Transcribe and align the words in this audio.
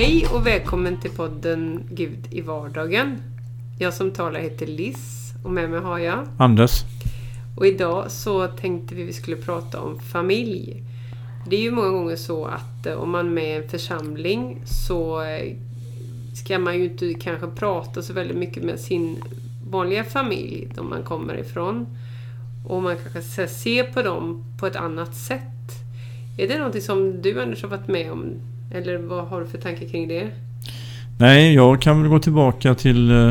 Hej 0.00 0.26
och 0.34 0.46
välkommen 0.46 1.00
till 1.00 1.10
podden 1.10 1.82
Gud 1.90 2.18
i 2.30 2.40
vardagen. 2.40 3.22
Jag 3.78 3.94
som 3.94 4.10
talar 4.10 4.40
heter 4.40 4.66
Liz 4.66 5.32
och 5.44 5.50
med 5.50 5.70
mig 5.70 5.80
har 5.80 5.98
jag 5.98 6.26
Anders. 6.38 6.70
Och 7.56 7.66
idag 7.66 8.10
så 8.10 8.46
tänkte 8.46 8.94
vi 8.94 9.02
vi 9.02 9.12
skulle 9.12 9.36
prata 9.36 9.80
om 9.80 9.98
familj. 9.98 10.82
Det 11.46 11.56
är 11.56 11.60
ju 11.60 11.70
många 11.70 11.88
gånger 11.88 12.16
så 12.16 12.44
att 12.44 12.86
eh, 12.86 12.94
om 12.94 13.10
man 13.10 13.26
är 13.26 13.30
med 13.30 13.48
i 13.48 13.62
en 13.62 13.68
församling 13.68 14.62
så 14.64 15.22
eh, 15.22 15.56
ska 16.34 16.58
man 16.58 16.78
ju 16.78 16.84
inte 16.84 17.14
kanske 17.14 17.46
prata 17.46 18.02
så 18.02 18.12
väldigt 18.12 18.36
mycket 18.36 18.62
med 18.62 18.80
sin 18.80 19.22
vanliga 19.70 20.04
familj, 20.04 20.68
de 20.74 20.88
man 20.90 21.02
kommer 21.02 21.38
ifrån. 21.38 21.86
Och 22.66 22.82
man 22.82 22.96
kanske 23.12 23.48
ser 23.48 23.84
på 23.84 24.02
dem 24.02 24.44
på 24.60 24.66
ett 24.66 24.76
annat 24.76 25.14
sätt. 25.14 25.42
Är 26.38 26.48
det 26.48 26.58
någonting 26.58 26.82
som 26.82 27.22
du 27.22 27.42
Anders 27.42 27.62
har 27.62 27.68
varit 27.68 27.88
med 27.88 28.12
om? 28.12 28.34
Eller 28.70 28.98
vad 28.98 29.26
har 29.26 29.40
du 29.40 29.46
för 29.46 29.58
tanke 29.58 29.88
kring 29.88 30.08
det? 30.08 30.30
Nej, 31.18 31.54
jag 31.54 31.82
kan 31.82 32.02
väl 32.02 32.10
gå 32.10 32.18
tillbaka 32.18 32.74
till 32.74 33.10
eh, 33.10 33.28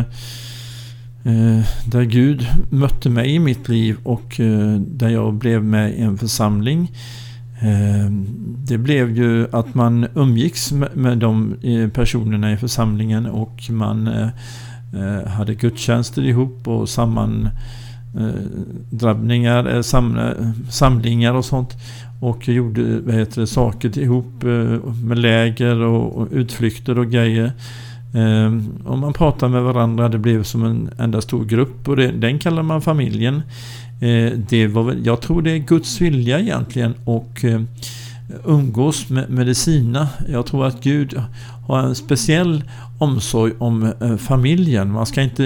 eh, 1.24 1.66
där 1.86 2.04
Gud 2.04 2.48
mötte 2.70 3.10
mig 3.10 3.36
i 3.36 3.40
mitt 3.40 3.70
liv 3.70 3.98
och 4.04 4.40
eh, 4.40 4.76
där 4.76 5.10
jag 5.10 5.34
blev 5.34 5.64
med 5.64 5.94
i 5.94 6.02
en 6.02 6.18
församling. 6.18 6.92
Eh, 7.62 8.12
det 8.68 8.78
blev 8.78 9.18
ju 9.18 9.48
att 9.52 9.76
man 9.76 10.08
umgicks 10.16 10.72
med, 10.72 10.98
med 10.98 11.18
de 11.18 11.56
eh, 11.62 11.90
personerna 11.90 12.52
i 12.52 12.58
församlingen 12.58 13.26
och 13.26 13.70
man 13.70 14.08
eh, 14.08 15.28
hade 15.28 15.54
gudstjänster 15.54 16.22
ihop 16.22 16.68
och 16.68 16.90
samman 16.90 17.50
drabbningar, 18.92 19.82
samlingar 20.72 21.34
och 21.34 21.46
sånt. 21.46 21.78
Och 22.20 22.48
gjorde 22.48 23.00
vad 23.00 23.16
heter 23.16 23.42
det, 23.42 23.48
saker 23.48 24.00
ihop 24.00 24.44
eh, 24.44 24.94
med 25.04 25.20
läger 25.20 25.76
och, 25.76 26.18
och 26.18 26.28
utflykter 26.32 27.00
och 27.00 27.12
grejer. 27.12 27.52
Ehm, 28.14 28.82
och 28.86 28.98
man 28.98 29.14
pratade 29.14 29.52
med 29.52 29.64
varandra, 29.64 30.10
det 30.10 30.18
blev 30.18 30.44
som 30.44 30.64
en 30.64 30.90
enda 31.00 31.22
stor 31.22 31.46
grupp 31.46 31.88
och 31.88 31.96
det, 31.96 32.12
den 32.12 32.40
kallar 32.40 32.64
man 32.64 32.82
familjen. 32.82 33.42
Eh, 34.02 34.32
det 34.50 34.68
var, 34.68 34.96
jag 35.04 35.22
tror 35.22 35.42
det 35.42 35.52
är 35.52 35.58
Guds 35.58 36.02
vilja 36.02 36.40
egentligen 36.40 36.94
och 37.06 37.46
eh, 37.46 37.62
umgås 38.46 39.10
med, 39.10 39.30
med 39.30 39.48
det 39.48 39.56
sina. 39.56 40.08
Jag 40.28 40.46
tror 40.46 40.66
att 40.66 40.84
Gud 40.84 41.22
har 41.68 41.80
en 41.80 41.96
speciell 41.96 42.64
omsorg 43.00 43.54
om 43.58 43.94
eh, 44.02 44.18
familjen. 44.18 44.92
Man 44.92 45.06
ska 45.06 45.22
inte 45.22 45.46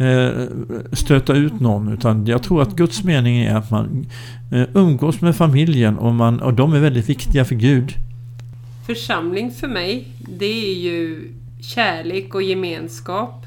eh, 0.00 0.46
stöta 0.92 1.34
ut 1.34 1.60
någon 1.60 1.92
utan 1.92 2.26
jag 2.26 2.42
tror 2.42 2.62
att 2.62 2.76
Guds 2.76 3.04
mening 3.04 3.38
är 3.38 3.54
att 3.54 3.70
man 3.70 4.06
eh, 4.52 4.64
umgås 4.74 5.20
med 5.20 5.36
familjen 5.36 5.98
och, 5.98 6.14
man, 6.14 6.40
och 6.40 6.54
de 6.54 6.72
är 6.72 6.80
väldigt 6.80 7.08
viktiga 7.08 7.44
för 7.44 7.54
Gud. 7.54 7.94
Församling 8.86 9.50
för 9.50 9.68
mig, 9.68 10.08
det 10.38 10.70
är 10.70 10.74
ju 10.74 11.32
kärlek 11.60 12.34
och 12.34 12.42
gemenskap 12.42 13.46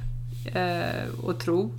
och 1.22 1.40
tro. 1.40 1.72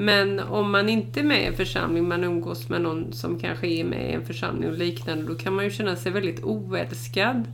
Men 0.00 0.40
om 0.40 0.70
man 0.70 0.88
inte 0.88 1.20
är 1.20 1.24
med 1.24 1.42
i 1.42 1.46
en 1.46 1.56
församling, 1.56 2.08
man 2.08 2.24
umgås 2.24 2.68
med 2.68 2.80
någon 2.80 3.12
som 3.12 3.38
kanske 3.38 3.66
är 3.66 3.84
med 3.84 4.10
i 4.10 4.12
en 4.12 4.26
församling 4.26 4.70
och 4.70 4.78
liknande, 4.78 5.26
då 5.26 5.34
kan 5.34 5.54
man 5.54 5.64
ju 5.64 5.70
känna 5.70 5.96
sig 5.96 6.12
väldigt 6.12 6.44
oälskad 6.44 7.44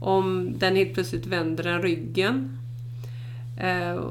om 0.00 0.52
den 0.58 0.76
helt 0.76 0.94
plötsligt 0.94 1.26
vänder 1.26 1.66
en 1.66 1.82
ryggen. 1.82 2.58
Eh, 3.60 4.04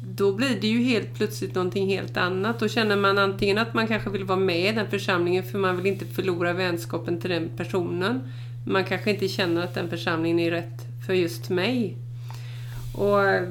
då 0.00 0.32
blir 0.32 0.60
det 0.60 0.66
ju 0.66 0.82
helt 0.82 1.14
plötsligt 1.14 1.54
någonting 1.54 1.88
helt 1.88 2.16
annat. 2.16 2.58
Då 2.58 2.68
känner 2.68 2.96
man 2.96 3.18
antingen 3.18 3.58
att 3.58 3.74
man 3.74 3.86
kanske 3.86 4.10
vill 4.10 4.24
vara 4.24 4.38
med 4.38 4.68
i 4.68 4.72
den 4.72 4.90
församlingen 4.90 5.44
för 5.44 5.58
man 5.58 5.76
vill 5.76 5.86
inte 5.86 6.06
förlora 6.06 6.52
vänskapen 6.52 7.20
till 7.20 7.30
den 7.30 7.50
personen. 7.56 8.20
Man 8.66 8.84
kanske 8.84 9.10
inte 9.10 9.28
känner 9.28 9.64
att 9.64 9.74
den 9.74 9.90
församlingen 9.90 10.38
är 10.38 10.50
rätt 10.50 11.06
för 11.06 11.12
just 11.12 11.50
mig. 11.50 11.96
Och 12.94 13.22
eh, 13.22 13.48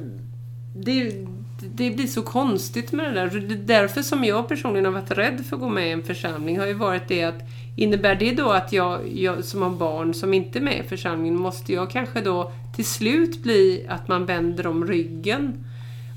det, 0.76 1.28
det 1.72 1.92
blir 1.92 2.08
så 2.08 2.22
konstigt 2.22 2.92
med 2.92 3.06
det 3.06 3.20
där. 3.20 3.40
Det 3.40 3.54
är 3.54 3.58
därför 3.58 4.02
som 4.02 4.24
jag 4.24 4.48
personligen 4.48 4.86
har 4.86 4.92
varit 4.92 5.12
rädd 5.12 5.46
för 5.46 5.56
att 5.56 5.62
gå 5.62 5.70
med 5.70 5.88
i 5.88 5.92
en 5.92 6.04
församling 6.04 6.60
har 6.60 6.68
ju 6.68 6.74
varit 6.74 7.08
det 7.08 7.24
att 7.24 7.42
innebär 7.78 8.16
det 8.16 8.32
då 8.32 8.50
att 8.50 8.74
jag, 8.74 9.18
jag 9.18 9.44
som 9.44 9.62
har 9.62 9.70
barn 9.70 10.14
som 10.14 10.34
inte 10.34 10.60
är 10.60 10.64
med 10.64 10.80
i 10.86 10.88
församlingen 10.88 11.40
måste 11.40 11.74
jag 11.74 11.90
kanske 11.90 12.22
då 12.22 12.52
till 12.76 12.86
slut 12.86 13.44
bli 13.44 13.86
att 13.90 14.08
man 14.08 14.26
vänder 14.26 14.68
om 14.68 14.88
ryggen? 14.88 15.66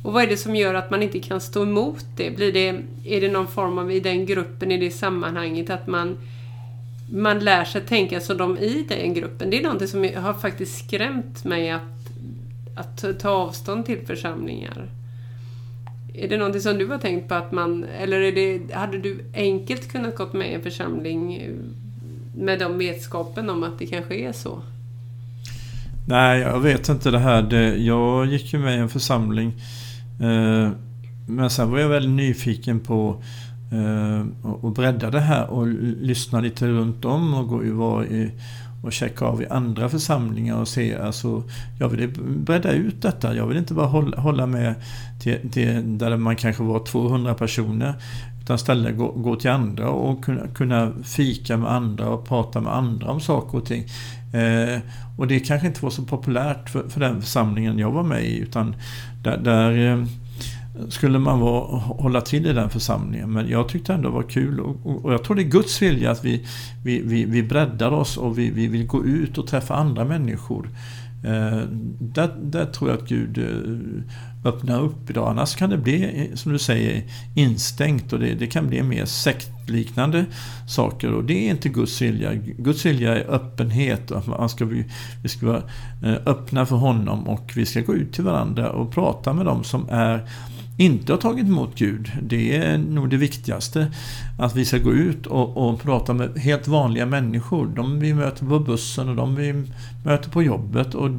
Och 0.05 0.13
vad 0.13 0.23
är 0.23 0.27
det 0.27 0.37
som 0.37 0.57
gör 0.57 0.75
att 0.75 0.91
man 0.91 1.03
inte 1.03 1.21
kan 1.21 1.41
stå 1.41 1.63
emot 1.63 2.05
det? 2.17 2.37
Blir 2.37 2.53
det 2.53 2.83
är 3.05 3.21
det 3.21 3.29
någon 3.29 3.49
form 3.49 3.79
av, 3.79 3.93
i 3.93 4.01
den 4.01 4.27
gruppen, 4.27 4.73
i 4.73 4.79
det 4.79 4.91
sammanhanget, 4.91 5.71
att 5.71 5.87
man, 5.87 6.17
man 7.13 7.39
lär 7.39 7.65
sig 7.65 7.81
tänka 7.81 8.21
som 8.21 8.37
de 8.37 8.59
i 8.59 8.87
den 8.89 9.15
gruppen? 9.15 9.51
Det 9.51 9.59
är 9.59 9.63
någonting 9.63 9.89
som 9.89 10.09
har 10.17 10.35
faktiskt 10.35 10.87
skrämt 10.87 11.45
mig 11.45 11.71
att 11.71 11.97
att 12.77 13.21
ta 13.21 13.31
avstånd 13.31 13.87
till 13.87 14.07
församlingar. 14.07 14.89
Är 16.19 16.29
det 16.29 16.37
någonting 16.37 16.61
som 16.61 16.79
du 16.79 16.87
har 16.87 16.99
tänkt 16.99 17.29
på 17.29 17.35
att 17.35 17.53
man, 17.53 17.85
eller 17.85 18.21
är 18.21 18.33
det, 18.33 18.75
hade 18.75 18.99
du 18.99 19.25
enkelt 19.35 19.93
kunnat 19.93 20.17
gått 20.17 20.33
med 20.33 20.51
i 20.51 20.55
en 20.55 20.63
församling 20.63 21.35
eh, 21.35 21.55
med 22.37 22.59
de 22.59 22.79
vetskapen 22.79 23.51
om 23.51 23.63
att 23.63 23.79
det 23.79 23.87
kanske 23.87 24.15
är 24.15 24.33
så? 24.33 24.63
Nej, 26.09 26.41
jag 26.41 26.61
vet 26.61 26.89
inte 26.89 27.11
det 27.11 27.19
här. 27.19 27.43
Det, 27.43 27.77
jag 27.77 28.27
gick 28.27 28.53
ju 28.53 28.59
med 28.59 28.77
i 28.77 28.81
en 28.81 28.89
församling. 28.89 29.53
Eh, 30.21 30.71
men 31.29 31.51
sen 31.51 31.71
var 31.71 31.79
jag 31.79 31.89
väldigt 31.89 32.11
nyfiken 32.17 32.81
på 32.81 33.23
eh, 33.73 34.21
att 34.69 34.75
bredda 34.75 35.11
det 35.11 35.21
här 35.21 35.51
och 35.51 35.67
lyssna 36.01 36.41
lite 36.41 36.67
runt 36.67 37.05
om 37.05 37.35
och 37.35 37.49
gå, 37.49 37.63
vara 37.73 38.07
i 38.07 38.31
och 38.83 38.93
checka 38.93 39.25
av 39.25 39.43
i 39.43 39.47
andra 39.47 39.89
församlingar 39.89 40.61
och 40.61 40.69
se. 40.69 40.97
Alltså, 40.97 41.43
jag 41.79 41.89
vill 41.89 42.09
bredda 42.19 42.73
ut 42.73 43.03
detta. 43.03 43.35
Jag 43.35 43.47
vill 43.47 43.57
inte 43.57 43.75
bara 43.75 43.87
hålla, 43.87 44.21
hålla 44.21 44.47
med 44.47 44.75
till, 45.21 45.51
till, 45.51 45.99
där 45.99 46.17
man 46.17 46.37
kanske 46.37 46.63
var 46.63 46.85
200 46.85 47.35
personer. 47.35 47.95
Utan 48.43 48.57
istället 48.57 48.97
gå, 48.97 49.13
gå 49.13 49.37
till 49.37 49.51
andra 49.51 49.91
och 49.91 50.25
kunna, 50.25 50.47
kunna 50.47 50.93
fika 51.05 51.57
med 51.57 51.73
andra 51.73 52.09
och 52.09 52.29
prata 52.29 52.61
med 52.61 52.77
andra 52.77 53.11
om 53.11 53.21
saker 53.21 53.59
och 53.59 53.67
ting. 53.67 53.85
Eh, 54.33 54.81
och 55.19 55.27
det 55.27 55.41
kanske 55.41 55.67
inte 55.67 55.83
var 55.83 55.91
så 55.91 56.03
populärt 56.03 56.71
för, 56.71 56.89
för 56.89 57.01
den 57.01 57.23
församlingen 57.23 57.79
jag 57.79 57.91
var 57.91 58.03
med 58.03 58.25
i. 58.25 58.39
Utan 58.39 58.77
där, 59.23 59.37
där 59.37 59.93
eh, 59.93 60.05
skulle 60.89 61.19
man 61.19 61.41
vara, 61.41 61.79
hålla 61.79 62.21
till 62.21 62.47
i 62.47 62.53
den 62.53 62.71
församlingen. 62.71 63.33
Men 63.33 63.49
jag 63.49 63.69
tyckte 63.69 63.95
ändå 63.95 64.09
det 64.09 64.15
var 64.15 64.23
kul 64.23 64.61
och, 64.61 65.05
och 65.05 65.13
jag 65.13 65.25
tror 65.25 65.37
det 65.37 65.43
är 65.43 65.51
Guds 65.51 65.83
vilja 65.83 66.11
att 66.11 66.25
vi, 66.25 66.47
vi, 66.85 67.01
vi, 67.01 67.25
vi 67.25 67.43
breddar 67.43 67.91
oss 67.91 68.17
och 68.17 68.39
vi, 68.39 68.51
vi 68.51 68.67
vill 68.67 68.87
gå 68.87 69.05
ut 69.05 69.39
och 69.39 69.47
träffa 69.47 69.75
andra 69.75 70.05
människor. 70.05 70.71
Eh, 71.25 71.63
där, 72.01 72.37
där 72.43 72.67
tror 72.67 72.91
jag 72.91 72.99
att 72.99 73.09
Gud 73.09 73.39
eh, 73.39 74.49
öppnar 74.49 74.81
upp 74.81 75.11
idag. 75.11 75.29
Annars 75.29 75.57
kan 75.57 75.71
det 75.71 75.79
bli, 75.79 76.31
som 76.35 76.53
du 76.53 76.59
säger, 76.59 77.03
instängt 77.35 78.13
och 78.13 78.19
det, 78.19 78.35
det 78.35 78.47
kan 78.47 78.69
bli 78.69 78.83
mer 78.83 79.05
sektliknande 79.05 80.25
saker. 80.69 81.13
Och 81.13 81.25
det 81.25 81.47
är 81.47 81.51
inte 81.51 81.69
Guds 81.69 82.03
vilja. 82.03 82.35
Guds 82.35 82.87
vilja 82.87 83.17
är 83.17 83.31
öppenhet. 83.31 84.11
Och 84.11 84.29
man 84.29 84.49
ska, 84.49 84.65
vi, 84.65 84.85
vi 85.23 85.29
ska 85.29 85.47
vara 85.47 85.63
eh, 86.03 86.17
öppna 86.27 86.67
för 86.67 86.77
honom 86.77 87.29
och 87.29 87.53
vi 87.57 87.67
ska 87.67 87.81
gå 87.81 87.95
ut 87.95 88.13
till 88.13 88.25
varandra 88.25 88.71
och 88.71 88.93
prata 88.93 89.33
med 89.33 89.47
dem 89.47 89.65
som 89.65 89.89
är 89.91 90.29
inte 90.77 91.13
har 91.13 91.19
tagit 91.19 91.47
emot 91.47 91.71
Gud. 91.75 92.13
Det 92.23 92.57
är 92.57 92.79
nog 92.79 93.11
det 93.11 93.17
viktigaste. 93.17 93.93
Att 94.39 94.57
vi 94.57 94.65
ska 94.65 94.79
gå 94.79 94.93
ut 94.93 95.27
och, 95.27 95.57
och 95.57 95.83
prata 95.83 96.15
med 96.15 96.39
helt 96.39 96.69
vanliga 96.69 97.07
människor. 97.07 97.67
De 97.67 98.01
vi 98.01 98.15
möter 98.15 98.47
på 98.47 98.59
bussen 98.59 99.09
och 99.09 99.17
de 99.17 99.35
vi 99.35 99.65
möter 100.05 100.31
på 100.31 100.43
jobbet. 100.43 100.95
Och, 100.95 101.11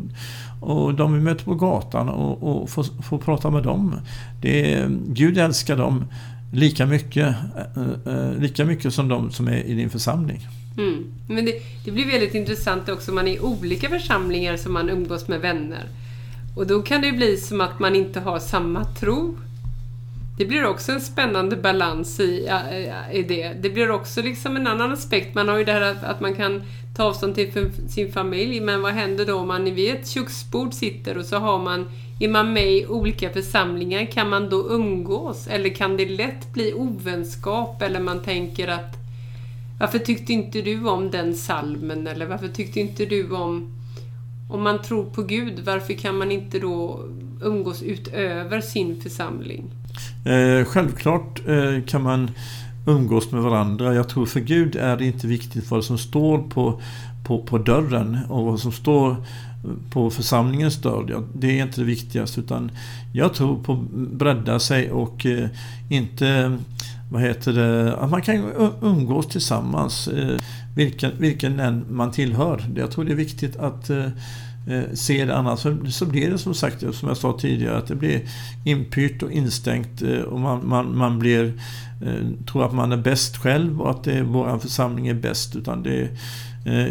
och 0.61 0.93
de 0.93 1.13
vi 1.13 1.19
möter 1.19 1.45
på 1.45 1.55
gatan 1.55 2.09
och, 2.09 2.61
och 2.61 2.69
få, 2.69 2.83
få 2.83 3.17
prata 3.17 3.49
med 3.49 3.63
dem. 3.63 3.95
Det 4.41 4.73
är, 4.73 4.89
Gud 5.07 5.37
älskar 5.37 5.77
dem 5.77 6.05
lika 6.53 6.85
mycket, 6.85 7.35
eh, 7.75 8.13
eh, 8.13 8.33
lika 8.33 8.65
mycket 8.65 8.93
som 8.93 9.07
de 9.07 9.31
som 9.31 9.47
är 9.47 9.63
i 9.63 9.73
din 9.73 9.89
församling. 9.89 10.47
Mm. 10.77 11.03
Men 11.27 11.45
det, 11.45 11.53
det 11.85 11.91
blir 11.91 12.05
väldigt 12.11 12.35
intressant 12.35 12.89
också, 12.89 13.11
man 13.11 13.27
är 13.27 13.31
i 13.31 13.39
olika 13.39 13.89
församlingar 13.89 14.57
som 14.57 14.73
man 14.73 14.89
umgås 14.89 15.27
med 15.27 15.41
vänner. 15.41 15.83
Och 16.55 16.67
då 16.67 16.81
kan 16.81 17.01
det 17.01 17.11
bli 17.11 17.37
som 17.37 17.61
att 17.61 17.79
man 17.79 17.95
inte 17.95 18.19
har 18.19 18.39
samma 18.39 18.85
tro 18.85 19.37
det 20.37 20.45
blir 20.45 20.65
också 20.65 20.91
en 20.91 21.01
spännande 21.01 21.55
balans 21.55 22.19
i, 22.19 22.49
i 23.11 23.23
det. 23.23 23.53
Det 23.61 23.69
blir 23.69 23.91
också 23.91 24.21
liksom 24.21 24.55
en 24.55 24.67
annan 24.67 24.91
aspekt. 24.91 25.35
Man 25.35 25.47
har 25.47 25.57
ju 25.57 25.63
det 25.63 25.71
här 25.71 25.81
att, 25.81 26.03
att 26.03 26.21
man 26.21 26.35
kan 26.35 26.63
ta 26.95 27.03
avstånd 27.03 27.35
till 27.35 27.71
sin 27.89 28.11
familj, 28.11 28.59
men 28.59 28.81
vad 28.81 28.93
händer 28.93 29.25
då 29.25 29.35
om 29.35 29.47
man 29.47 29.75
vid 29.75 29.95
ett 29.95 30.07
köksbord 30.07 30.73
sitter 30.73 31.17
och 31.17 31.25
så 31.25 31.37
har 31.37 31.59
man, 31.59 31.85
är 32.19 32.27
man 32.27 32.53
med 32.53 32.71
i 32.71 32.85
olika 32.87 33.29
församlingar, 33.29 34.05
kan 34.05 34.29
man 34.29 34.49
då 34.49 34.69
umgås? 34.69 35.47
Eller 35.47 35.69
kan 35.69 35.97
det 35.97 36.09
lätt 36.09 36.53
bli 36.53 36.73
ovänskap? 36.73 37.81
Eller 37.81 37.99
man 37.99 38.23
tänker 38.23 38.67
att 38.67 38.95
varför 39.79 39.99
tyckte 39.99 40.33
inte 40.33 40.61
du 40.61 40.87
om 40.87 41.11
den 41.11 41.35
salmen? 41.35 42.07
Eller 42.07 42.25
varför 42.25 42.47
tyckte 42.47 42.79
inte 42.79 43.05
du 43.05 43.31
om... 43.31 43.73
Om 44.49 44.63
man 44.63 44.81
tror 44.81 45.05
på 45.05 45.21
Gud, 45.21 45.59
varför 45.59 45.93
kan 45.93 46.17
man 46.17 46.31
inte 46.31 46.59
då 46.59 47.05
umgås 47.41 47.83
utöver 47.83 48.61
sin 48.61 49.01
församling? 49.01 49.63
Eh, 50.25 50.65
självklart 50.65 51.47
eh, 51.47 51.83
kan 51.85 52.01
man 52.01 52.31
umgås 52.87 53.31
med 53.31 53.41
varandra. 53.41 53.93
Jag 53.93 54.09
tror 54.09 54.25
för 54.25 54.39
Gud 54.39 54.75
är 54.75 54.97
det 54.97 55.05
inte 55.05 55.27
viktigt 55.27 55.71
vad 55.71 55.83
som 55.83 55.97
står 55.97 56.37
på, 56.37 56.81
på, 57.27 57.43
på 57.43 57.57
dörren 57.57 58.17
och 58.29 58.45
vad 58.45 58.59
som 58.59 58.71
står 58.71 59.15
på 59.89 60.09
församlingens 60.09 60.81
dörr. 60.81 61.23
Det 61.33 61.59
är 61.59 61.63
inte 61.63 61.81
det 61.81 61.85
viktigaste 61.85 62.39
utan 62.39 62.71
jag 63.13 63.33
tror 63.33 63.63
på 63.63 63.73
att 63.73 63.79
bredda 63.93 64.59
sig 64.59 64.91
och 64.91 65.25
eh, 65.25 65.49
inte 65.89 66.57
vad 67.11 67.21
heter 67.21 67.53
det, 67.53 67.95
att 67.95 68.09
man 68.09 68.21
kan 68.21 68.43
umgås 68.81 69.27
tillsammans 69.27 70.07
eh, 70.07 70.39
vilken, 70.75 71.11
vilken 71.17 71.59
än 71.59 71.85
man 71.89 72.11
tillhör. 72.11 72.65
Jag 72.75 72.91
tror 72.91 73.05
det 73.05 73.11
är 73.11 73.15
viktigt 73.15 73.57
att 73.57 73.89
eh, 73.89 74.05
Eh, 74.67 74.93
ser 74.93 75.25
det 75.25 75.35
annars 75.35 75.67
så 75.89 76.05
blir 76.05 76.31
det 76.31 76.37
som 76.37 76.53
sagt, 76.53 76.79
som 76.95 77.07
jag 77.07 77.17
sa 77.17 77.37
tidigare, 77.39 77.77
att 77.77 77.87
det 77.87 77.95
blir 77.95 78.21
inpyrt 78.63 79.23
och 79.23 79.31
instängt 79.31 80.01
eh, 80.01 80.19
och 80.19 80.39
man, 80.39 80.67
man, 80.67 80.97
man 80.97 81.19
blir, 81.19 81.53
eh, 82.05 82.45
tror 82.51 82.65
att 82.65 82.73
man 82.73 82.91
är 82.91 82.97
bäst 82.97 83.37
själv 83.37 83.81
och 83.81 83.91
att 83.91 84.03
det, 84.03 84.21
vår 84.21 84.59
församling 84.59 85.07
är 85.07 85.13
bäst. 85.13 85.55
Utan 85.55 85.83
det, 85.83 86.09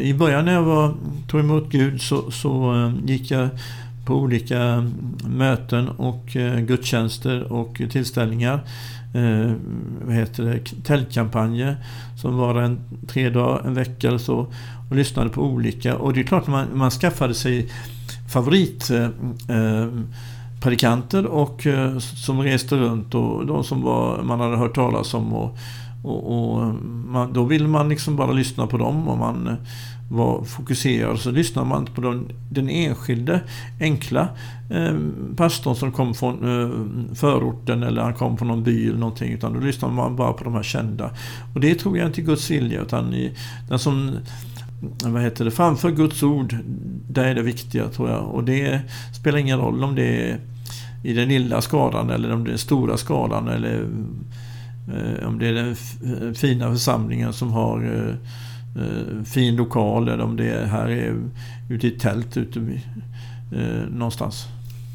I 0.01 0.15
början 0.15 0.45
när 0.45 0.53
jag 0.53 0.63
var, 0.63 0.95
tog 1.29 1.41
emot 1.41 1.71
Gud 1.71 2.01
så, 2.01 2.31
så 2.31 2.93
gick 3.07 3.31
jag 3.31 3.49
på 4.07 4.15
olika 4.15 4.91
möten 5.29 5.89
och 5.89 6.27
gudstjänster 6.67 7.53
och 7.53 7.83
tillställningar. 7.91 8.65
Eh, 9.17 9.53
vad 10.05 10.15
heter 10.15 10.43
det? 10.45 10.85
Tältkampanjer 10.85 11.77
som 12.17 12.37
var 12.37 12.63
en 12.63 12.81
tre 13.07 13.31
dagar, 13.31 13.67
en 13.67 13.75
vecka 13.75 14.09
eller 14.09 14.19
så. 14.19 14.47
Och 14.91 14.97
lyssnade 14.97 15.31
på 15.31 15.43
olika. 15.43 15.97
Och 15.97 16.13
det 16.13 16.21
är 16.21 16.25
klart 16.25 16.47
man, 16.47 16.67
man 16.75 16.91
skaffade 16.91 17.35
sig 17.35 17.69
favoritpredikanter 18.33 21.19
eh, 21.19 21.25
eh 21.25 21.31
och 21.31 21.67
eh, 21.67 21.99
som 21.99 22.43
reste 22.43 22.77
runt 22.77 23.15
och 23.15 23.47
de 23.47 23.65
som 23.65 23.83
var, 23.83 24.23
man 24.23 24.41
hade 24.41 24.57
hört 24.57 24.75
talas 24.75 25.15
om. 25.15 25.33
Och, 25.33 25.59
och, 26.05 26.33
och 26.33 26.63
eh, 26.63 26.73
man, 27.09 27.33
då 27.33 27.45
ville 27.45 27.69
man 27.69 27.89
liksom 27.89 28.17
bara 28.17 28.33
lyssna 28.33 28.67
på 28.67 28.79
dem 28.79 29.09
och 29.09 29.19
man 29.19 29.57
var 30.09 30.45
fokuserad. 30.45 31.19
Så 31.19 31.31
lyssnade 31.31 31.69
man 31.69 31.87
på 31.87 32.01
den, 32.01 32.33
den 32.51 32.69
enskilde 32.69 33.41
enkla 33.81 34.29
eh, 34.71 34.95
pastorn 35.37 35.77
som 35.77 35.93
kom 35.93 36.15
från 36.15 36.35
eh, 36.35 36.71
förorten 37.15 37.83
eller 37.83 38.03
han 38.03 38.15
kom 38.15 38.39
från 38.39 38.49
någon 38.49 38.63
by 38.63 38.89
eller 38.89 38.99
någonting. 38.99 39.33
Utan 39.33 39.53
då 39.53 39.61
lyssnade 39.61 39.95
man 39.95 40.17
bara 40.17 40.33
på 40.33 40.45
de 40.45 40.55
här 40.55 40.63
kända. 40.63 41.11
Och 41.55 41.61
det 41.61 41.75
tror 41.75 41.99
jag 41.99 42.07
inte 42.07 42.21
är 42.21 42.25
Guds 42.25 42.51
vilja. 42.51 42.83
Utan 42.83 43.15
i, 43.15 43.33
den 43.69 43.79
som 43.79 44.17
vad 45.05 45.23
heter 45.23 45.45
det, 45.45 45.51
framför 45.51 45.91
Guds 45.91 46.23
ord, 46.23 46.57
där 47.09 47.25
är 47.25 47.35
det 47.35 47.43
viktiga 47.43 47.89
tror 47.89 48.11
jag. 48.11 48.25
Och 48.25 48.45
det 48.45 48.81
spelar 49.21 49.39
ingen 49.39 49.59
roll 49.59 49.85
om 49.85 49.95
det 49.95 50.31
är 50.31 50.39
i 51.03 51.13
den 51.13 51.29
lilla 51.29 51.61
skadan 51.61 52.11
eller 52.11 52.33
om 52.33 52.45
det 52.45 52.49
är 52.49 52.53
den 52.53 52.59
stora 52.59 52.97
skadan 52.97 53.49
eller 53.49 53.87
eh, 54.95 55.29
om 55.29 55.39
det 55.39 55.47
är 55.47 55.53
den 55.53 56.35
fina 56.35 56.73
församlingen 56.73 57.33
som 57.33 57.53
har 57.53 57.85
eh, 57.85 58.15
eh, 58.85 59.25
fin 59.25 59.57
lokal 59.57 60.09
eller 60.09 60.25
om 60.25 60.37
det 60.37 60.49
är 60.49 60.65
här 60.65 60.89
är 60.89 61.15
ute 61.71 61.87
i 61.87 61.95
ett 61.95 62.01
tält 62.01 62.37
ute 62.37 62.61
eh, 63.53 63.89
någonstans. 63.91 64.47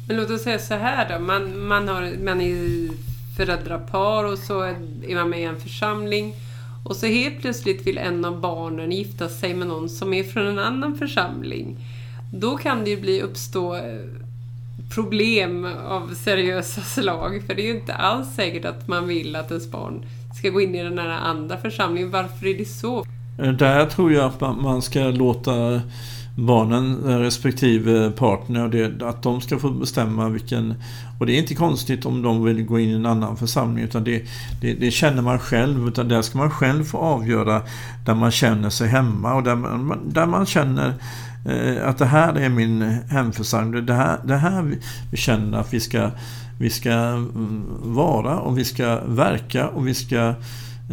Men 0.08 0.16
låt 0.16 0.30
oss 0.30 0.42
säga 0.42 0.58
så 0.58 0.74
här 0.74 1.08
då. 1.08 1.24
Man, 1.24 1.66
man, 1.66 1.88
har, 1.88 2.24
man 2.24 2.40
är 2.40 2.88
föräldrapar 3.36 4.24
och 4.24 4.38
så 4.38 4.62
är 4.62 5.14
man 5.14 5.30
med 5.30 5.40
i 5.40 5.44
en 5.44 5.60
församling. 5.60 6.34
Och 6.84 6.96
så 6.96 7.06
helt 7.06 7.40
plötsligt 7.40 7.86
vill 7.86 7.98
en 7.98 8.24
av 8.24 8.40
barnen 8.40 8.92
gifta 8.92 9.28
sig 9.28 9.54
med 9.54 9.66
någon 9.66 9.88
som 9.88 10.14
är 10.14 10.24
från 10.24 10.46
en 10.46 10.58
annan 10.58 10.98
församling. 10.98 11.76
Då 12.32 12.56
kan 12.56 12.84
det 12.84 12.90
ju 12.90 13.00
bli 13.00 13.22
uppstå 13.22 13.74
eh, 13.74 13.82
problem 14.94 15.64
av 15.88 16.14
seriösa 16.14 16.80
slag. 16.80 17.42
För 17.46 17.54
det 17.54 17.62
är 17.62 17.66
ju 17.66 17.80
inte 17.80 17.94
alls 17.94 18.34
säkert 18.34 18.64
att 18.64 18.88
man 18.88 19.08
vill 19.08 19.36
att 19.36 19.50
ens 19.50 19.70
barn 19.70 20.04
ska 20.38 20.48
gå 20.48 20.60
in 20.60 20.74
i 20.74 20.82
den 20.82 20.98
här 20.98 21.08
andra 21.08 21.56
församlingen. 21.56 22.10
Varför 22.10 22.46
är 22.46 22.58
det 22.58 22.64
så? 22.64 23.04
Eh, 23.38 23.52
där 23.52 23.86
tror 23.86 24.12
jag 24.12 24.24
att 24.24 24.40
man 24.40 24.82
ska 24.82 25.00
låta 25.00 25.82
barnen 26.34 26.96
respektive 27.20 28.10
partner, 28.10 28.68
det, 28.68 29.02
att 29.02 29.22
de 29.22 29.40
ska 29.40 29.58
få 29.58 29.70
bestämma 29.70 30.28
vilken... 30.28 30.74
Och 31.18 31.26
det 31.26 31.32
är 31.32 31.38
inte 31.38 31.54
konstigt 31.54 32.06
om 32.06 32.22
de 32.22 32.44
vill 32.44 32.64
gå 32.64 32.80
in 32.80 32.90
i 32.90 32.92
en 32.92 33.06
annan 33.06 33.36
församling 33.36 33.84
utan 33.84 34.04
det, 34.04 34.22
det, 34.60 34.74
det 34.74 34.90
känner 34.90 35.22
man 35.22 35.38
själv. 35.38 35.88
Utan 35.88 36.08
där 36.08 36.22
ska 36.22 36.38
man 36.38 36.50
själv 36.50 36.84
få 36.84 36.98
avgöra 36.98 37.62
där 38.06 38.14
man 38.14 38.30
känner 38.30 38.70
sig 38.70 38.88
hemma 38.88 39.34
och 39.34 39.42
där 39.42 39.54
man, 39.54 40.00
där 40.06 40.26
man 40.26 40.46
känner 40.46 40.94
eh, 41.46 41.88
att 41.88 41.98
det 41.98 42.06
här 42.06 42.34
är 42.34 42.48
min 42.48 42.82
hemförsamling. 43.10 43.86
Det 43.86 43.94
här, 43.94 44.18
det 44.24 44.36
här 44.36 44.62
vi, 44.62 44.78
vi 45.10 45.16
känner 45.16 45.58
att 45.58 45.74
vi 45.74 45.80
ska, 45.80 46.10
vi 46.58 46.70
ska 46.70 46.92
mm, 46.92 47.64
vara 47.82 48.38
och 48.38 48.58
vi 48.58 48.64
ska 48.64 49.00
verka 49.06 49.68
och 49.68 49.88
vi 49.88 49.94
ska 49.94 50.34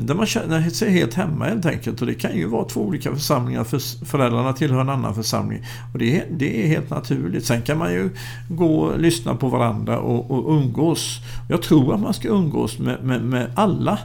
där 0.06 0.16
man 0.16 0.26
känner 0.26 0.70
sig 0.70 0.92
helt 0.92 1.14
hemma 1.14 1.46
helt 1.46 1.66
enkelt. 1.66 2.02
Och 2.02 2.08
det 2.08 2.14
kan 2.14 2.38
ju 2.38 2.48
vara 2.48 2.66
två 2.66 2.82
olika 2.82 3.14
församlingar. 3.14 3.64
För 3.64 4.06
föräldrarna 4.06 4.54
tillhör 4.54 4.82
en 4.82 4.90
annan 4.90 5.16
församling. 5.16 5.66
Och 5.94 6.00
det 6.00 6.18
är, 6.18 6.26
det 6.32 6.64
är 6.64 6.68
helt 6.68 6.90
naturligt. 6.90 7.46
Sen 7.46 7.62
kan 7.62 7.78
man 7.78 7.94
ju 7.94 8.10
gå 8.50 8.80
och 8.80 9.00
lyssna 9.00 9.36
på 9.36 9.50
varandra 9.50 10.00
och, 10.00 10.32
och 10.32 10.54
umgås. 10.54 11.20
Jag 11.50 11.62
tror 11.62 11.94
att 11.94 12.02
man 12.02 12.14
ska 12.14 12.28
umgås 12.28 12.80
med, 12.80 13.04
med, 13.04 13.22
med 13.22 13.52
alla 13.56 14.00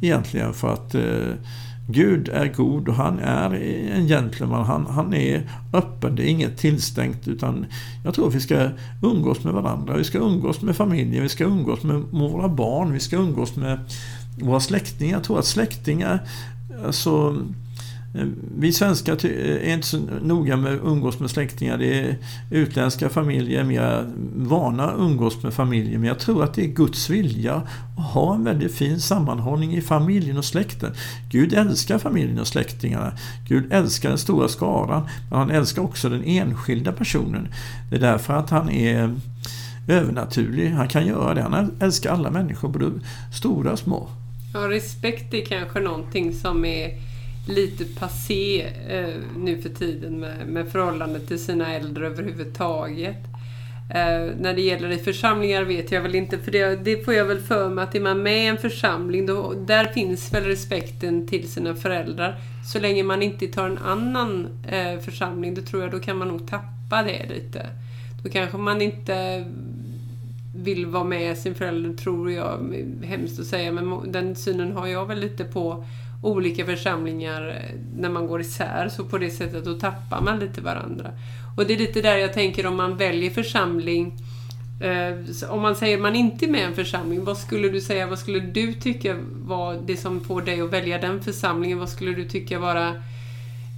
egentligen. 0.00 0.54
För 0.54 0.72
att 0.72 0.94
eh, 0.94 1.02
Gud 1.88 2.28
är 2.28 2.46
god 2.46 2.88
och 2.88 2.94
han 2.94 3.18
är 3.18 3.54
en 3.94 4.08
gentleman. 4.08 4.66
Han, 4.66 4.86
han 4.86 5.14
är 5.14 5.50
öppen. 5.72 6.14
Det 6.14 6.22
är 6.22 6.28
inget 6.28 6.58
tillstängt. 6.58 7.28
Utan 7.28 7.66
jag 8.04 8.14
tror 8.14 8.28
att 8.28 8.34
vi 8.34 8.40
ska 8.40 8.68
umgås 9.02 9.44
med 9.44 9.54
varandra. 9.54 9.96
Vi 9.96 10.04
ska 10.04 10.18
umgås 10.18 10.62
med 10.62 10.76
familjen. 10.76 11.22
Vi 11.22 11.28
ska 11.28 11.44
umgås 11.44 11.82
med 11.82 11.96
våra 12.10 12.48
barn. 12.48 12.92
Vi 12.92 13.00
ska 13.00 13.16
umgås 13.16 13.56
med 13.56 13.78
våra 14.36 14.60
släktingar. 14.60 15.16
Jag 15.16 15.24
tror 15.24 15.38
att 15.38 15.46
släktingar, 15.46 16.20
alltså 16.84 17.36
eh, 18.14 18.26
vi 18.58 18.72
svenskar 18.72 19.26
eh, 19.26 19.70
är 19.70 19.74
inte 19.74 19.86
så 19.86 19.98
noga 20.22 20.56
med 20.56 20.74
att 20.74 20.80
umgås 20.84 21.20
med 21.20 21.30
släktingar. 21.30 21.78
Det 21.78 22.00
är 22.00 22.16
utländska 22.50 23.08
familjer 23.08 23.60
är 23.60 23.64
mer 23.64 24.06
vana 24.36 24.90
att 24.90 24.98
umgås 24.98 25.42
med 25.42 25.54
familjer. 25.54 25.98
Men 25.98 26.08
jag 26.08 26.18
tror 26.18 26.44
att 26.44 26.54
det 26.54 26.64
är 26.64 26.68
Guds 26.68 27.10
vilja 27.10 27.62
att 27.96 28.04
ha 28.04 28.34
en 28.34 28.44
väldigt 28.44 28.74
fin 28.74 29.00
sammanhållning 29.00 29.76
i 29.76 29.80
familjen 29.80 30.38
och 30.38 30.44
släkten. 30.44 30.94
Gud 31.30 31.54
älskar 31.54 31.98
familjen 31.98 32.38
och 32.38 32.46
släktingarna. 32.46 33.12
Gud 33.48 33.72
älskar 33.72 34.08
den 34.08 34.18
stora 34.18 34.48
skaran. 34.48 35.08
Men 35.30 35.38
han 35.38 35.50
älskar 35.50 35.82
också 35.82 36.08
den 36.08 36.24
enskilda 36.24 36.92
personen. 36.92 37.48
Det 37.90 37.96
är 37.96 38.00
därför 38.00 38.34
att 38.34 38.50
han 38.50 38.70
är 38.70 39.14
övernaturlig. 39.88 40.70
Han 40.70 40.88
kan 40.88 41.06
göra 41.06 41.34
det. 41.34 41.42
Han 41.42 41.70
älskar 41.80 42.12
alla 42.12 42.30
människor, 42.30 42.68
både 42.68 42.90
stora 43.32 43.72
och 43.72 43.78
små. 43.78 44.08
Ja, 44.56 44.70
respekt 44.70 45.34
är 45.34 45.44
kanske 45.44 45.80
någonting 45.80 46.32
som 46.32 46.64
är 46.64 46.90
lite 47.48 47.84
passé 47.84 48.62
eh, 48.88 49.14
nu 49.36 49.62
för 49.62 49.68
tiden 49.68 50.20
med, 50.20 50.48
med 50.48 50.68
förhållandet 50.68 51.28
till 51.28 51.44
sina 51.44 51.74
äldre 51.74 52.06
överhuvudtaget. 52.06 53.16
Eh, 53.94 54.34
när 54.40 54.54
det 54.54 54.60
gäller 54.60 54.90
i 54.90 54.98
församlingar 54.98 55.62
vet 55.62 55.92
jag 55.92 56.02
väl 56.02 56.14
inte, 56.14 56.38
för 56.38 56.52
det, 56.52 56.76
det 56.76 57.04
får 57.04 57.14
jag 57.14 57.24
väl 57.24 57.40
för 57.40 57.68
mig 57.68 57.84
att 57.84 57.94
är 57.94 58.00
man 58.00 58.22
med 58.22 58.44
i 58.44 58.46
en 58.46 58.58
församling, 58.58 59.26
då, 59.26 59.52
där 59.52 59.84
finns 59.84 60.34
väl 60.34 60.44
respekten 60.44 61.28
till 61.28 61.48
sina 61.48 61.74
föräldrar. 61.74 62.36
Så 62.72 62.78
länge 62.78 63.02
man 63.02 63.22
inte 63.22 63.46
tar 63.46 63.66
en 63.66 63.78
annan 63.78 64.48
eh, 64.68 65.00
församling, 65.00 65.54
då 65.54 65.62
tror 65.62 65.82
jag 65.82 65.90
då 65.90 65.98
kan 65.98 66.16
man 66.16 66.28
nog 66.28 66.48
tappa 66.48 67.02
det 67.02 67.26
lite. 67.28 67.66
Då 68.22 68.30
kanske 68.30 68.56
man 68.56 68.82
inte 68.82 69.44
vill 70.56 70.86
vara 70.86 71.04
med 71.04 71.38
sin 71.38 71.54
förälder, 71.54 71.92
tror 71.94 72.32
jag. 72.32 72.74
Hemskt 73.04 73.40
att 73.40 73.46
säga, 73.46 73.72
men 73.72 74.12
den 74.12 74.36
synen 74.36 74.72
har 74.72 74.86
jag 74.86 75.06
väl 75.06 75.20
lite 75.20 75.44
på 75.44 75.84
olika 76.22 76.66
församlingar 76.66 77.48
eh, 77.48 77.80
när 77.96 78.08
man 78.08 78.26
går 78.26 78.40
isär. 78.40 78.88
Så 78.88 79.04
på 79.04 79.18
det 79.18 79.30
sättet 79.30 79.64
då 79.64 79.74
tappar 79.74 80.20
man 80.20 80.38
lite 80.38 80.60
varandra. 80.60 81.10
Och 81.56 81.66
det 81.66 81.74
är 81.74 81.78
lite 81.78 82.02
där 82.02 82.16
jag 82.16 82.32
tänker 82.32 82.66
om 82.66 82.76
man 82.76 82.96
väljer 82.96 83.30
församling. 83.30 84.18
Eh, 84.80 85.50
om 85.50 85.60
man 85.60 85.76
säger 85.76 85.96
att 85.96 86.02
man 86.02 86.16
inte 86.16 86.44
är 86.44 86.50
med 86.50 86.60
i 86.60 86.64
en 86.64 86.74
församling, 86.74 87.24
vad 87.24 87.38
skulle 87.38 87.68
du 87.68 87.80
säga, 87.80 88.06
vad 88.06 88.18
skulle 88.18 88.40
du 88.40 88.72
tycka 88.72 89.16
var 89.32 89.78
det 89.86 89.96
som 89.96 90.20
får 90.20 90.42
dig 90.42 90.60
att 90.60 90.72
välja 90.72 90.98
den 90.98 91.22
församlingen? 91.22 91.78
Vad 91.78 91.88
skulle 91.88 92.12
du 92.12 92.24
tycka 92.28 92.58
vara 92.58 92.94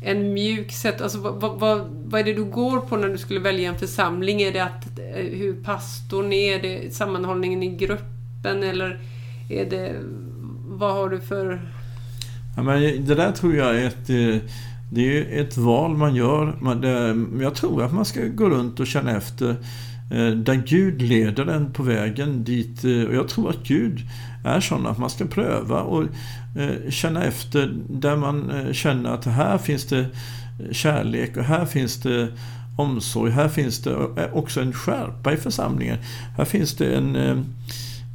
en 0.03 0.33
mjuk 0.33 0.73
sätt, 0.73 1.01
alltså 1.01 1.19
vad, 1.19 1.61
vad, 1.61 1.81
vad 2.05 2.21
är 2.21 2.25
det 2.25 2.35
du 2.35 2.45
går 2.45 2.81
på 2.81 2.97
när 2.97 3.09
du 3.09 3.19
skulle 3.19 3.41
välja 3.41 3.69
en 3.69 3.79
församling? 3.79 4.43
Är 4.43 4.53
det 4.53 4.65
att, 4.65 4.99
eh, 4.99 5.25
hur 5.25 5.63
pastorn 5.65 6.33
är? 6.33 6.57
Är 6.57 6.63
det 6.63 6.95
sammanhållningen 6.95 7.63
i 7.63 7.77
gruppen 7.77 8.63
eller 8.63 9.01
är 9.51 9.71
det, 9.71 9.93
vad 10.69 10.93
har 10.93 11.09
du 11.09 11.21
för... 11.21 11.61
Ja, 12.57 12.63
men 12.63 13.07
det 13.07 13.15
där 13.15 13.33
tror 13.33 13.55
jag 13.55 13.77
är 13.77 13.87
ett, 13.87 14.11
eh, 14.11 14.51
det 14.93 15.19
är 15.19 15.43
ett 15.43 15.57
val 15.57 15.97
man 15.97 16.15
gör. 16.15 16.55
Jag 17.43 17.55
tror 17.55 17.83
att 17.83 17.93
man 17.93 18.05
ska 18.05 18.21
gå 18.21 18.51
runt 18.51 18.81
och 18.81 18.87
känna 18.87 19.17
efter 19.17 19.57
Eh, 20.11 20.31
där 20.31 20.55
Gud 20.55 21.03
leder 21.03 21.47
en 21.47 21.73
på 21.73 21.83
vägen 21.83 22.45
dit. 22.45 22.85
Eh, 22.85 23.03
och 23.03 23.15
jag 23.15 23.29
tror 23.29 23.51
att 23.51 23.63
Gud 23.65 24.01
är 24.45 24.61
sån 24.61 24.87
att 24.87 24.99
man 24.99 25.11
ska 25.11 25.25
pröva 25.25 25.83
och 25.83 26.03
eh, 26.57 26.91
känna 26.91 27.25
efter 27.25 27.75
där 27.89 28.17
man 28.17 28.65
känner 28.73 29.11
att 29.11 29.25
här 29.25 29.59
finns 29.59 29.85
det 29.85 30.07
kärlek 30.73 31.37
och 31.37 31.45
här 31.45 31.67
finns 31.67 32.01
det 32.01 32.29
omsorg. 32.77 33.33
Här 33.33 33.49
finns 33.49 33.83
det 33.83 33.97
också 34.33 34.61
en 34.61 34.73
skärpa 34.73 35.33
i 35.33 35.37
församlingen. 35.37 35.99
Här 36.37 36.45
finns 36.45 36.77
det 36.77 36.95
en 36.95 37.17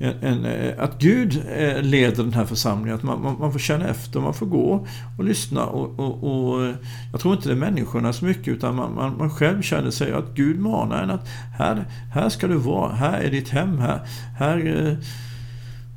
en, 0.03 0.23
en, 0.23 0.45
eh, 0.45 0.83
att 0.83 0.99
Gud 0.99 1.43
eh, 1.57 1.81
leder 1.81 2.23
den 2.23 2.33
här 2.33 2.45
församlingen. 2.45 2.95
Att 2.95 3.03
man, 3.03 3.21
man, 3.21 3.35
man, 3.39 3.51
får 3.51 3.59
känna 3.59 3.87
efter, 3.87 4.19
man 4.19 4.33
får 4.33 4.45
gå 4.45 4.87
och 5.17 5.23
lyssna. 5.23 5.65
Och, 5.65 5.99
och, 5.99 6.23
och 6.23 6.65
eh, 6.65 6.75
jag 7.11 7.21
tror 7.21 7.35
inte 7.35 7.49
det 7.49 7.53
är 7.53 7.59
människorna 7.59 8.13
så 8.13 8.25
mycket 8.25 8.47
utan 8.47 8.75
man, 8.75 8.95
man, 8.95 9.17
man, 9.17 9.29
själv 9.29 9.61
känner 9.61 9.91
sig 9.91 10.13
att 10.13 10.35
Gud 10.35 10.59
manar 10.59 11.03
en 11.03 11.11
att 11.11 11.27
här, 11.57 11.85
här 12.13 12.29
ska 12.29 12.47
du 12.47 12.55
vara, 12.55 12.93
här 12.93 13.21
är 13.21 13.31
ditt 13.31 13.49
hem, 13.49 13.77
här, 13.77 13.99
här 14.37 14.97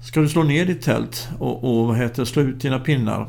ska 0.03 0.21
du 0.21 0.29
slå 0.29 0.43
ner 0.43 0.67
ditt 0.67 0.83
tält 0.83 1.29
och, 1.39 1.65
och 1.65 1.87
vad 1.87 1.97
heter, 1.97 2.25
slå 2.25 2.43
ut 2.43 2.61
dina 2.61 2.79
pinnar. 2.79 3.27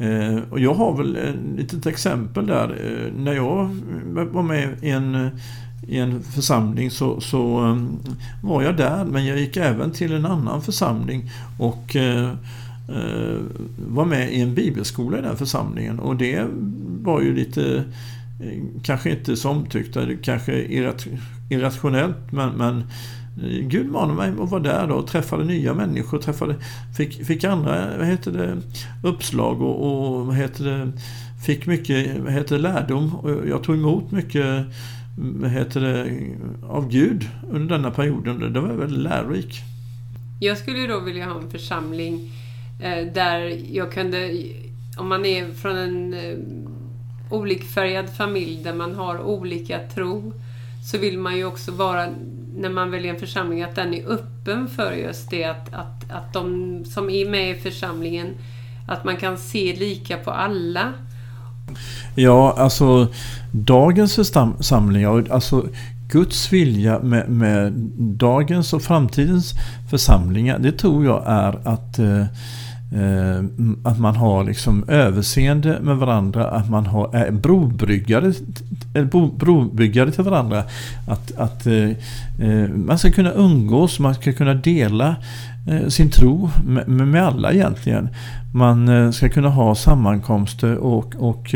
Eh, 0.00 0.38
och 0.50 0.60
jag 0.60 0.74
har 0.74 0.96
väl 0.96 1.16
ett 1.16 1.36
litet 1.56 1.86
exempel 1.86 2.46
där. 2.46 2.68
Eh, 2.68 3.12
när 3.22 3.32
jag 3.32 3.76
var 4.32 4.42
med 4.42 4.68
i 4.82 4.90
en, 4.90 5.30
i 5.86 5.98
en 5.98 6.22
församling 6.22 6.90
så, 6.90 7.20
så 7.20 7.60
um, 7.60 7.98
var 8.42 8.62
jag 8.62 8.76
där 8.76 9.04
men 9.04 9.26
jag 9.26 9.38
gick 9.38 9.56
även 9.56 9.90
till 9.90 10.12
en 10.12 10.26
annan 10.26 10.62
församling 10.62 11.30
och 11.58 11.96
eh, 11.96 12.30
eh, 12.88 13.38
var 13.88 14.04
med 14.04 14.32
i 14.32 14.40
en 14.40 14.54
bibelskola 14.54 15.18
i 15.18 15.22
den 15.22 15.36
församlingen 15.36 15.98
och 15.98 16.16
det 16.16 16.46
var 17.02 17.20
ju 17.20 17.34
lite 17.34 17.84
eh, 18.40 18.62
kanske 18.82 19.10
inte 19.10 19.36
så 19.36 19.50
omtyckt, 19.50 19.96
kanske 20.22 20.52
irrationellt 21.48 22.32
men, 22.32 22.50
men 22.50 22.78
eh, 23.42 23.66
Gud 23.66 23.90
manade 23.90 24.14
mig 24.14 24.42
att 24.44 24.50
vara 24.50 24.62
där 24.62 24.86
då 24.86 24.94
och 24.94 25.06
träffade 25.06 25.44
nya 25.44 25.74
människor. 25.74 26.18
Träffade, 26.18 26.54
fick, 26.96 27.26
fick 27.26 27.44
andra 27.44 27.98
vad 27.98 28.06
heter 28.06 28.32
det, 28.32 28.56
uppslag 29.08 29.62
och, 29.62 29.86
och 29.86 30.26
vad 30.26 30.36
heter 30.36 30.64
det, 30.64 30.92
fick 31.46 31.66
mycket 31.66 32.20
vad 32.20 32.32
heter 32.32 32.56
det, 32.56 32.62
lärdom. 32.62 33.14
Och 33.14 33.48
jag 33.48 33.62
tog 33.62 33.76
emot 33.76 34.10
mycket 34.10 34.66
vad 35.20 35.50
heter 35.50 35.80
det, 35.80 36.20
av 36.66 36.88
Gud 36.88 37.28
under 37.50 37.76
denna 37.76 37.90
perioden. 37.90 38.52
Det 38.52 38.60
var 38.60 38.68
väldigt 38.68 38.98
lärorik. 38.98 39.60
Jag 40.40 40.58
skulle 40.58 40.86
då 40.86 41.00
vilja 41.00 41.26
ha 41.26 41.40
en 41.40 41.50
församling 41.50 42.32
eh, 42.82 43.12
där 43.12 43.60
jag 43.70 43.92
kunde, 43.92 44.44
om 44.96 45.08
man 45.08 45.24
är 45.24 45.52
från 45.52 45.76
en 45.76 46.14
eh, 46.14 46.38
olikfärgad 47.30 48.10
familj 48.16 48.62
där 48.64 48.74
man 48.74 48.94
har 48.94 49.22
olika 49.22 49.78
tro, 49.94 50.32
så 50.90 50.98
vill 50.98 51.18
man 51.18 51.36
ju 51.36 51.44
också 51.44 51.72
vara 51.72 52.08
när 52.56 52.70
man 52.70 52.90
väljer 52.90 53.14
en 53.14 53.20
församling 53.20 53.62
att 53.62 53.74
den 53.74 53.94
är 53.94 54.08
öppen 54.08 54.68
för 54.68 54.92
just 54.92 55.30
det 55.30 55.44
att, 55.44 55.74
att, 55.74 56.10
att 56.10 56.32
de 56.32 56.84
som 56.84 57.10
är 57.10 57.30
med 57.30 57.56
i 57.56 57.60
församlingen 57.60 58.34
att 58.88 59.04
man 59.04 59.16
kan 59.16 59.38
se 59.38 59.76
lika 59.76 60.16
på 60.16 60.30
alla. 60.30 60.92
Ja, 62.14 62.54
alltså 62.58 63.08
dagens 63.52 64.14
församlingar, 64.14 65.26
alltså 65.30 65.66
Guds 66.08 66.52
vilja 66.52 66.98
med, 66.98 67.28
med, 67.28 67.72
dagens 67.98 68.72
och 68.72 68.82
framtidens 68.82 69.54
församlingar, 69.90 70.58
det 70.58 70.72
tror 70.72 71.04
jag 71.04 71.22
är 71.26 71.68
att 71.68 71.98
eh, 71.98 72.24
Eh, 72.24 72.26
Eh, 72.92 73.44
att 73.84 73.98
man 73.98 74.16
har 74.16 74.44
liksom 74.44 74.84
överseende 74.88 75.78
med 75.82 75.96
varandra, 75.96 76.50
att 76.50 76.70
man 76.70 76.86
har, 76.86 77.14
är 77.14 77.30
brobryggare, 77.30 78.32
brobyggare 79.36 80.10
till 80.10 80.24
varandra. 80.24 80.64
Att, 81.08 81.36
att 81.36 81.66
eh, 81.66 81.88
eh, 82.38 82.68
man 82.68 82.98
ska 82.98 83.10
kunna 83.10 83.32
umgås, 83.32 83.98
man 83.98 84.14
ska 84.14 84.32
kunna 84.32 84.54
dela 84.54 85.16
sin 85.88 86.10
tro 86.10 86.50
med, 86.66 86.88
med 86.88 87.26
alla 87.26 87.52
egentligen. 87.52 88.08
Man 88.54 89.12
ska 89.12 89.28
kunna 89.28 89.48
ha 89.48 89.74
sammankomster 89.74 90.76
och, 90.76 91.14
och 91.18 91.54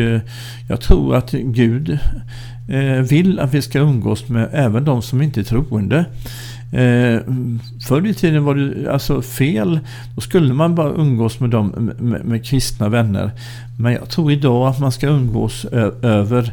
jag 0.69 0.81
tror 0.81 1.17
att 1.17 1.31
Gud 1.31 1.99
vill 3.09 3.41
att 3.41 3.55
vi 3.55 3.63
ska 3.63 3.79
umgås 3.79 4.29
med 4.29 4.49
även 4.53 4.85
de 4.85 5.03
som 5.03 5.23
inte 5.23 5.41
är 5.41 5.45
troende. 5.45 6.05
Eh, 6.75 7.21
förr 7.89 8.07
i 8.07 8.15
tiden 8.15 8.45
var 8.45 8.55
det 8.55 8.93
alltså 8.93 9.23
fel. 9.23 9.81
Då 10.15 10.21
skulle 10.21 10.55
man 10.55 10.75
bara 10.75 10.93
umgås 10.93 11.41
med, 11.41 11.51
dem, 11.51 11.93
med, 11.99 12.25
med 12.25 12.45
kristna 12.45 12.89
vänner. 12.89 13.31
Men 13.79 13.93
jag 13.93 14.09
tror 14.09 14.33
idag 14.33 14.69
att 14.69 14.81
man 14.81 14.93
ska 14.93 15.07
umgås 15.07 15.65
över 16.03 16.53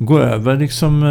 gå 0.00 0.18
över 0.18 0.56
liksom 0.56 1.02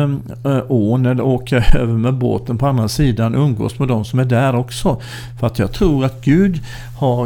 äh, 0.45 0.59
ån 0.67 1.05
eller 1.05 1.23
åka 1.23 1.57
över 1.75 1.93
med 1.93 2.13
båten 2.13 2.57
på 2.57 2.67
andra 2.67 2.87
sidan 2.87 3.35
och 3.35 3.41
umgås 3.41 3.79
med 3.79 3.87
de 3.87 4.05
som 4.05 4.19
är 4.19 4.25
där 4.25 4.55
också. 4.55 5.01
För 5.39 5.47
att 5.47 5.59
jag 5.59 5.71
tror 5.71 6.05
att 6.05 6.21
Gud 6.21 6.61
har, 6.97 7.25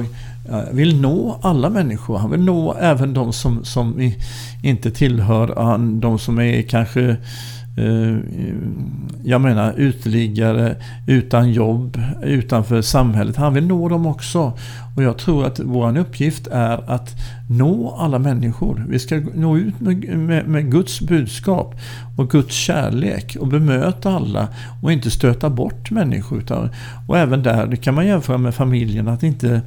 eh, 0.49 0.61
vill 0.71 1.01
nå 1.01 1.39
alla 1.41 1.69
människor. 1.69 2.17
Han 2.17 2.31
vill 2.31 2.41
nå 2.41 2.73
även 2.73 3.13
de 3.13 3.33
som, 3.33 3.65
som 3.65 4.11
inte 4.63 4.91
tillhör, 4.91 5.77
de 5.99 6.19
som 6.19 6.39
är 6.39 6.61
kanske 6.61 7.17
Eh, 7.77 8.17
jag 9.23 9.41
menar 9.41 9.73
uteliggare 9.77 10.75
utan 11.07 11.51
jobb, 11.51 12.01
utanför 12.23 12.81
samhället. 12.81 13.35
Han 13.35 13.53
vill 13.53 13.67
nå 13.67 13.89
dem 13.89 14.05
också. 14.05 14.53
Och 14.95 15.03
jag 15.03 15.17
tror 15.17 15.45
att 15.45 15.59
vår 15.59 15.97
uppgift 15.97 16.47
är 16.47 16.91
att 16.91 17.15
nå 17.49 17.95
alla 17.99 18.19
människor. 18.19 18.85
Vi 18.89 18.99
ska 18.99 19.21
nå 19.35 19.57
ut 19.57 19.79
med, 19.79 20.17
med, 20.17 20.47
med, 20.47 20.71
Guds 20.71 21.01
budskap 21.01 21.75
och 22.17 22.29
Guds 22.29 22.55
kärlek 22.55 23.37
och 23.39 23.47
bemöta 23.47 24.09
alla 24.09 24.47
och 24.81 24.91
inte 24.91 25.11
stöta 25.11 25.49
bort 25.49 25.91
människor. 25.91 26.37
Utan, 26.37 26.69
och 27.07 27.17
även 27.17 27.43
där, 27.43 27.67
det 27.67 27.77
kan 27.77 27.93
man 27.93 28.07
jämföra 28.07 28.37
med 28.37 28.55
familjen, 28.55 29.07
att 29.07 29.23
inte 29.23 29.61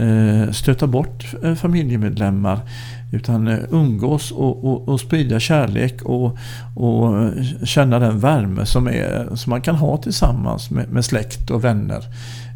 eh, 0.00 0.52
stöta 0.52 0.86
bort 0.86 1.34
eh, 1.42 1.54
familjemedlemmar. 1.54 2.60
Utan 3.12 3.48
eh, 3.48 3.58
umgås 3.70 4.32
och, 4.32 4.64
och, 4.64 4.88
och 4.88 5.00
sprida 5.00 5.40
kärlek 5.40 6.02
och, 6.02 6.38
och 6.76 7.18
eh, 7.18 7.32
känna 7.64 7.98
den 7.98 8.20
värme 8.20 8.66
som, 8.66 8.86
är, 8.86 9.36
som 9.36 9.50
man 9.50 9.62
kan 9.62 9.74
ha 9.74 9.96
tillsammans 9.96 10.70
med, 10.70 10.92
med 10.92 11.04
släkt 11.04 11.50
och 11.50 11.64
vänner. 11.64 12.04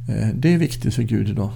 Eh, 0.09 0.29
det 0.35 0.55
är 0.55 0.59
viktigt 0.59 0.95
för 0.95 1.03
Gud 1.03 1.29
idag. 1.29 1.51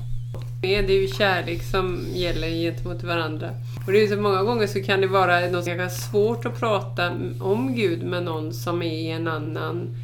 Det 0.60 0.76
är 0.76 1.00
ju 1.00 1.08
kärlek 1.08 1.62
som 1.62 2.06
gäller 2.14 2.48
gentemot 2.48 3.02
varandra. 3.02 3.50
Och 3.86 3.92
det 3.92 4.02
är 4.02 4.08
så 4.08 4.16
många 4.16 4.42
gånger 4.42 4.66
så 4.66 4.82
kan 4.82 5.00
det 5.00 5.06
vara 5.06 5.40
något 5.40 5.92
svårt 5.92 6.46
att 6.46 6.60
prata 6.60 7.12
om 7.40 7.74
Gud 7.74 8.02
med 8.02 8.22
någon 8.22 8.52
som 8.52 8.82
är 8.82 8.92
i 8.92 9.10
en 9.10 9.28
annan 9.28 9.96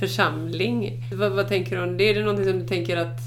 församling. 0.00 1.04
Vad, 1.12 1.32
vad 1.32 1.48
tänker 1.48 1.76
du 1.76 1.82
om 1.82 1.96
det? 1.96 2.04
Är 2.10 2.14
det 2.14 2.20
någonting 2.20 2.46
som 2.46 2.58
du 2.58 2.66
tänker 2.66 2.96
att 2.96 3.18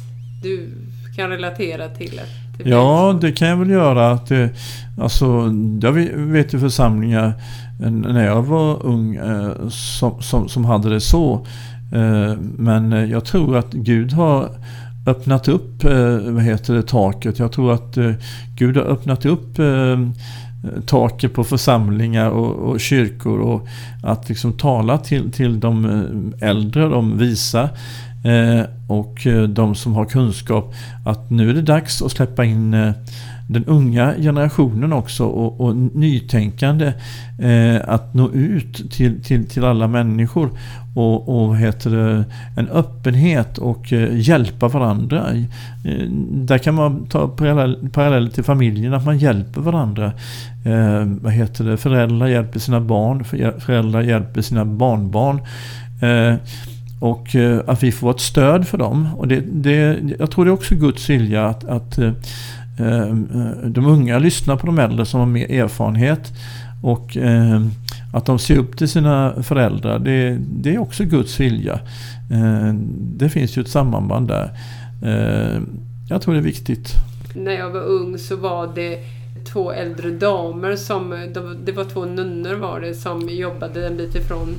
du 0.43 0.70
kan 1.15 1.29
relatera 1.29 1.89
till? 1.89 2.22
Ja, 2.63 3.17
det 3.22 3.32
kan 3.32 3.48
jag 3.48 3.58
väl 3.58 3.70
göra. 3.70 4.12
Att 4.12 4.27
det, 4.27 4.50
alltså, 5.01 5.53
jag 5.82 5.91
vet 6.15 6.53
ju 6.53 6.60
församlingar 6.60 7.34
när 7.89 8.25
jag 8.25 8.43
var 8.43 8.86
ung 8.86 9.15
eh, 9.15 9.67
som, 9.70 10.22
som, 10.22 10.50
som 10.50 10.65
hade 10.65 10.89
det 10.89 11.01
så. 11.01 11.46
Eh, 11.93 12.38
men 12.58 13.10
jag 13.10 13.25
tror 13.25 13.58
att 13.58 13.74
Gud 13.74 14.13
har 14.13 14.50
öppnat 15.08 15.48
upp 15.48 15.84
eh, 15.84 16.17
vad 16.17 16.43
heter 16.43 16.74
det, 16.74 16.84
taket. 16.84 17.39
Jag 17.39 17.51
tror 17.51 17.74
att 17.74 17.98
eh, 17.98 18.12
Gud 18.55 18.77
har 18.77 18.84
öppnat 18.84 19.25
upp 19.25 19.60
eh, 19.60 20.00
taket 20.86 21.34
på 21.34 21.43
församlingar 21.43 22.29
och, 22.29 22.70
och, 22.70 22.79
kyrkor 22.79 23.39
och 23.39 23.67
att 24.03 24.29
liksom 24.29 24.53
tala 24.53 24.98
till, 24.98 25.32
till 25.32 25.60
de 25.60 26.34
äldre, 26.39 26.88
de 26.88 27.17
visa 27.17 27.70
Eh, 28.24 28.65
och 28.88 29.27
eh, 29.27 29.44
de 29.44 29.75
som 29.75 29.94
har 29.94 30.06
kunskap 30.06 30.74
att 31.06 31.30
nu 31.30 31.50
är 31.50 31.53
det 31.53 31.62
dags 31.62 32.01
att 32.01 32.12
släppa 32.12 32.46
in 32.46 32.74
eh, 32.74 32.92
den 33.48 33.65
unga 33.65 34.13
generationen 34.18 34.94
också 34.94 35.25
och, 35.25 35.62
och 35.62 35.75
nytänkande 35.75 36.94
eh, 37.39 37.82
att 37.88 38.13
nå 38.13 38.32
ut 38.32 38.92
till, 38.92 39.24
till, 39.24 39.50
till 39.50 39.63
alla 39.63 39.88
människor 39.88 40.50
och, 40.96 41.46
och 41.46 41.58
heter 41.58 41.89
det, 41.89 42.25
en 42.58 42.70
öppenhet 42.70 43.58
och 43.58 43.94
eh, 43.94 44.10
hjälpa 44.20 44.68
varandra. 44.68 45.27
Eh, 45.86 46.10
där 46.32 46.58
kan 46.58 46.75
man 46.75 47.06
ta 47.06 47.27
parallell, 47.27 47.89
parallell 47.89 48.32
till 48.32 48.44
familjen, 48.44 48.94
att 48.94 49.06
man 49.06 49.18
hjälper 49.18 49.62
varandra. 49.62 50.06
Eh, 50.65 51.06
vad 51.22 51.34
heter 51.34 51.63
det? 51.63 51.77
Föräldrar 51.77 52.27
hjälper 52.27 52.60
sina 52.60 52.82
barn, 52.82 53.24
föräldrar 53.60 54.01
hjälper 54.01 54.42
sina 54.42 54.65
barnbarn. 54.65 55.42
Eh, 56.01 56.36
och 57.00 57.36
eh, 57.36 57.62
att 57.68 57.84
vi 57.84 57.92
får 57.92 58.12
ett 58.12 58.20
stöd 58.20 58.68
för 58.68 58.78
dem. 58.78 59.10
Och 59.18 59.28
det, 59.28 59.44
det, 59.52 60.00
jag 60.20 60.32
tror 60.32 60.46
det 60.46 60.52
är 60.52 60.54
också 60.54 60.76
Guds 60.76 61.10
vilja 61.10 61.46
att, 61.46 61.64
att 61.64 61.98
eh, 61.98 62.08
eh, 62.80 63.16
de 63.66 63.86
unga 63.86 64.20
lyssnar 64.20 64.56
på 64.56 64.66
de 64.66 64.80
äldre 64.80 65.06
som 65.06 65.20
har 65.20 65.28
mer 65.28 65.52
erfarenhet. 65.52 66.34
Och 66.84 67.18
att 68.14 68.26
de 68.26 68.40
ser 68.40 68.58
upp 68.58 68.78
till 68.78 68.90
sina 68.90 69.44
föräldrar, 69.44 70.00
det, 70.00 70.38
det 70.40 70.76
är 70.76 70.80
också 70.80 71.04
Guds 71.04 71.40
vilja. 71.40 71.80
Det 73.00 73.30
finns 73.30 73.58
ju 73.58 73.62
ett 73.62 73.70
sammanband 73.70 74.28
där. 74.28 74.50
Jag 76.10 76.22
tror 76.22 76.34
det 76.34 76.40
är 76.40 76.44
viktigt. 76.44 76.94
När 77.36 77.52
jag 77.52 77.70
var 77.70 77.82
ung 77.82 78.18
så 78.18 78.36
var 78.36 78.72
det 78.76 79.00
två 79.54 79.72
äldre 79.72 80.12
damer 80.12 80.76
som, 80.76 81.10
det 81.66 81.72
var 81.72 81.86
två 81.86 82.06
nunnor 82.06 82.56
var 82.56 82.80
det, 82.82 82.94
som 82.94 83.30
jobbade 83.30 83.88
en 83.88 83.98
bit 83.98 84.16
ifrån. 84.16 84.56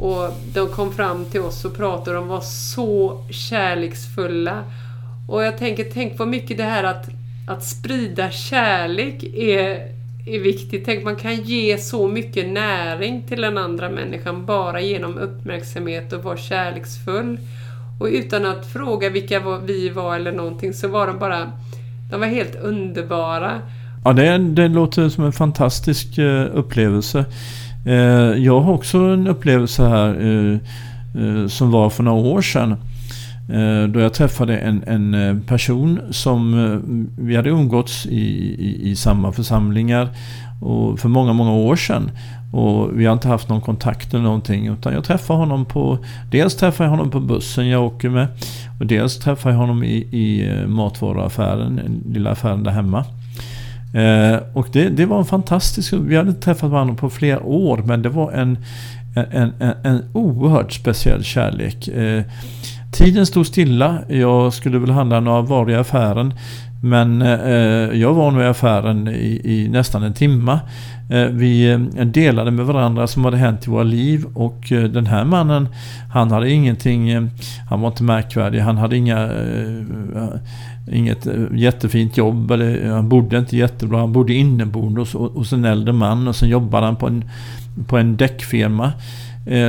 Och 0.00 0.30
de 0.54 0.68
kom 0.68 0.92
fram 0.92 1.24
till 1.24 1.40
oss 1.40 1.64
och 1.64 1.76
pratade, 1.76 2.18
och 2.18 2.22
de 2.22 2.28
var 2.28 2.40
så 2.40 3.24
kärleksfulla. 3.30 4.64
Och 5.28 5.42
jag 5.42 5.58
tänker, 5.58 5.84
tänk 5.94 6.18
vad 6.18 6.28
mycket 6.28 6.56
det 6.56 6.64
här 6.64 6.84
att 6.84 7.08
att 7.46 7.64
sprida 7.64 8.30
kärlek 8.30 9.24
är, 9.34 9.88
är 10.26 10.40
viktigt. 10.40 10.82
Tänk 10.84 11.04
man 11.04 11.16
kan 11.16 11.34
ge 11.34 11.78
så 11.78 12.08
mycket 12.08 12.48
näring 12.48 13.22
till 13.28 13.40
den 13.40 13.58
andra 13.58 13.90
människan 13.90 14.46
bara 14.46 14.80
genom 14.80 15.18
uppmärksamhet 15.18 16.12
och 16.12 16.22
vara 16.22 16.36
kärleksfull. 16.36 17.38
Och 18.00 18.06
utan 18.06 18.46
att 18.46 18.66
fråga 18.66 19.10
vilka 19.10 19.58
vi 19.58 19.88
var 19.88 20.16
eller 20.16 20.32
någonting 20.32 20.74
så 20.74 20.88
var 20.88 21.06
de 21.06 21.18
bara, 21.18 21.52
de 22.10 22.20
var 22.20 22.26
helt 22.26 22.56
underbara. 22.56 23.60
Ja, 24.04 24.12
det, 24.12 24.38
det 24.38 24.68
låter 24.68 25.08
som 25.08 25.24
en 25.24 25.32
fantastisk 25.32 26.18
eh, 26.18 26.46
upplevelse. 26.54 27.24
Eh, 27.86 28.38
jag 28.44 28.60
har 28.60 28.72
också 28.72 28.98
en 28.98 29.26
upplevelse 29.26 29.88
här 29.88 30.08
eh, 30.20 30.58
eh, 31.22 31.46
som 31.46 31.70
var 31.70 31.90
för 31.90 32.02
några 32.02 32.20
år 32.20 32.42
sedan. 32.42 32.76
Då 33.88 34.00
jag 34.00 34.14
träffade 34.14 34.56
en, 34.58 34.82
en 34.86 35.40
person 35.46 36.00
som 36.10 37.06
vi 37.18 37.36
hade 37.36 37.50
umgåtts 37.50 38.06
i, 38.06 38.20
i, 38.58 38.90
i 38.90 38.96
samma 38.96 39.32
församlingar 39.32 40.08
och 40.62 40.98
för 40.98 41.08
många, 41.08 41.32
många 41.32 41.52
år 41.52 41.76
sedan. 41.76 42.10
Och 42.52 43.00
vi 43.00 43.06
har 43.06 43.12
inte 43.12 43.28
haft 43.28 43.48
någon 43.48 43.60
kontakt 43.60 44.14
eller 44.14 44.24
någonting. 44.24 44.66
Utan 44.66 44.92
jag 44.92 45.04
träffar 45.04 45.34
honom 45.34 45.64
på... 45.64 45.98
Dels 46.30 46.56
träffar 46.56 46.84
jag 46.84 46.90
honom 46.90 47.10
på 47.10 47.20
bussen 47.20 47.68
jag 47.68 47.84
åker 47.84 48.08
med. 48.08 48.26
Och 48.80 48.86
dels 48.86 49.18
träffar 49.18 49.50
jag 49.50 49.56
honom 49.56 49.84
i, 49.84 49.96
i 49.96 50.52
matvaruaffären, 50.66 51.74
matvaruaffären, 51.74 52.02
lilla 52.12 52.30
affären 52.30 52.62
där 52.62 52.70
hemma. 52.70 53.04
Eh, 53.96 54.38
och 54.52 54.68
det, 54.72 54.88
det 54.88 55.06
var 55.06 55.18
en 55.18 55.24
fantastisk... 55.24 55.92
Vi 55.92 56.16
hade 56.16 56.32
träffat 56.32 56.70
varandra 56.70 56.94
på 56.94 57.10
flera 57.10 57.42
år 57.42 57.82
men 57.84 58.02
det 58.02 58.08
var 58.08 58.32
en, 58.32 58.58
en, 59.14 59.52
en, 59.60 59.72
en 59.84 60.04
oerhört 60.12 60.72
speciell 60.72 61.24
kärlek. 61.24 61.88
Eh, 61.88 62.22
tiden 62.92 63.26
stod 63.26 63.46
stilla. 63.46 63.98
Jag 64.08 64.52
skulle 64.52 64.78
väl 64.78 64.90
handla 64.90 65.20
några 65.20 65.40
varor 65.40 65.70
i 65.70 65.74
affären. 65.74 66.34
Men 66.86 67.22
eh, 67.22 68.00
jag 68.00 68.14
var 68.14 68.30
nog 68.30 68.42
i 68.42 68.44
affären 68.44 69.08
i, 69.08 69.40
i 69.44 69.68
nästan 69.68 70.02
en 70.02 70.14
timme. 70.14 70.58
Eh, 71.10 71.24
vi 71.24 71.70
eh, 71.70 71.78
delade 72.06 72.50
med 72.50 72.66
varandra 72.66 73.06
som 73.06 73.24
hade 73.24 73.36
hänt 73.36 73.66
i 73.66 73.70
våra 73.70 73.82
liv 73.82 74.24
och 74.34 74.72
eh, 74.72 74.84
den 74.84 75.06
här 75.06 75.24
mannen 75.24 75.68
han 76.12 76.30
hade 76.30 76.50
ingenting, 76.50 77.10
eh, 77.10 77.24
han 77.68 77.80
var 77.80 77.88
inte 77.88 78.02
märkvärdig, 78.02 78.58
han 78.58 78.76
hade 78.76 78.96
inga 78.96 79.22
eh, 79.24 80.28
inget 80.92 81.26
jättefint 81.54 82.16
jobb 82.16 82.50
eller 82.50 82.90
han 82.90 83.08
bodde 83.08 83.38
inte 83.38 83.56
jättebra. 83.56 83.98
Han 83.98 84.12
bodde 84.12 84.34
inneboende 84.34 85.00
hos, 85.00 85.12
hos 85.12 85.52
en 85.52 85.64
äldre 85.64 85.92
man 85.92 86.28
och 86.28 86.36
sen 86.36 86.48
jobbade 86.48 86.86
han 86.86 86.96
på 86.96 87.06
en, 87.06 87.24
på 87.86 87.98
en 87.98 88.16
däckfirma. 88.16 88.92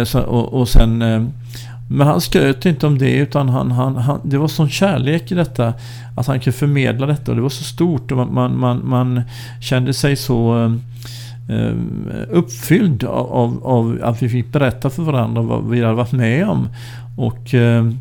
så, 0.06 0.22
och, 0.22 0.54
och 0.54 0.70
sen 0.70 1.04
men 1.90 2.08
han 2.08 2.22
skröt 2.22 2.66
inte 2.66 2.88
om 2.88 2.98
det 2.98 3.16
utan 3.16 3.50
han, 3.50 3.72
han, 3.72 3.96
han, 3.96 4.20
det 4.24 4.38
var 4.38 4.48
sån 4.48 4.70
kärlek 4.70 5.32
i 5.32 5.36
detta. 5.36 5.74
Att 6.18 6.28
han 6.28 6.40
kunde 6.40 6.58
förmedla 6.58 7.06
detta 7.06 7.32
och 7.32 7.36
det 7.36 7.42
var 7.42 7.50
så 7.50 7.64
stort 7.64 8.12
och 8.12 8.18
man, 8.18 8.34
man, 8.34 8.60
man, 8.60 8.90
man 8.90 9.22
kände 9.62 9.94
sig 9.94 10.16
så 10.16 10.72
Eh, 11.50 11.74
uppfylld 12.30 13.04
av, 13.04 13.62
av, 13.64 14.00
att 14.04 14.22
vi 14.22 14.30
fick 14.30 14.52
berätta 14.52 14.90
för 14.90 15.04
varandra 15.04 15.42
vad 15.42 15.70
vi 15.70 15.82
hade 15.84 15.96
varit 15.96 16.12
med 16.12 16.50
om. 16.50 16.70
Och 17.18 17.54
eh, 17.54 17.92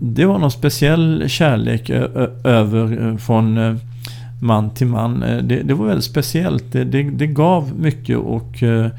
det 0.00 0.26
var 0.26 0.38
någon 0.38 0.50
speciell 0.50 1.24
kärlek 1.28 1.90
över 2.44 3.08
eh, 3.08 3.16
från 3.16 3.58
eh, 3.58 3.76
man 4.42 4.70
till 4.70 4.86
man. 4.86 5.22
Eh, 5.22 5.42
det, 5.42 5.62
det 5.62 5.74
var 5.74 5.86
väldigt 5.86 6.04
speciellt. 6.04 6.72
Det, 6.72 6.84
det, 6.84 7.02
det, 7.02 7.26
gav 7.26 7.72
mycket 7.78 8.18
och 8.18 8.62
eh, 8.62 8.90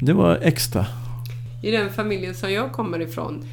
det 0.00 0.12
var 0.12 0.38
extra. 0.42 0.86
I 1.62 1.70
den 1.70 1.90
familjen 1.90 2.34
som 2.34 2.52
jag 2.52 2.72
kommer 2.72 3.00
ifrån 3.00 3.44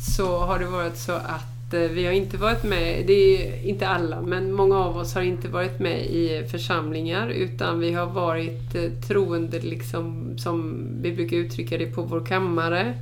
så 0.00 0.38
har 0.38 0.58
det 0.58 0.66
varit 0.66 0.96
så 0.96 1.12
att 1.12 1.74
eh, 1.74 1.80
vi 1.80 2.06
har 2.06 2.12
inte 2.12 2.36
varit 2.36 2.64
med, 2.64 3.06
det 3.06 3.12
är 3.12 3.66
inte 3.66 3.88
alla, 3.88 4.22
men 4.22 4.52
många 4.52 4.78
av 4.78 4.96
oss 4.96 5.14
har 5.14 5.22
inte 5.22 5.48
varit 5.48 5.78
med 5.78 6.04
i 6.04 6.46
församlingar 6.50 7.28
utan 7.28 7.80
vi 7.80 7.92
har 7.92 8.06
varit 8.06 8.74
eh, 8.74 8.90
troende, 9.08 9.60
liksom, 9.60 10.34
som 10.38 10.86
vi 11.02 11.12
brukar 11.12 11.36
uttrycka 11.36 11.78
det, 11.78 11.86
på 11.86 12.02
vår 12.02 12.26
kammare. 12.26 12.94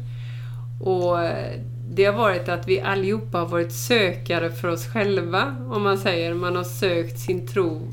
Och 0.80 1.24
eh, 1.24 1.60
det 1.90 2.04
har 2.04 2.12
varit 2.12 2.48
att 2.48 2.68
vi 2.68 2.80
allihopa 2.80 3.38
har 3.38 3.48
varit 3.48 3.72
sökare 3.72 4.50
för 4.50 4.68
oss 4.68 4.86
själva, 4.86 5.56
om 5.70 5.82
man 5.82 5.98
säger. 5.98 6.34
Man 6.34 6.56
har 6.56 6.64
sökt 6.64 7.18
sin 7.18 7.46
tro 7.46 7.88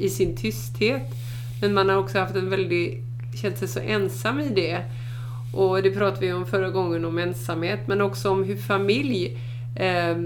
i 0.00 0.08
sin 0.08 0.36
tysthet. 0.36 1.02
Men 1.60 1.74
man 1.74 1.88
har 1.88 1.96
också 1.96 2.18
haft 2.18 2.36
en 2.36 2.50
väldigt, 2.50 3.04
känt 3.42 3.58
sig 3.58 3.68
så 3.68 3.80
ensam 3.80 4.40
i 4.40 4.48
det. 4.48 4.82
Och 5.54 5.82
det 5.82 5.90
pratade 5.90 6.26
vi 6.26 6.32
om 6.32 6.46
förra 6.46 6.70
gången, 6.70 7.04
om 7.04 7.18
ensamhet, 7.18 7.80
men 7.86 8.00
också 8.00 8.30
om 8.30 8.44
hur 8.44 8.56
familj 8.56 9.38
eh, 9.76 10.16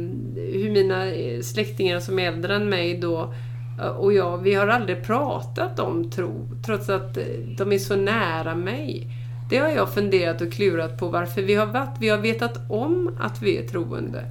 hur 0.53 0.71
mina 0.71 1.07
eh, 1.07 1.41
släktingar 1.41 2.01
som 2.01 2.19
är 2.19 2.29
äldre 2.29 2.57
än 2.57 2.69
mig 2.69 2.99
då 2.99 3.35
eh, 3.81 3.87
och 3.87 4.12
jag, 4.12 4.38
vi 4.38 4.55
har 4.55 4.69
aldrig 4.69 5.03
pratat 5.05 5.79
om 5.79 6.11
tro, 6.11 6.49
trots 6.67 6.88
att 6.88 7.17
eh, 7.17 7.25
de 7.59 7.73
är 7.73 7.79
så 7.79 7.97
nära 7.97 8.55
mig. 8.55 9.07
Det 9.51 9.59
har 9.59 9.69
jag 9.69 9.95
funderat 9.95 10.41
och 10.41 10.53
klurat 10.53 10.99
på 10.99 11.09
varför 11.09 11.43
vi 11.43 11.55
har 11.55 11.67
varit. 11.67 11.97
Vi 12.01 12.09
har 12.09 12.19
vetat 12.19 12.71
om 12.71 13.17
att 13.21 13.43
vi 13.43 13.59
är 13.59 13.69
troende, 13.69 14.25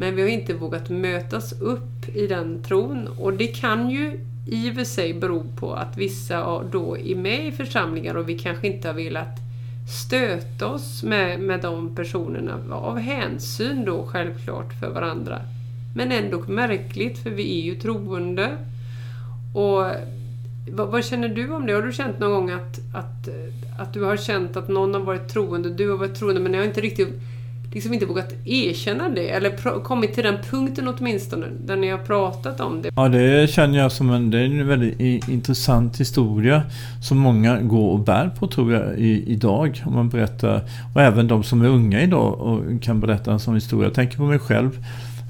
men 0.00 0.16
vi 0.16 0.22
har 0.22 0.28
inte 0.28 0.54
vågat 0.54 0.88
mötas 0.90 1.60
upp 1.60 2.08
i 2.14 2.26
den 2.26 2.62
tron. 2.62 3.08
Och 3.18 3.32
det 3.32 3.46
kan 3.46 3.90
ju 3.90 4.20
i 4.50 4.70
och 4.70 4.74
för 4.74 4.84
sig 4.84 5.14
bero 5.14 5.44
på 5.56 5.72
att 5.74 5.96
vissa 5.96 6.62
då 6.62 6.98
är 6.98 7.16
med 7.16 7.46
i 7.46 7.52
församlingar 7.52 8.14
och 8.14 8.28
vi 8.28 8.38
kanske 8.38 8.66
inte 8.66 8.88
har 8.88 8.94
velat 8.94 9.43
stöta 9.88 10.66
oss 10.66 11.02
med, 11.02 11.40
med 11.40 11.60
de 11.60 11.94
personerna 11.94 12.74
av 12.74 12.98
hänsyn 12.98 13.84
då 13.84 14.06
självklart 14.06 14.80
för 14.80 14.90
varandra. 14.90 15.40
Men 15.96 16.12
ändå 16.12 16.38
märkligt 16.38 17.18
för 17.18 17.30
vi 17.30 17.60
är 17.60 17.62
ju 17.62 17.74
troende. 17.74 18.50
Och 19.54 19.84
vad, 20.70 20.88
vad, 20.88 21.04
känner 21.04 21.28
du 21.28 21.52
om 21.52 21.66
det? 21.66 21.72
Har 21.72 21.82
du 21.82 21.92
känt 21.92 22.18
någon 22.18 22.30
gång 22.30 22.50
att, 22.50 22.80
att, 22.94 23.28
att 23.78 23.92
du 23.92 24.02
har 24.02 24.16
känt 24.16 24.56
att 24.56 24.68
någon 24.68 24.94
har 24.94 25.00
varit 25.00 25.28
troende, 25.28 25.70
du 25.70 25.90
har 25.90 25.96
varit 25.96 26.14
troende 26.14 26.40
men 26.40 26.54
jag 26.54 26.60
har 26.60 26.66
inte 26.66 26.80
riktigt 26.80 27.20
liksom 27.74 27.94
inte 27.94 28.06
vågat 28.06 28.32
erkänna 28.44 29.08
det, 29.08 29.30
eller 29.30 29.82
kommit 29.82 30.14
till 30.14 30.24
den 30.24 30.36
punkten 30.50 30.88
åtminstone, 30.88 31.46
där 31.66 31.76
ni 31.76 31.90
har 31.90 31.98
pratat 31.98 32.60
om 32.60 32.82
det. 32.82 32.90
Ja, 32.96 33.08
det 33.08 33.50
känner 33.50 33.78
jag 33.78 33.92
som 33.92 34.10
en, 34.10 34.30
det 34.30 34.38
är 34.38 34.44
en 34.44 34.68
väldigt 34.68 35.00
intressant 35.28 36.00
historia 36.00 36.62
som 37.02 37.18
många 37.18 37.60
går 37.60 37.90
och 37.90 38.00
bär 38.00 38.28
på 38.28 38.46
tror 38.46 38.72
jag 38.72 38.98
i, 38.98 39.24
idag. 39.26 39.82
Om 39.86 39.94
man 39.94 40.08
berättar, 40.08 40.60
och 40.94 41.00
även 41.00 41.28
de 41.28 41.42
som 41.42 41.62
är 41.62 41.68
unga 41.68 42.02
idag 42.02 42.40
och 42.40 42.82
kan 42.82 43.00
berätta 43.00 43.32
en 43.32 43.40
sån 43.40 43.54
historia. 43.54 43.86
Jag 43.86 43.94
tänker 43.94 44.16
på 44.16 44.24
mig 44.24 44.38
själv 44.38 44.84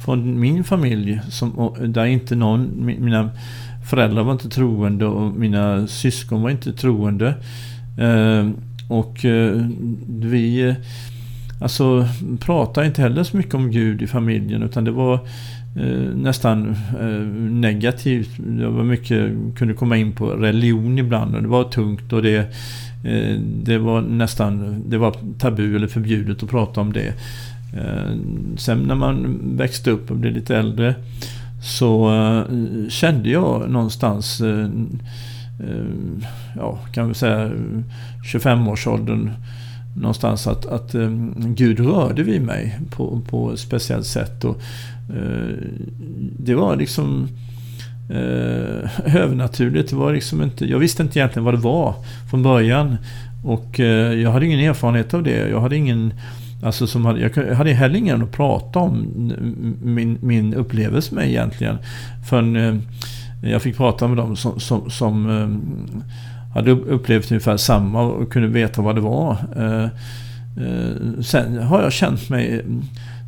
från 0.05 0.41
min 0.41 0.65
familj, 0.65 1.21
som, 1.31 1.75
där 1.81 2.05
inte 2.05 2.37
någon, 2.37 2.71
mina 2.85 3.31
föräldrar 3.91 4.23
var 4.23 4.33
inte 4.33 4.49
troende 4.49 5.07
och 5.07 5.33
mina 5.33 5.87
syskon 5.87 6.43
var 6.43 6.51
inte 6.51 6.73
troende. 6.73 7.35
Eh, 7.99 8.51
och 8.89 9.25
eh, 9.25 9.67
vi 10.09 10.75
Alltså 11.61 12.09
prata 12.41 12.85
inte 12.85 13.03
heller 13.03 13.23
så 13.23 13.37
mycket 13.37 13.55
om 13.55 13.71
Gud 13.71 14.03
i 14.03 14.07
familjen 14.07 14.63
utan 14.63 14.85
det 14.85 14.91
var 14.91 15.15
eh, 15.77 16.17
nästan 16.17 16.77
eh, 17.01 17.27
negativt. 17.51 18.31
Det 18.37 18.69
var 18.69 18.85
mycket, 18.85 19.33
kunde 19.57 19.75
komma 19.75 19.97
in 19.97 20.13
på 20.13 20.31
religion 20.31 20.99
ibland 20.99 21.35
och 21.35 21.43
det 21.43 21.49
var 21.49 21.65
tungt 21.65 22.13
och 22.13 22.23
det, 22.23 22.37
eh, 23.05 23.39
det 23.41 23.79
var 23.79 24.01
nästan 24.01 24.83
det 24.89 24.99
var 24.99 25.15
tabu 25.39 25.77
eller 25.77 25.87
förbjudet 25.87 26.43
att 26.43 26.51
prata 26.51 26.81
om 26.81 26.93
det. 26.93 27.15
Eh, 27.77 28.17
sen 28.57 28.79
när 28.79 28.95
man 28.95 29.41
växte 29.57 29.91
upp 29.91 30.11
och 30.11 30.17
blev 30.17 30.33
lite 30.33 30.57
äldre 30.57 30.95
så 31.63 32.15
eh, 32.15 32.89
kände 32.89 33.31
jag 33.31 33.71
någonstans 33.71 34.41
eh, 34.41 34.69
eh 35.61 35.85
ja, 36.57 36.79
kan 36.93 37.09
vi 37.09 37.15
säga 37.15 37.51
25-årsåldern 38.33 39.31
någonstans 39.97 40.47
att, 40.47 40.67
att 40.67 40.95
um, 40.95 41.35
Gud 41.37 41.81
rörde 41.81 42.23
vid 42.23 42.43
mig 42.43 42.79
på, 42.91 43.21
på 43.29 43.53
ett 43.53 43.59
speciellt 43.59 44.07
sätt. 44.07 44.45
Och, 44.45 44.61
uh, 45.17 45.57
det 46.39 46.55
var 46.55 46.77
liksom 46.77 47.29
uh, 48.11 49.17
övernaturligt. 49.17 49.91
Det 49.91 49.97
var 49.97 50.13
liksom 50.13 50.43
inte, 50.43 50.67
jag 50.67 50.79
visste 50.79 51.03
inte 51.03 51.19
egentligen 51.19 51.45
vad 51.45 51.55
det 51.55 51.61
var 51.61 51.95
från 52.31 52.43
början. 52.43 52.97
Och 53.45 53.81
uh, 53.81 53.87
jag 54.15 54.31
hade 54.31 54.47
ingen 54.47 54.61
erfarenhet 54.61 55.15
av 55.15 55.23
det. 55.23 55.49
Jag 55.49 55.61
hade 55.61 55.77
ingen 55.77 56.15
Alltså 56.63 56.87
som 56.87 57.05
hade, 57.05 57.21
jag 57.21 57.55
hade 57.55 57.73
heller 57.73 57.99
ingen 57.99 58.23
att 58.23 58.33
prata 58.33 58.79
om 58.79 59.07
min, 59.83 60.19
min 60.23 60.55
upplevelse 60.55 61.15
med 61.15 61.29
egentligen. 61.29 61.79
Förrän 62.29 62.83
jag 63.43 63.63
fick 63.63 63.77
prata 63.77 64.09
med 64.09 64.17
dem 64.17 64.37
som, 64.37 64.61
som, 64.61 64.91
som 64.91 65.31
ehm, 65.31 66.03
hade 66.55 66.71
upplevt 66.71 67.31
ungefär 67.31 67.57
samma 67.57 68.03
och 68.03 68.33
kunde 68.33 68.49
veta 68.49 68.83
vad 68.83 68.95
det 68.95 69.01
var. 69.01 69.37
Eh, 69.57 69.85
eh, 70.65 71.23
sen 71.23 71.59
har 71.59 71.83
jag 71.83 71.93
känt 71.93 72.29
mig 72.29 72.65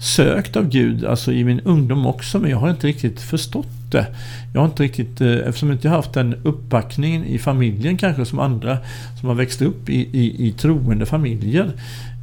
sökt 0.01 0.57
av 0.57 0.69
Gud, 0.69 1.05
alltså 1.05 1.33
i 1.33 1.45
min 1.45 1.61
ungdom 1.61 2.07
också, 2.07 2.39
men 2.39 2.51
jag 2.51 2.59
har 2.59 2.71
inte 2.71 2.87
riktigt 2.87 3.21
förstått 3.21 3.69
det. 3.91 4.07
Jag 4.53 4.61
har 4.61 4.69
inte 4.69 4.83
riktigt, 4.83 5.21
eh, 5.21 5.35
eftersom 5.35 5.69
jag 5.69 5.77
inte 5.77 5.89
haft 5.89 6.13
den 6.13 6.35
uppbackningen 6.43 7.25
i 7.25 7.39
familjen 7.39 7.97
kanske 7.97 8.25
som 8.25 8.39
andra 8.39 8.79
som 9.21 9.29
har 9.29 9.37
växt 9.37 9.63
upp 9.63 9.89
i, 9.89 10.09
i, 10.13 10.49
i 10.49 10.53
troende 10.53 11.07
familjer. 11.07 11.73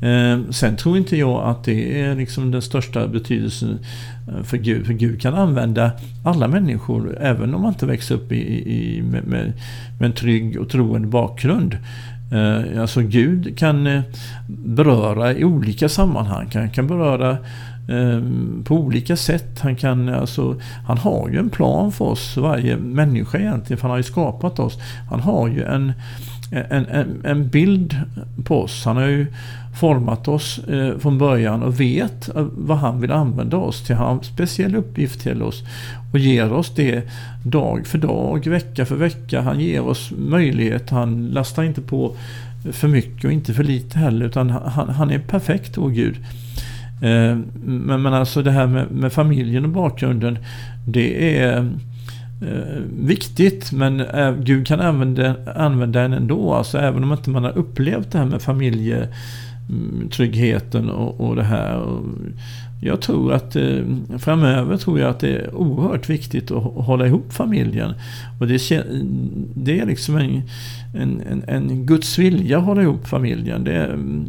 Eh, 0.02 0.50
sen 0.50 0.76
tror 0.76 0.98
inte 0.98 1.18
jag 1.18 1.44
att 1.44 1.64
det 1.64 2.02
är 2.02 2.16
liksom 2.16 2.52
den 2.52 2.62
största 2.62 3.08
betydelsen 3.08 3.80
eh, 4.28 4.44
för 4.44 4.58
Gud. 4.58 4.86
För 4.86 4.94
Gud 4.94 5.22
kan 5.22 5.34
använda 5.34 5.92
alla 6.24 6.48
människor, 6.48 7.18
även 7.22 7.56
om 7.56 7.62
man 7.62 7.74
inte 7.74 7.86
växer 7.86 8.16
upp 8.16 8.32
i, 8.32 8.36
i 8.74 9.02
med, 9.02 9.24
med, 9.24 9.54
med, 10.00 10.06
en 10.06 10.14
trygg 10.14 10.60
och 10.60 10.70
troende 10.70 11.08
bakgrund. 11.08 11.78
Eh, 12.34 12.82
alltså 12.82 13.02
Gud 13.02 13.58
kan 13.58 13.88
eh, 13.88 14.02
beröra 14.48 15.34
i 15.34 15.43
olika 15.43 15.89
sammanhang. 15.89 16.50
Han 16.54 16.69
kan 16.69 16.88
beröra 16.88 17.32
eh, 17.88 18.22
på 18.63 18.76
olika 18.76 19.15
sätt. 19.15 19.60
Han, 19.60 19.76
kan, 19.76 20.10
alltså, 20.10 20.56
han 20.88 20.98
har 20.98 21.30
ju 21.30 21.39
en 21.39 21.50
plan 21.50 21.91
för 21.91 22.06
oss, 22.06 22.38
varje 22.38 22.78
människa 22.78 23.38
egentligen, 23.38 23.78
för 23.78 23.82
han 23.82 23.91
har 23.91 23.98
ju 23.98 24.04
skapat 24.04 24.60
oss. 24.60 24.78
Han 25.10 25.19
har 25.19 25.48
ju 25.48 25.63
en, 25.63 25.93
en, 26.52 26.86
en, 26.86 27.22
en 27.26 27.50
bild 27.50 27.96
på 28.46 28.62
oss. 28.62 28.86
Han 28.86 28.98
har 28.98 29.08
ju 29.08 29.28
format 29.74 30.28
oss 30.28 30.58
eh, 30.58 30.98
från 30.98 31.18
början 31.18 31.64
och 31.64 31.80
vet 31.80 32.36
eh, 32.36 32.48
vad 32.58 32.78
han 32.78 33.02
vill 33.02 33.12
använda 33.12 33.58
oss 33.58 33.84
till. 33.86 33.96
Han 33.96 34.06
har 34.06 34.14
en 34.14 34.24
speciell 34.24 34.76
uppgift 34.76 35.22
till 35.22 35.42
oss 35.42 35.64
och 36.14 36.20
ger 36.20 36.54
oss 36.54 36.76
det 36.76 37.04
dag 37.46 37.88
för 37.88 37.98
dag, 37.98 38.48
vecka 38.48 38.86
för 38.86 38.96
vecka. 38.96 39.42
Han 39.42 39.60
ger 39.60 39.82
oss 39.82 40.12
möjlighet. 40.18 40.90
Han 40.90 41.28
lastar 41.28 41.64
inte 41.64 41.82
på 41.82 42.16
för 42.72 42.88
mycket 42.88 43.26
och 43.26 43.32
inte 43.32 43.54
för 43.54 43.64
lite 43.64 44.00
heller 44.00 44.26
utan 44.26 44.50
han, 44.50 44.90
han 44.90 45.12
är 45.12 45.20
perfekt, 45.20 45.78
vår 45.78 45.90
Gud. 45.90 46.16
Eh, 47.02 47.38
men, 47.66 48.02
men 48.02 48.14
alltså 48.14 48.42
det 48.42 48.52
här 48.52 48.68
med, 48.68 48.92
med 48.92 49.14
familjen 49.14 49.66
och 49.66 49.72
bakgrunden 49.72 50.38
det 50.88 51.38
är 51.40 51.58
eh, 52.42 52.82
viktigt 53.00 53.72
men 53.72 54.00
eh, 54.00 54.36
Gud 54.36 54.68
kan 54.68 54.80
använda, 54.80 55.36
använda 55.56 56.02
den 56.02 56.14
ändå. 56.14 56.54
Alltså 56.54 56.78
även 56.78 57.04
om 57.04 57.12
inte 57.12 57.30
man 57.30 57.44
har 57.44 57.58
upplevt 57.58 58.12
det 58.12 58.18
här 58.18 58.26
med 58.26 58.42
familje 58.42 59.08
Mm, 59.69 60.10
tryggheten 60.10 60.89
och, 60.89 61.28
och 61.28 61.36
det 61.36 61.43
här. 61.43 61.99
Jag 62.82 63.02
tror 63.02 63.34
att 63.34 63.56
eh, 63.56 63.86
framöver 64.17 64.78
tror 64.78 64.99
jag 64.99 65.10
att 65.10 65.19
det 65.19 65.36
är 65.36 65.56
oerhört 65.56 66.10
viktigt 66.10 66.52
att 66.52 66.63
hålla 66.63 67.08
ihop 67.08 67.34
familjen. 67.34 67.93
Och 68.39 68.47
det, 68.47 68.86
det 69.56 69.80
är 69.80 69.86
liksom 69.86 70.17
en, 70.17 70.41
en, 70.95 71.21
en, 71.28 71.43
en 71.47 71.86
Guds 71.86 72.19
vilja 72.19 72.58
att 72.58 72.63
hålla 72.63 72.82
ihop 72.82 73.08
familjen. 73.08 73.63
Det 73.63 73.73
är, 73.73 73.93
mm, 73.93 74.28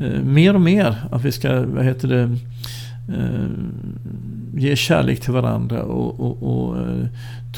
eh, 0.00 0.22
mer 0.22 0.54
och 0.54 0.60
mer 0.60 0.96
att 1.10 1.24
vi 1.24 1.32
ska, 1.32 1.60
vad 1.60 1.84
heter 1.84 2.08
det, 2.08 2.36
Eh, 3.08 3.48
ge 4.56 4.76
kärlek 4.76 5.20
till 5.20 5.32
varandra 5.32 5.82
och, 5.82 6.20
och, 6.20 6.42
och 6.42 6.78
eh, 6.78 7.06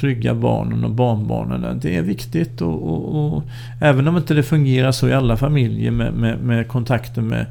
trygga 0.00 0.34
barnen 0.34 0.84
och 0.84 0.90
barnbarnen. 0.90 1.80
Det 1.82 1.96
är 1.96 2.02
viktigt 2.02 2.60
och, 2.60 2.82
och, 2.82 3.34
och, 3.36 3.42
även 3.80 4.08
om 4.08 4.16
inte 4.16 4.34
det 4.34 4.42
fungerar 4.42 4.92
så 4.92 5.08
i 5.08 5.12
alla 5.12 5.36
familjer 5.36 5.90
med, 5.90 6.12
med, 6.12 6.38
med 6.38 6.68
kontakter 6.68 7.22
med, 7.22 7.46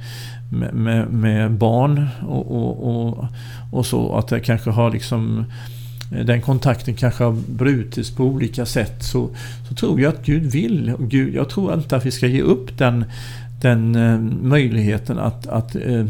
med, 0.73 1.07
med, 1.09 1.51
barn 1.51 2.07
och, 2.27 3.27
och, 3.71 3.85
så 3.85 4.15
att 4.17 4.27
det 4.27 4.39
kanske 4.39 4.69
har 4.69 4.91
liksom 4.91 5.45
eh, 6.11 6.25
den 6.25 6.41
kontakten 6.41 6.93
kanske 6.93 7.23
har 7.23 7.35
brutits 7.47 8.15
på 8.15 8.23
olika 8.23 8.65
sätt 8.65 9.03
så, 9.03 9.29
så 9.69 9.75
tror 9.75 10.01
jag 10.01 10.13
att 10.13 10.25
Gud 10.25 10.43
vill. 10.43 10.93
Gud, 10.99 11.35
jag 11.35 11.49
tror 11.49 11.73
inte 11.73 11.95
att 11.95 12.05
vi 12.05 12.11
ska 12.11 12.27
ge 12.27 12.41
upp 12.41 12.77
den, 12.77 13.05
den 13.61 13.95
eh, 13.95 14.19
möjligheten 14.41 15.19
att, 15.19 15.47
att 15.47 15.75
Eh, 15.75 16.05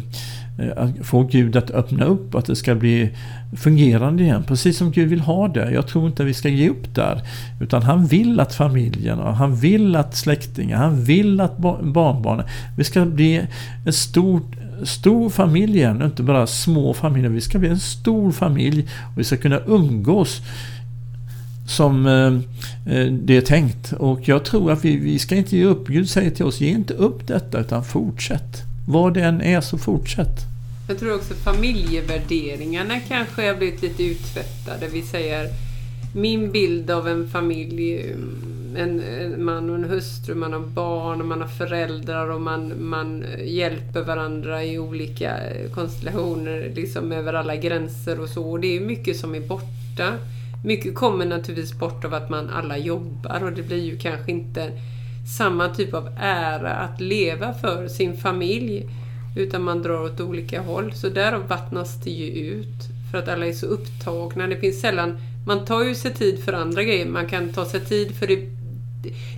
Eh, 0.58 0.84
att 0.84 1.06
få 1.06 1.24
Gud 1.24 1.56
att 1.56 1.72
öppna 1.72 2.06
upp, 2.06 2.36
att 2.36 2.46
det 2.46 2.56
ska 2.56 2.76
bli 2.76 3.10
fungerande 3.58 4.24
igen. 4.24 4.44
Precis 4.48 4.78
som 4.78 4.92
Gud 4.92 5.10
vill 5.10 5.20
ha 5.20 5.48
det. 5.48 5.72
Jag 5.72 5.88
tror 5.88 6.08
inte 6.08 6.24
att 6.24 6.30
vi 6.30 6.34
ska 6.34 6.50
ge 6.50 6.70
upp 6.70 6.96
där. 6.96 7.22
Utan 7.62 7.84
han 7.84 8.06
vill 8.06 8.40
att 8.40 8.54
familjen, 8.54 9.20
och 9.20 9.36
han 9.36 9.56
vill 9.56 9.96
att 9.96 10.16
släktingar, 10.16 10.78
han 10.78 11.04
vill 11.04 11.42
att 11.42 11.58
barnbarnen, 11.58 12.46
vi 12.78 12.84
ska 12.84 13.06
bli 13.06 13.48
en 13.86 13.94
stor, 13.94 14.42
stor 14.84 15.30
familj 15.30 15.78
igen, 15.78 16.02
inte 16.02 16.24
bara 16.24 16.48
små 16.48 16.94
familjer. 16.94 17.30
Vi 17.30 17.42
ska 17.42 17.60
bli 17.60 17.70
en 17.70 17.80
stor 17.80 18.32
familj 18.32 18.88
och 19.12 19.20
vi 19.20 19.24
ska 19.24 19.38
kunna 19.38 19.60
umgås 19.68 20.42
som 21.68 22.08
eh, 22.08 22.96
eh, 22.96 23.12
det 23.12 23.38
är 23.38 23.42
tänkt. 23.42 23.94
Och 23.94 24.28
jag 24.28 24.46
tror 24.46 24.72
att 24.72 24.86
vi, 24.86 24.98
vi 24.98 25.20
ska 25.20 25.36
inte 25.36 25.58
ge 25.58 25.64
upp. 25.64 25.88
Gud 25.88 26.10
säger 26.10 26.32
till 26.32 26.46
oss, 26.46 26.62
ge 26.62 26.70
inte 26.70 26.94
upp 26.94 27.28
detta 27.28 27.60
utan 27.60 27.84
fortsätt. 27.84 28.75
Vad 28.88 29.14
det 29.14 29.22
än 29.22 29.42
är 29.42 29.62
så 29.62 29.78
fortsätt. 29.78 30.40
Jag 30.88 31.00
tror 31.00 31.16
också 31.16 31.34
familjevärderingarna 31.34 33.00
kanske 33.00 33.48
har 33.48 33.56
blivit 33.56 33.82
lite 33.82 34.04
uttvättade. 34.04 34.88
Vi 34.88 35.02
säger 35.02 35.50
min 36.16 36.52
bild 36.52 36.92
av 36.92 37.08
en 37.08 37.28
familj, 37.28 38.02
mm, 38.02 38.76
en, 38.78 39.04
en, 39.04 39.46
man 39.46 39.70
och 39.70 39.76
en 39.76 39.84
hustru, 39.84 40.36
man 40.36 40.54
har 40.54 40.60
barn 40.60 41.22
och 41.22 41.28
man 41.28 41.42
har 41.42 41.48
föräldrar 41.48 42.30
och 42.30 42.42
man, 42.42 42.74
man 42.90 43.26
hjälper 43.44 44.02
varandra 44.02 44.64
i 44.64 44.80
olika 44.80 45.38
eh, 45.38 45.72
konstellationer 45.72 46.72
liksom 46.76 47.12
över 47.12 47.34
alla 47.34 47.56
gränser 47.56 48.20
och 48.20 48.30
så. 48.30 48.52
Och 48.52 48.60
det 48.60 48.78
är 48.78 48.82
mycket 48.82 49.18
som 49.18 49.36
är 49.36 49.40
borta. 49.40 50.14
Mycket 50.66 50.96
kommer 50.96 51.26
naturligtvis 51.26 51.80
bort 51.80 52.06
av 52.06 52.14
att 52.14 52.30
man 52.30 52.50
alla 52.50 52.78
jobbar 52.78 53.44
och 53.44 53.52
det 53.52 53.64
blir 53.64 53.84
ju 53.84 53.98
kanske 53.98 54.32
inte 54.32 54.72
samma 55.26 55.70
typ 55.70 55.94
av 55.94 56.10
ära 56.20 56.74
att 56.74 57.02
leva 57.02 57.54
för 57.54 57.88
sin 57.88 58.18
familj. 58.18 58.90
Utan 59.38 59.64
man 59.64 59.82
drar 59.82 60.02
åt 60.02 60.20
olika 60.20 60.62
håll. 60.62 60.94
Så 60.94 61.10
därav 61.10 61.48
vattnas 61.48 62.04
det 62.04 62.10
ju 62.10 62.28
ut. 62.28 62.90
För 63.12 63.18
att 63.18 63.28
alla 63.28 63.46
är 63.46 63.54
så 63.54 63.66
upptagna. 63.66 64.48
Det 64.48 64.58
finns 64.58 64.82
sällan... 64.82 65.18
Man 65.48 65.66
tar 65.66 65.84
ju 65.84 65.96
sig 65.96 66.14
tid 66.14 66.44
för 66.44 66.54
andra 66.54 66.84
grejer. 66.84 67.06
Man 67.06 67.30
kan 67.30 67.54
ta 67.54 67.66
sig 67.66 67.86
tid 67.86 68.16
för 68.16 68.28
det 68.28 68.50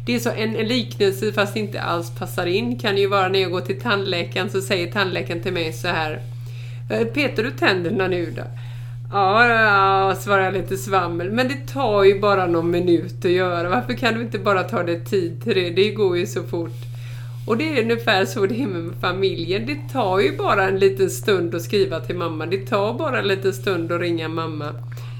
det 0.05 0.15
är 0.15 0.19
så 0.19 0.29
en, 0.29 0.55
en 0.55 0.67
liknelse 0.67 1.33
fast 1.33 1.55
inte 1.55 1.81
alls 1.81 2.15
passar 2.19 2.45
in 2.45 2.79
kan 2.79 2.97
ju 2.97 3.07
vara 3.07 3.27
när 3.27 3.39
jag 3.39 3.51
går 3.51 3.61
till 3.61 3.81
tandläkaren 3.81 4.49
så 4.49 4.61
säger 4.61 4.91
tandläkaren 4.91 5.43
till 5.43 5.53
mig 5.53 5.73
så 5.73 5.87
här 5.87 6.21
Peter 7.13 7.43
du 7.43 7.51
tänderna 7.51 8.07
nu 8.07 8.33
då? 8.35 8.43
Ja, 9.11 9.47
ja, 9.47 10.15
svarar 10.15 10.43
jag 10.43 10.53
lite 10.53 10.77
svammel. 10.77 11.31
Men 11.31 11.47
det 11.47 11.73
tar 11.73 12.03
ju 12.03 12.19
bara 12.19 12.47
någon 12.47 12.71
minut 12.71 13.25
att 13.25 13.31
göra. 13.31 13.69
Varför 13.69 13.93
kan 13.93 14.13
du 14.13 14.21
inte 14.21 14.39
bara 14.39 14.63
ta 14.63 14.83
dig 14.83 15.05
tid 15.05 15.43
till 15.43 15.55
det? 15.55 15.69
Det 15.69 15.91
går 15.91 16.17
ju 16.17 16.27
så 16.27 16.43
fort. 16.43 16.75
Och 17.47 17.57
det 17.57 17.77
är 17.77 17.83
ungefär 17.83 18.25
så 18.25 18.45
det 18.45 18.61
är 18.61 18.67
med 18.67 18.93
familjen. 19.01 19.65
Det 19.65 19.93
tar 19.93 20.19
ju 20.19 20.37
bara 20.37 20.67
en 20.67 20.79
liten 20.79 21.09
stund 21.09 21.55
att 21.55 21.61
skriva 21.61 21.99
till 21.99 22.15
mamma. 22.15 22.45
Det 22.45 22.57
tar 22.57 22.93
bara 22.93 23.19
en 23.19 23.27
liten 23.27 23.53
stund 23.53 23.91
att 23.91 24.01
ringa 24.01 24.27
mamma. 24.27 24.73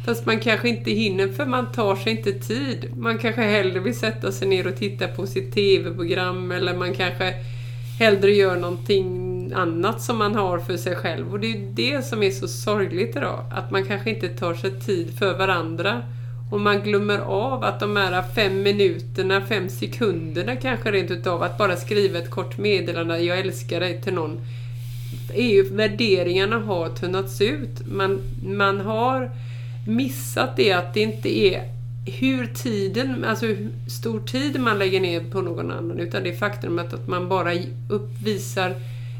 Fast 0.05 0.25
man 0.25 0.39
kanske 0.39 0.69
inte 0.69 0.91
hinner 0.91 1.27
för 1.27 1.45
man 1.45 1.71
tar 1.71 1.95
sig 1.95 2.11
inte 2.11 2.33
tid. 2.33 2.97
Man 2.97 3.17
kanske 3.17 3.41
hellre 3.41 3.79
vill 3.79 3.99
sätta 3.99 4.31
sig 4.31 4.47
ner 4.47 4.67
och 4.67 4.75
titta 4.75 5.07
på 5.07 5.27
sitt 5.27 5.53
TV-program 5.53 6.51
eller 6.51 6.77
man 6.77 6.93
kanske 6.93 7.33
hellre 7.99 8.31
gör 8.31 8.55
någonting 8.55 9.26
annat 9.53 10.01
som 10.01 10.17
man 10.17 10.35
har 10.35 10.59
för 10.59 10.77
sig 10.77 10.95
själv. 10.95 11.31
Och 11.31 11.39
det 11.39 11.51
är 11.51 11.71
det 11.73 12.05
som 12.05 12.23
är 12.23 12.31
så 12.31 12.47
sorgligt 12.47 13.15
idag. 13.15 13.45
Att 13.51 13.71
man 13.71 13.85
kanske 13.85 14.09
inte 14.09 14.29
tar 14.29 14.53
sig 14.53 14.79
tid 14.79 15.19
för 15.19 15.37
varandra. 15.37 16.01
Och 16.51 16.61
man 16.61 16.81
glömmer 16.81 17.19
av 17.19 17.63
att 17.63 17.79
de 17.79 17.95
här 17.95 18.23
fem 18.35 18.63
minuterna, 18.63 19.41
fem 19.41 19.69
sekunderna 19.69 20.55
kanske 20.55 20.91
rent 20.91 21.11
utav 21.11 21.43
att 21.43 21.57
bara 21.57 21.75
skriva 21.75 22.19
ett 22.19 22.31
kort 22.31 22.57
meddelande, 22.57 23.19
jag 23.19 23.39
älskar 23.39 23.79
dig 23.79 24.01
till 24.01 24.13
någon. 24.13 24.39
EU, 25.33 25.75
värderingarna 25.75 26.59
har 26.59 26.89
tunnats 26.89 27.41
ut. 27.41 27.87
Man, 27.87 28.21
man 28.45 28.81
har 28.81 29.31
missat 29.87 30.57
det 30.57 30.73
att 30.73 30.93
det 30.93 30.99
inte 30.99 31.39
är 31.39 31.77
hur 32.05 32.47
tiden, 32.47 33.25
alltså 33.25 33.45
hur 33.45 33.69
stor 33.87 34.19
tid 34.19 34.59
man 34.59 34.79
lägger 34.79 34.99
ner 34.99 35.19
på 35.31 35.41
någon 35.41 35.71
annan, 35.71 35.99
utan 35.99 36.23
det 36.23 36.33
faktum 36.33 36.79
att 36.79 37.07
man 37.07 37.29
bara 37.29 37.53
uppvisar 37.89 38.75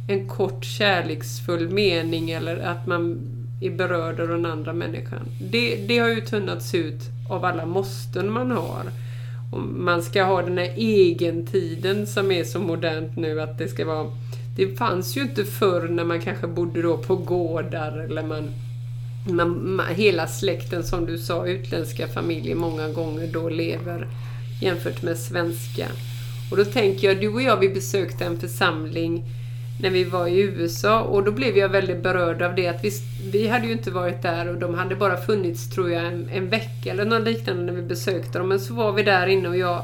en 0.08 0.28
kort 0.28 0.65
kärleksfull 0.65 1.70
mening 1.70 2.32
eller 2.32 2.58
att 2.58 2.88
man 2.88 3.20
är 3.62 3.70
berörd 3.70 4.20
av 4.20 4.28
den 4.28 4.46
andra 4.46 4.74
människan. 4.74 5.28
Det, 5.52 5.76
det 5.76 6.00
har 6.00 6.10
ju 6.10 6.22
tunnats 6.22 6.76
ut 6.76 7.02
av 7.30 7.46
alla 7.46 7.65
måsten 7.65 8.32
man 8.32 8.52
har. 8.52 8.84
Och 9.52 9.60
man 9.62 10.04
ska 10.04 10.24
ha 10.24 10.41
den 10.41 10.58
här 10.58 10.74
egentiden 10.78 12.08
som 12.08 12.32
är 12.32 12.43
så 12.43 12.60
modernt 12.60 13.17
nu 13.17 13.41
att 13.41 13.58
det 13.58 13.67
ska 13.67 13.86
vara... 13.86 14.12
Det 14.56 14.78
fanns 14.78 15.17
ju 15.17 15.22
inte 15.22 15.46
förr 15.46 15.88
när 15.88 16.04
man 16.04 16.22
kanske 16.22 16.48
bodde 16.48 16.82
då 16.82 16.98
på 16.98 17.15
gårdar 17.15 17.98
eller 17.98 18.24
man, 18.24 18.50
man, 19.26 19.82
hela 19.89 20.28
släkten 20.28 20.84
som 20.84 21.06
du 21.06 21.17
sa, 21.17 21.48
utländska 21.48 22.08
familjer 22.08 22.56
många 22.56 22.89
gånger 22.89 23.28
då 23.34 23.50
lever 23.50 24.08
jämfört 24.62 25.02
med 25.02 25.17
svenska. 25.17 25.88
Och 26.52 26.58
då 26.58 26.65
tänker 26.65 27.08
jag, 27.08 27.22
du 27.22 27.28
och 27.34 27.41
jag 27.41 27.58
vi 27.58 27.70
besökte 27.70 28.26
en 28.26 28.39
församling 28.39 29.24
när 29.79 29.89
vi 29.89 30.03
var 30.03 30.27
i 30.27 30.39
USA 30.39 31.01
och 31.01 31.23
då 31.23 31.31
blev 31.31 31.57
jag 31.57 31.69
väldigt 31.69 32.03
berörd 32.03 32.41
av 32.41 32.55
det 32.55 32.67
att 32.67 32.83
vi, 32.83 32.91
vi 33.31 33.47
hade 33.47 33.65
ju 33.65 33.71
inte 33.71 33.91
varit 33.91 34.21
där 34.21 34.47
och 34.47 34.55
de 34.55 34.73
hade 34.73 34.95
bara 34.95 35.17
funnits 35.17 35.69
tror 35.69 35.91
jag 35.91 36.05
en, 36.05 36.29
en 36.29 36.49
vecka 36.49 36.91
eller 36.91 37.05
något 37.05 37.23
liknande 37.23 37.63
när 37.63 37.73
vi 37.73 37.81
besökte 37.81 38.39
dem. 38.39 38.47
Men 38.47 38.59
så 38.59 38.73
var 38.73 38.91
vi 38.91 39.03
där 39.03 39.27
inne 39.27 39.49
och 39.49 39.57
jag, 39.57 39.81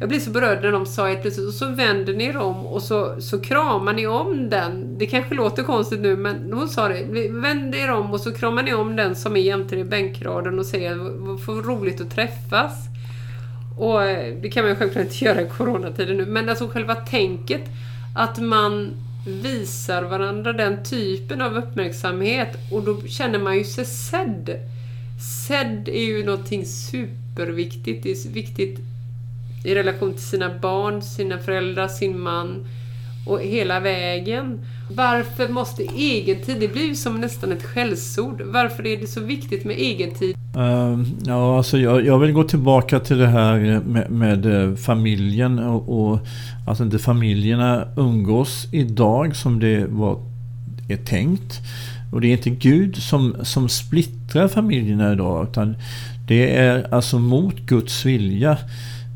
jag 0.00 0.08
blev 0.08 0.20
så 0.20 0.30
berörd 0.30 0.62
när 0.62 0.72
de 0.72 0.86
sa 0.86 1.06
helt 1.06 1.22
plötsligt 1.22 1.48
och 1.48 1.54
så 1.54 1.68
vänder 1.68 2.14
ni 2.14 2.24
er 2.24 2.36
om 2.36 2.66
och 2.66 2.82
så, 2.82 3.20
så 3.20 3.40
kramar 3.40 3.92
ni 3.92 4.06
om 4.06 4.50
den. 4.50 4.98
Det 4.98 5.06
kanske 5.06 5.34
låter 5.34 5.62
konstigt 5.62 6.00
nu 6.00 6.16
men 6.16 6.52
hon 6.52 6.68
sa 6.68 6.88
det. 6.88 7.28
Vänd 7.30 7.74
er 7.74 7.90
om 7.90 8.10
och 8.10 8.20
så 8.20 8.32
kramar 8.32 8.62
ni 8.62 8.74
om 8.74 8.96
den 8.96 9.16
som 9.16 9.36
är 9.36 9.40
jämte 9.40 9.76
i 9.76 9.84
bänkraden 9.84 10.58
och 10.58 10.66
säger 10.66 10.94
vad 11.46 11.66
roligt 11.66 12.00
att 12.00 12.10
träffas. 12.10 12.72
Och 13.78 14.02
eh, 14.02 14.34
det 14.42 14.48
kan 14.48 14.62
man 14.62 14.70
ju 14.70 14.76
självklart 14.76 15.04
inte 15.04 15.24
göra 15.24 15.42
i 15.42 15.48
coronatiden 15.48 16.16
nu 16.16 16.26
men 16.26 16.48
alltså 16.48 16.68
själva 16.68 16.94
tänket 16.94 17.62
att 18.14 18.38
man 18.38 18.94
visar 19.26 20.02
varandra 20.02 20.52
den 20.52 20.84
typen 20.84 21.40
av 21.40 21.56
uppmärksamhet 21.56 22.72
och 22.72 22.82
då 22.82 23.02
känner 23.06 23.38
man 23.38 23.58
ju 23.58 23.64
sig 23.64 23.84
sedd. 23.84 24.50
Sedd 25.46 25.88
är 25.88 26.04
ju 26.04 26.24
någonting 26.24 26.66
superviktigt. 26.66 28.02
Det 28.02 28.10
är 28.10 28.28
viktigt 28.30 28.78
i 29.64 29.74
relation 29.74 30.12
till 30.12 30.22
sina 30.22 30.58
barn, 30.58 31.02
sina 31.02 31.38
föräldrar, 31.38 31.88
sin 31.88 32.20
man 32.20 32.66
och 33.28 33.40
hela 33.40 33.80
vägen. 33.80 34.60
Varför 34.90 35.48
måste 35.48 35.82
egentid, 35.82 36.56
det 36.60 36.68
blir 36.68 36.86
ju 36.86 36.94
som 36.94 37.20
nästan 37.20 37.52
ett 37.52 37.62
skällsord. 37.62 38.42
Varför 38.42 38.86
är 38.86 38.96
det 38.96 39.06
så 39.06 39.20
viktigt 39.20 39.64
med 39.64 39.80
egentid? 39.80 40.36
Uh, 40.56 40.62
ehm, 40.62 41.04
ja, 41.26 41.56
alltså 41.56 41.78
jag, 41.78 42.06
jag, 42.06 42.18
vill 42.18 42.32
gå 42.32 42.44
tillbaka 42.44 43.00
till 43.00 43.18
det 43.18 43.26
här 43.26 43.80
med, 43.80 44.10
med 44.10 44.46
eh, 44.46 44.74
familjen 44.74 45.58
och, 45.58 46.10
och 46.10 46.18
att 46.66 46.80
inte 46.80 46.98
familjerna 46.98 47.88
umgås 47.96 48.68
idag 48.72 49.36
som 49.36 49.60
det 49.60 49.86
var, 49.88 50.18
är 50.88 50.96
tänkt. 50.96 51.60
Och 52.12 52.20
det 52.20 52.26
är 52.26 52.32
inte 52.32 52.50
Gud 52.50 52.96
som, 52.96 53.36
som 53.42 53.68
splittrar 53.68 54.48
familjerna 54.48 55.12
idag 55.12 55.48
utan 55.50 55.76
det 56.28 56.56
är 56.56 56.94
alltså 56.94 57.18
mot 57.18 57.56
Guds 57.56 58.04
vilja. 58.04 58.58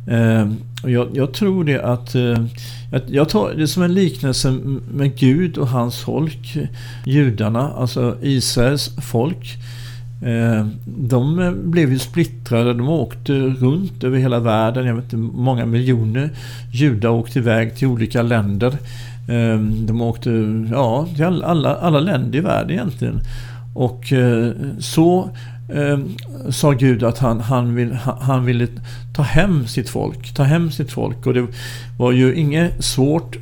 Ehm, 0.07 0.57
och 0.83 0.91
jag, 0.91 1.09
jag, 1.15 1.35
tror 1.35 1.65
det 1.65 1.73
eh, 1.73 2.45
att 2.93 3.11
jag 3.11 3.29
tar 3.29 3.55
det 3.57 3.69
som 3.69 3.83
en 3.83 3.95
liknelse 3.95 4.51
med 4.95 5.17
Gud 5.17 5.59
och 5.59 5.69
hans 5.69 5.97
folk, 5.97 6.57
judarna, 7.07 7.73
alltså 7.73 8.17
Israels 8.23 8.97
folk. 9.03 9.57
Ehm, 10.25 10.59
eh, 10.59 10.67
de 10.87 11.55
blev 11.65 11.93
ju 11.93 11.99
splittrade, 11.99 12.75
de 12.75 12.89
åkte 12.89 13.33
runt 13.33 14.05
över 14.05 14.19
hela 14.19 14.39
världen. 14.39 14.87
Jag 14.87 14.95
vet 14.95 15.05
inte, 15.05 15.17
många 15.17 15.67
miljoner 15.67 16.31
judar 16.73 17.11
åkte 17.11 17.39
iväg 17.39 17.77
till 17.77 17.89
olika 17.89 18.23
länder. 18.23 18.79
Eh, 19.29 19.59
de 19.61 20.01
åkte 20.01 20.31
ja, 20.71 21.07
till 21.15 21.25
alla, 21.25 21.77
alla 21.77 22.01
länder 22.01 22.39
i 22.39 22.43
världen 22.43 22.71
egentligen. 22.71 23.21
Och 23.75 24.13
eh, 24.13 24.53
så 24.79 25.31
eh, 25.69 25.99
sa 26.51 26.73
Gud 26.73 27.03
att 27.03 27.19
han, 27.19 27.41
han, 27.41 27.75
vill, 27.75 27.93
han 28.21 28.45
ville 28.45 28.69
ta 29.15 29.23
hem 29.23 29.67
sitt 29.67 29.89
folk. 29.89 30.35
Ta 30.35 30.43
hem 30.43 30.71
sitt 30.71 30.93
folk. 30.93 31.27
Och 31.27 31.35
det 31.35 31.47
var 31.99 32.13
ju 32.13 32.35
inget 32.35 32.85
svårt 32.85 33.37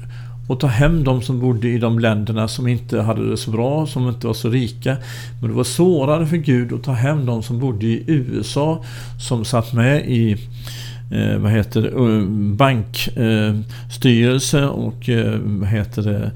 att 0.52 0.61
ta 0.61 0.66
hem 0.66 1.04
de 1.04 1.22
som 1.22 1.40
bodde 1.40 1.68
i 1.68 1.78
de 1.78 1.98
länderna 1.98 2.48
som 2.48 2.68
inte 2.68 3.00
hade 3.00 3.30
det 3.30 3.37
så 3.37 3.50
bra, 3.50 3.87
som 3.87 4.09
inte 4.09 4.26
var 4.26 4.35
så 4.35 4.48
rika. 4.48 4.96
Men 5.40 5.50
det 5.50 5.56
var 5.56 5.64
svårare 5.64 6.26
för 6.26 6.37
Gud 6.37 6.72
att 6.72 6.83
ta 6.83 6.92
hem 6.92 7.26
de 7.26 7.42
som 7.42 7.59
bodde 7.59 7.87
i 7.87 8.04
USA, 8.06 8.85
som 9.20 9.44
satt 9.44 9.72
med 9.72 10.06
i 10.06 10.37
eh, 11.11 11.38
vad 11.38 11.52
heter 11.52 11.83
det, 11.83 11.88
eh, 11.88 12.24
bankstyrelse 12.56 14.61
eh, 14.61 14.66
och 14.66 15.09
eh, 15.09 15.38
vad 15.44 15.68
heter 15.68 16.02
det, 16.02 16.30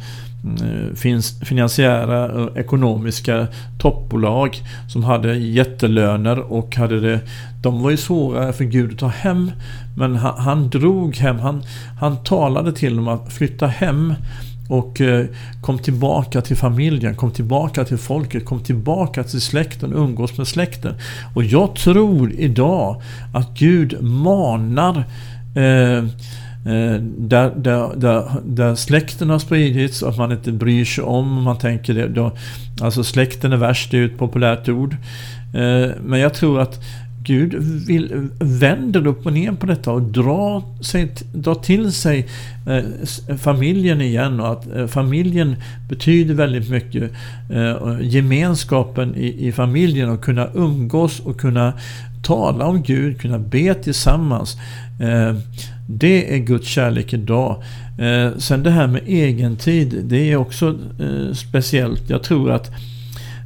Eh, 0.44 0.94
finns 0.94 1.40
finansiära 1.40 2.33
och 2.33 2.57
ekonomiska 2.57 3.46
toppbolag 3.78 4.57
som 4.88 5.04
hade 5.04 5.35
jättelöner 5.35 6.38
och 6.38 6.76
hade 6.76 7.00
det, 7.00 7.20
de 7.62 7.83
var 7.83 7.90
ju 7.90 7.96
svåra 7.96 8.52
för 8.52 8.64
Gud 8.64 8.92
att 8.92 8.98
ta 8.98 9.09
hem. 9.09 9.50
Men 9.96 10.16
han, 10.16 10.38
han 10.38 10.70
drog 10.70 11.16
hem, 11.16 11.38
han, 11.38 11.62
han 12.00 12.24
talade 12.24 12.72
till 12.72 12.96
dem 12.96 13.09
att 13.09 13.33
flytta 13.33 13.66
hem 13.66 14.14
och 14.68 15.00
eh, 15.00 15.26
kom 15.62 15.78
tillbaka 15.78 16.40
till 16.40 16.57
familjen, 16.57 17.14
kom 17.14 17.30
tillbaka 17.30 17.85
till 17.85 17.98
folket, 17.98 18.44
kom 18.44 18.61
tillbaka 18.61 19.24
till 19.24 19.40
släkten, 19.40 19.92
umgås 19.92 20.38
med 20.38 20.48
släkten. 20.48 20.94
Och 21.35 21.44
jag 21.44 21.76
tror 21.76 22.33
idag 22.33 23.02
att 23.35 23.59
Gud 23.59 24.02
manar 24.02 25.04
Eh, 25.54 26.04
Eh, 26.66 27.00
där, 27.18 27.53
där, 27.57 27.96
där, 27.96 28.31
där 28.44 28.74
släkten 28.74 29.31
har 29.31 29.38
spridits 29.38 30.03
och 30.03 30.09
att 30.11 30.18
man 30.18 30.33
inte 30.33 30.53
bryr 30.53 30.85
sig 30.85 31.05
om. 31.05 31.42
Man 31.42 31.59
tänker 31.59 31.94
det, 31.94 32.09
då, 32.09 32.33
alltså 32.81 33.05
släkten 33.05 33.53
är 33.53 33.57
värst, 33.57 33.90
det 33.90 33.98
är 33.98 34.05
ett 34.05 34.18
populärt 34.18 34.68
ord. 34.68 34.96
Eh, 35.55 35.90
men 36.05 36.20
jag 36.20 36.35
tror 36.35 36.61
att 36.61 36.85
Gud 37.22 37.55
vill, 37.87 38.29
vänder 38.38 39.07
upp 39.07 39.27
och 39.27 39.33
ner 39.33 39.53
på 39.53 39.66
detta 39.66 39.92
och 39.92 40.03
drar, 40.03 40.83
sig, 40.83 41.14
drar 41.33 41.55
till 41.55 41.92
sig 41.92 42.27
eh, 42.66 43.37
familjen 43.37 44.00
igen 44.00 44.40
och 44.40 44.53
att 44.53 44.90
familjen 44.90 45.57
betyder 45.88 46.35
väldigt 46.35 46.70
mycket. 46.70 47.11
Gemenskapen 48.00 49.14
i, 49.14 49.48
i 49.48 49.53
familjen 49.53 50.11
och 50.11 50.24
kunna 50.24 50.48
umgås 50.55 51.20
och 51.20 51.40
kunna 51.40 51.72
tala 52.22 52.66
om 52.66 52.83
Gud, 52.83 53.20
kunna 53.20 53.38
be 53.38 53.74
tillsammans. 53.74 54.57
Det 55.87 56.35
är 56.35 56.38
Guds 56.38 56.68
kärlek 56.68 57.12
idag. 57.12 57.62
Eh, 57.99 58.38
sen 58.38 58.62
det 58.62 58.70
här 58.70 58.87
med 58.87 59.03
egentid, 59.07 60.05
det 60.05 60.33
är 60.33 60.37
också 60.37 60.79
eh, 61.01 61.35
speciellt. 61.35 62.11
Jag 62.11 62.23
tror 62.23 62.51
att 62.51 62.70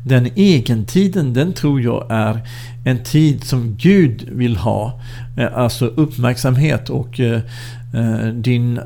den 0.04 0.28
egentiden, 0.34 1.34
den 1.34 1.52
tror 1.52 1.80
jag 1.80 2.06
är 2.10 2.40
en 2.84 3.02
tid 3.02 3.44
som 3.44 3.76
Gud 3.76 4.28
vill 4.32 4.56
ha. 4.56 5.00
Eh, 5.36 5.58
alltså 5.58 5.86
uppmärksamhet 5.86 6.90
och 6.90 7.20
eh, 7.20 7.40
eh, 7.94 8.26
din, 8.26 8.80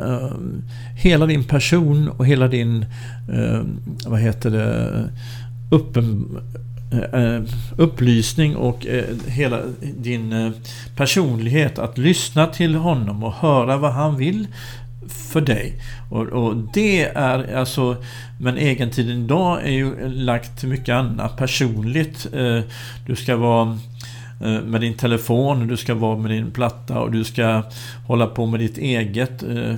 hela 0.97 1.27
din 1.27 1.45
person 1.45 2.09
och 2.09 2.27
hela 2.27 2.49
din, 2.49 2.85
vad 4.07 4.21
heter 4.21 4.51
det, 4.51 5.09
uppen, 5.71 6.39
Eh, 6.93 7.23
eh, 7.23 7.43
upplysning 7.77 8.57
och 8.57 8.87
eh, 8.87 9.05
hela 9.27 9.61
din 9.81 10.53
personlighet. 10.97 11.79
Att 11.79 11.99
lyssna 11.99 12.47
till 12.47 12.75
honom 12.75 13.25
och 13.25 13.33
höra 13.33 13.77
vad 13.77 13.93
han 13.93 14.17
vill 14.17 14.47
för 15.09 15.41
dig. 15.41 15.83
Och, 16.11 16.27
och 16.27 16.57
det 16.75 17.05
är 17.05 17.57
alltså, 17.57 17.97
men 18.41 18.59
egentiden 18.59 19.25
idag 19.25 19.63
är 19.63 19.71
ju 19.71 20.09
lagt 20.09 20.61
till 20.61 20.69
mycket 20.69 20.95
annat 20.95 21.37
personligt. 21.37 22.27
Du 23.07 23.17
ska 23.17 23.37
vara 23.37 23.79
Eh, 24.43 24.63
med 24.63 24.81
din 24.81 24.95
telefon, 24.95 25.67
du 25.67 25.77
ska 25.77 25.95
vara 25.95 26.19
med 26.19 26.31
din 26.31 26.51
platta 26.51 27.01
och 27.01 27.11
du 27.11 27.25
ska 27.25 27.63
hålla 28.07 28.27
på 28.27 28.47
med 28.47 28.61
ditt 28.61 28.79
eget. 28.79 29.43
Eh, 29.43 29.75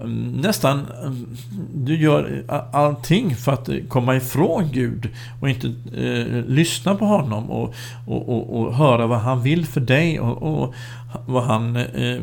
mm, 0.00 0.32
nästan, 0.42 0.86
mm, 1.02 1.36
du 1.74 1.96
gör 1.96 2.44
allting 2.72 3.36
för 3.36 3.52
att 3.52 3.68
eh, 3.68 3.76
komma 3.88 4.16
ifrån 4.16 4.70
Gud 4.72 5.08
och 5.40 5.48
inte 5.48 5.66
eh, 5.96 6.44
lyssna 6.46 6.94
på 6.94 7.04
honom 7.04 7.50
och, 7.50 7.74
och, 8.06 8.28
och, 8.28 8.60
och, 8.60 8.74
höra 8.74 9.06
vad 9.06 9.18
han 9.18 9.42
vill 9.42 9.66
för 9.66 9.80
dig 9.80 10.20
och, 10.20 10.42
och 10.42 10.74
vad 11.26 11.44
han 11.44 11.76
eh, 11.76 12.20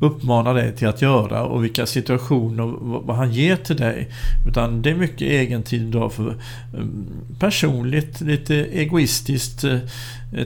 uppmanar 0.00 0.54
dig 0.54 0.76
till 0.76 0.88
att 0.88 1.02
göra 1.02 1.44
och 1.44 1.64
vilka 1.64 1.86
situationer 1.86 2.74
vad 3.06 3.16
han 3.16 3.32
ger 3.32 3.56
till 3.56 3.76
dig. 3.76 4.08
Utan 4.48 4.82
det 4.82 4.90
är 4.90 4.94
mycket 4.94 5.22
egentid 5.22 5.82
idag 5.82 6.12
för 6.12 6.28
eh, 6.28 6.84
personligt, 7.38 8.20
lite 8.20 8.54
egoistiskt 8.54 9.64
eh, 9.64 9.78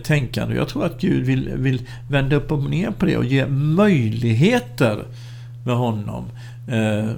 tänkande. 0.02 0.56
Jag 0.56 0.68
tror 0.68 0.84
att 0.84 1.00
Gud 1.00 1.24
vill, 1.24 1.50
vill 1.54 1.82
vända 2.08 2.36
upp 2.36 2.52
och 2.52 2.70
ner 2.70 2.90
på 2.90 3.06
det 3.06 3.16
och 3.16 3.24
ge 3.24 3.46
möjligheter 3.46 5.04
med 5.64 5.76
honom. 5.76 6.24
Eh, 6.68 7.10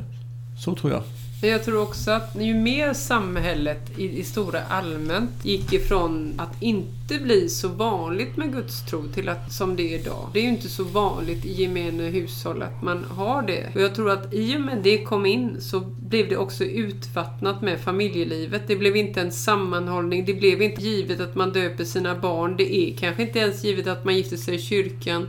så 0.59 0.75
tror 0.75 0.93
jag. 0.93 1.03
Jag 1.47 1.65
tror 1.65 1.83
också 1.83 2.11
att 2.11 2.37
ju 2.41 2.55
mer 2.55 2.93
samhället 2.93 3.99
i, 3.99 4.19
i 4.19 4.25
stora 4.25 4.63
allmänt 4.69 5.45
gick 5.45 5.73
ifrån 5.73 6.35
att 6.39 6.63
inte 6.63 7.19
bli 7.19 7.49
så 7.49 7.69
vanligt 7.69 8.37
med 8.37 8.53
gudstro 8.53 9.03
till 9.15 9.29
att 9.29 9.53
som 9.53 9.77
det 9.77 9.95
är 9.95 10.01
idag. 10.01 10.31
Det 10.33 10.39
är 10.39 10.43
ju 10.43 10.49
inte 10.49 10.69
så 10.69 10.85
vanligt 10.85 11.45
i 11.45 11.53
gemene 11.53 12.03
hushåll 12.03 12.63
att 12.63 12.83
man 12.83 13.05
har 13.05 13.43
det. 13.43 13.71
Och 13.75 13.81
jag 13.81 13.95
tror 13.95 14.11
att 14.11 14.35
i 14.35 14.57
och 14.57 14.61
med 14.61 14.79
det 14.83 15.05
kom 15.05 15.27
in 15.27 15.61
så 15.61 15.81
blev 15.81 16.29
det 16.29 16.37
också 16.37 16.65
utvattnat 16.65 17.63
med 17.63 17.81
familjelivet. 17.81 18.63
Det 18.67 18.77
blev 18.77 18.97
inte 18.97 19.21
en 19.21 19.33
sammanhållning. 19.33 20.25
Det 20.25 20.35
blev 20.35 20.63
inte 20.63 20.83
givet 20.83 21.21
att 21.21 21.35
man 21.35 21.53
döper 21.53 21.85
sina 21.85 22.15
barn. 22.15 22.57
Det 22.57 22.77
är 22.77 22.97
kanske 22.97 23.23
inte 23.23 23.39
ens 23.39 23.65
givet 23.65 23.87
att 23.87 24.05
man 24.05 24.17
gifter 24.17 24.37
sig 24.37 24.55
i 24.55 24.59
kyrkan. 24.59 25.29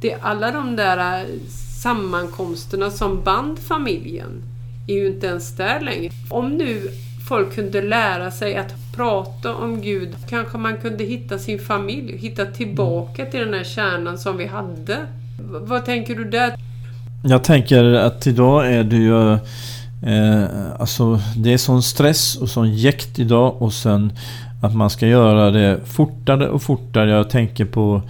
Det 0.00 0.12
är 0.12 0.18
alla 0.22 0.50
de 0.50 0.76
där 0.76 1.20
eh, 1.20 1.26
sammankomsterna 1.82 2.90
som 2.90 3.22
band 3.22 3.58
familjen 3.58 4.53
är 4.86 4.94
ju 4.94 5.06
inte 5.06 5.26
ens 5.26 5.56
där 5.56 5.80
längre. 5.80 6.12
Om 6.28 6.50
nu 6.50 6.90
folk 7.28 7.54
kunde 7.54 7.82
lära 7.82 8.30
sig 8.30 8.56
att 8.56 8.74
prata 8.96 9.54
om 9.54 9.82
Gud, 9.82 10.08
kanske 10.28 10.58
man 10.58 10.76
kunde 10.76 11.04
hitta 11.04 11.38
sin 11.38 11.58
familj, 11.58 12.16
hitta 12.16 12.46
tillbaka 12.46 13.24
till 13.24 13.40
den 13.40 13.54
här 13.54 13.64
kärnan 13.64 14.18
som 14.18 14.36
vi 14.36 14.46
hade. 14.46 14.96
Vad 15.40 15.84
tänker 15.84 16.14
du 16.14 16.24
där? 16.24 16.54
Jag 17.24 17.44
tänker 17.44 17.84
att 17.84 18.26
idag 18.26 18.72
är 18.72 18.84
det 18.84 18.96
ju 18.96 19.32
eh, 19.32 20.44
Alltså 20.78 21.20
det 21.36 21.52
är 21.52 21.58
sån 21.58 21.82
stress 21.82 22.36
och 22.36 22.48
sån 22.48 22.74
jäkt 22.74 23.18
idag 23.18 23.62
och 23.62 23.72
sen 23.72 24.12
att 24.62 24.74
man 24.74 24.90
ska 24.90 25.06
göra 25.06 25.50
det 25.50 25.80
fortare 25.84 26.48
och 26.48 26.62
fortare. 26.62 27.10
Jag 27.10 27.30
tänker 27.30 27.64
på 27.64 28.02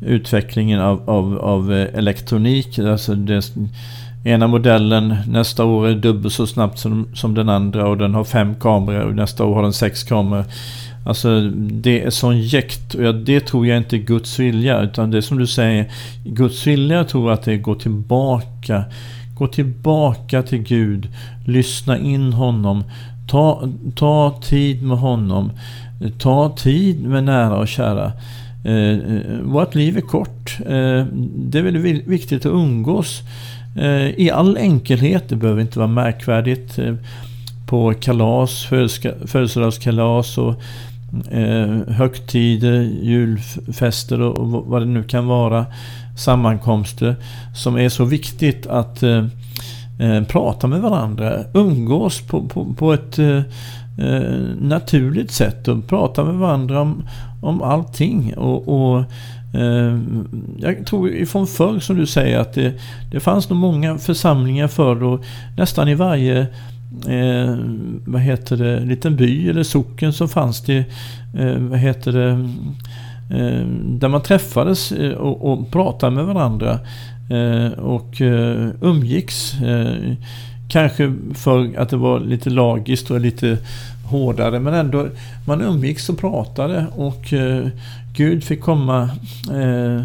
utvecklingen 0.00 0.80
av, 0.80 1.10
av, 1.10 1.38
av 1.38 1.72
eh, 1.72 1.98
elektronik. 1.98 2.78
Alltså 2.78 3.14
det, 3.14 3.42
ena 4.24 4.46
modellen 4.46 5.16
nästa 5.28 5.64
år 5.64 5.88
är 5.88 5.94
dubbelt 5.94 6.34
så 6.34 6.46
snabbt 6.46 6.78
som, 6.78 7.08
som 7.14 7.34
den 7.34 7.48
andra 7.48 7.88
och 7.88 7.98
den 7.98 8.14
har 8.14 8.24
fem 8.24 8.54
kameror 8.54 9.06
och 9.06 9.14
nästa 9.14 9.44
år 9.44 9.54
har 9.54 9.62
den 9.62 9.72
sex 9.72 10.02
kameror. 10.02 10.44
Alltså 11.06 11.40
det 11.56 12.02
är 12.02 12.10
sån 12.10 12.40
jäkt 12.40 12.94
och 12.94 13.14
det 13.14 13.40
tror 13.40 13.66
jag 13.66 13.78
inte 13.78 13.96
är 13.96 13.98
Guds 13.98 14.38
vilja 14.38 14.80
utan 14.80 15.10
det 15.10 15.16
är 15.16 15.20
som 15.22 15.38
du 15.38 15.46
säger 15.46 15.92
Guds 16.24 16.66
vilja 16.66 17.04
tror 17.04 17.32
att 17.32 17.42
det 17.42 17.52
är 17.52 17.56
att 17.56 17.62
gå 17.62 17.74
tillbaka 17.74 18.84
Gå 19.34 19.46
tillbaka 19.46 20.42
till 20.42 20.62
Gud 20.62 21.08
Lyssna 21.46 21.98
in 21.98 22.32
honom 22.32 22.84
Ta, 23.28 23.68
ta 23.94 24.40
tid 24.42 24.82
med 24.82 24.98
honom 24.98 25.50
Ta 26.18 26.56
tid 26.56 27.08
med 27.08 27.24
nära 27.24 27.56
och 27.56 27.68
kära 27.68 28.12
Eh, 28.64 28.90
eh 28.90 29.40
vårt 29.42 29.74
liv 29.74 29.96
är 29.96 30.00
kort. 30.00 30.56
Eh, 30.60 31.06
det 31.36 31.58
är 31.58 31.62
väldigt 31.62 32.06
viktigt 32.06 32.46
att 32.46 32.52
umgås 32.52 33.22
Eh, 33.76 34.20
i 34.20 34.30
all 34.30 34.56
enkelhet. 34.56 35.28
Det 35.28 35.36
behöver 35.36 35.60
inte 35.60 35.78
vara 35.78 35.88
märkvärdigt. 35.88 36.78
Eh, 36.78 36.94
på 37.66 37.94
kalas, 38.00 38.66
födelsedagskalas 39.26 40.38
och 40.38 40.54
eh, 41.30 41.78
högtider, 41.88 42.80
julfester 43.02 44.20
och 44.20 44.66
vad 44.66 44.82
det 44.82 44.86
nu 44.86 45.02
kan 45.02 45.26
vara. 45.26 45.66
Sammankomster 46.16 47.16
som 47.56 47.78
är 47.78 47.88
så 47.88 48.04
viktigt 48.04 48.66
att 48.66 49.02
prata 50.28 50.66
med 50.66 50.80
varandra. 50.80 51.44
Umgås 51.54 52.20
på, 52.20 52.48
på, 52.48 52.74
på 52.74 52.92
ett 52.92 53.18
naturligt 54.60 55.30
sätt 55.30 55.68
och 55.68 55.86
prata 55.86 56.24
med 56.24 56.34
varandra 56.34 56.80
om, 56.80 57.08
om 57.42 57.62
allting. 57.62 58.34
Och, 58.36 58.68
och 58.68 59.04
Eh, 59.54 59.98
jag 60.58 60.86
tror 60.86 61.10
ifrån 61.10 61.46
förr 61.46 61.78
som 61.78 61.96
du 61.96 62.06
säger 62.06 62.38
att 62.38 62.52
det, 62.52 62.72
det 63.10 63.20
fanns 63.20 63.50
nog 63.50 63.58
många 63.58 63.98
församlingar 63.98 64.68
förr 64.68 65.02
och 65.02 65.24
nästan 65.56 65.88
i 65.88 65.94
varje 65.94 66.46
eh, 67.08 67.56
vad 68.06 68.22
heter 68.22 68.56
det, 68.56 68.80
liten 68.80 69.16
by 69.16 69.48
eller 69.48 69.62
socken 69.62 70.12
så 70.12 70.28
fanns 70.28 70.60
det 70.62 70.84
eh, 71.38 71.58
vad 71.58 71.78
heter 71.78 72.12
det 72.12 72.30
eh, 73.36 73.66
där 73.84 74.08
man 74.08 74.22
träffades 74.22 74.92
eh, 74.92 75.12
och, 75.12 75.52
och 75.52 75.70
pratade 75.70 76.16
med 76.16 76.24
varandra 76.24 76.78
eh, 77.30 77.78
och 77.78 78.20
eh, 78.20 78.68
umgicks. 78.80 79.52
Kanske 80.68 81.14
för 81.34 81.78
att 81.78 81.88
det 81.88 81.96
var 81.96 82.20
lite 82.20 82.50
lagiskt 82.50 83.10
och 83.10 83.20
lite 83.20 83.58
hårdare 84.14 84.60
men 84.60 84.74
ändå 84.74 85.08
man 85.46 85.60
umgicks 85.60 86.08
och 86.08 86.18
pratade 86.18 86.86
och 86.96 87.32
eh, 87.32 87.66
Gud 88.16 88.44
fick 88.44 88.60
komma 88.60 89.10
eh, 89.50 90.02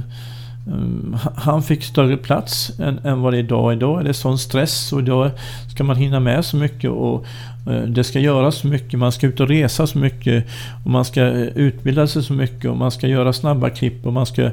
mm, 0.68 1.18
han 1.36 1.64
fick 1.64 1.84
större 1.84 2.18
plats 2.18 2.80
än, 2.80 3.00
än 3.06 3.22
vad 3.22 3.34
det 3.34 3.38
är 3.38 3.40
idag. 3.40 3.74
Idag 3.74 4.00
är 4.00 4.04
det 4.04 4.14
sån 4.14 4.38
stress 4.38 4.94
och 4.94 5.00
idag 5.00 5.32
ska 5.74 5.84
man 5.84 5.96
hinna 5.96 6.20
med 6.20 6.46
så 6.46 6.58
mycket 6.58 6.92
och 6.92 7.26
eh, 7.68 7.82
det 7.82 8.04
ska 8.04 8.20
göras 8.20 8.56
så 8.56 8.68
mycket. 8.68 9.00
Man 9.00 9.12
ska 9.12 9.28
ut 9.28 9.40
och 9.40 9.48
resa 9.48 9.88
så 9.88 9.98
mycket 9.98 10.46
och 10.84 10.92
man 10.92 11.06
ska 11.06 11.22
eh, 11.22 11.48
utbilda 11.56 12.08
sig 12.08 12.24
så 12.24 12.34
mycket 12.34 12.72
och 12.72 12.78
man 12.78 12.92
ska 12.92 13.08
göra 13.08 13.34
snabba 13.34 13.70
klipp 13.70 14.06
och 14.06 14.14
man 14.14 14.26
ska 14.26 14.42
Eh, 14.44 14.52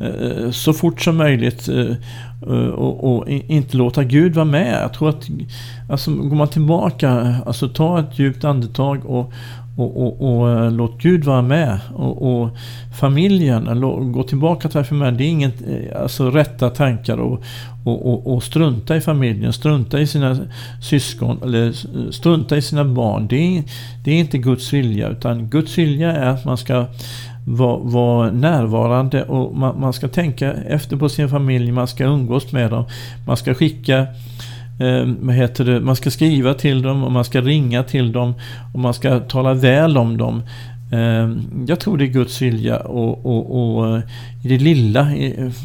Eh, 0.00 0.50
så 0.50 0.72
fort 0.72 1.00
som 1.00 1.16
möjligt 1.16 1.68
eh, 1.68 1.90
eh, 2.46 2.68
och, 2.68 3.16
och, 3.16 3.28
inte 3.28 3.76
låta 3.76 4.04
Gud 4.04 4.34
vara 4.34 4.44
med. 4.44 4.82
Jag 4.82 4.92
tror 4.92 5.08
att 5.08 5.28
alltså, 5.90 6.10
går 6.14 6.36
man 6.36 6.48
tillbaka, 6.48 7.36
alltså 7.46 7.68
ta 7.68 8.00
ett 8.00 8.18
djupt 8.18 8.44
andetag 8.44 9.06
och, 9.06 9.32
och, 9.76 10.02
och, 10.02 10.40
och 10.40 10.72
låt 10.72 11.02
Gud 11.02 11.24
vara 11.24 11.42
med. 11.42 11.80
Och, 11.94 12.42
och 12.42 12.50
familjen, 13.00 13.80
gå 14.12 14.22
tillbaka 14.22 14.68
till 14.68 14.84
familjen. 14.84 15.16
Det 15.16 15.24
är 15.24 15.28
inget, 15.28 15.54
alltså 15.96 16.30
rätta 16.30 16.70
tankar 16.70 17.16
och, 17.16 17.42
och, 17.84 18.06
och, 18.12 18.34
och, 18.34 18.42
strunta 18.42 18.96
i 18.96 19.00
familjen, 19.00 19.52
strunta 19.52 20.00
i 20.00 20.06
sina 20.06 20.38
syskon 20.82 21.40
eller 21.42 21.72
strunta 22.12 22.56
i 22.56 22.62
sina 22.62 22.84
barn. 22.84 23.26
Det 23.28 23.56
är, 23.58 23.62
det 24.04 24.10
är 24.10 24.18
inte 24.18 24.38
Guds 24.38 24.72
vilja 24.72 25.08
utan 25.08 25.48
Guds 25.48 25.78
vilja 25.78 26.12
är 26.12 26.26
att 26.26 26.44
man 26.44 26.56
ska 26.56 26.86
vara 27.44 27.78
var 27.78 28.30
närvarande 28.30 29.22
och 29.22 29.56
man, 29.56 29.80
man, 29.80 29.92
ska 29.92 30.08
tänka 30.08 30.52
efter 30.52 30.96
på 30.96 31.08
sin 31.08 31.28
familj, 31.28 31.72
man 31.72 31.88
ska 31.88 32.04
umgås 32.04 32.52
med 32.52 32.70
dem, 32.70 32.84
man 33.26 33.36
ska 33.36 33.54
skicka 33.54 33.98
eh, 34.80 35.14
vad 35.20 35.34
heter 35.34 35.64
det, 35.64 35.80
man 35.80 35.96
ska 35.96 36.10
skriva 36.10 36.54
till 36.54 36.82
dem 36.82 37.04
och 37.04 37.12
man 37.12 37.24
ska 37.24 37.40
ringa 37.40 37.82
till 37.82 38.12
dem 38.12 38.34
och 38.74 38.80
man 38.80 38.94
ska 38.94 39.20
tala 39.20 39.54
väl 39.54 39.98
om 39.98 40.16
dem. 40.16 40.42
Ehm, 40.94 41.64
jag 41.68 41.80
tror 41.80 41.98
det 41.98 42.04
är 42.04 42.08
Guds 42.08 42.42
vilja 42.42 42.76
och, 42.76 43.26
och, 43.26 43.76
och 43.76 43.96
eh, 43.96 44.02
i 44.44 44.48
det 44.48 44.58
lilla, 44.58 45.08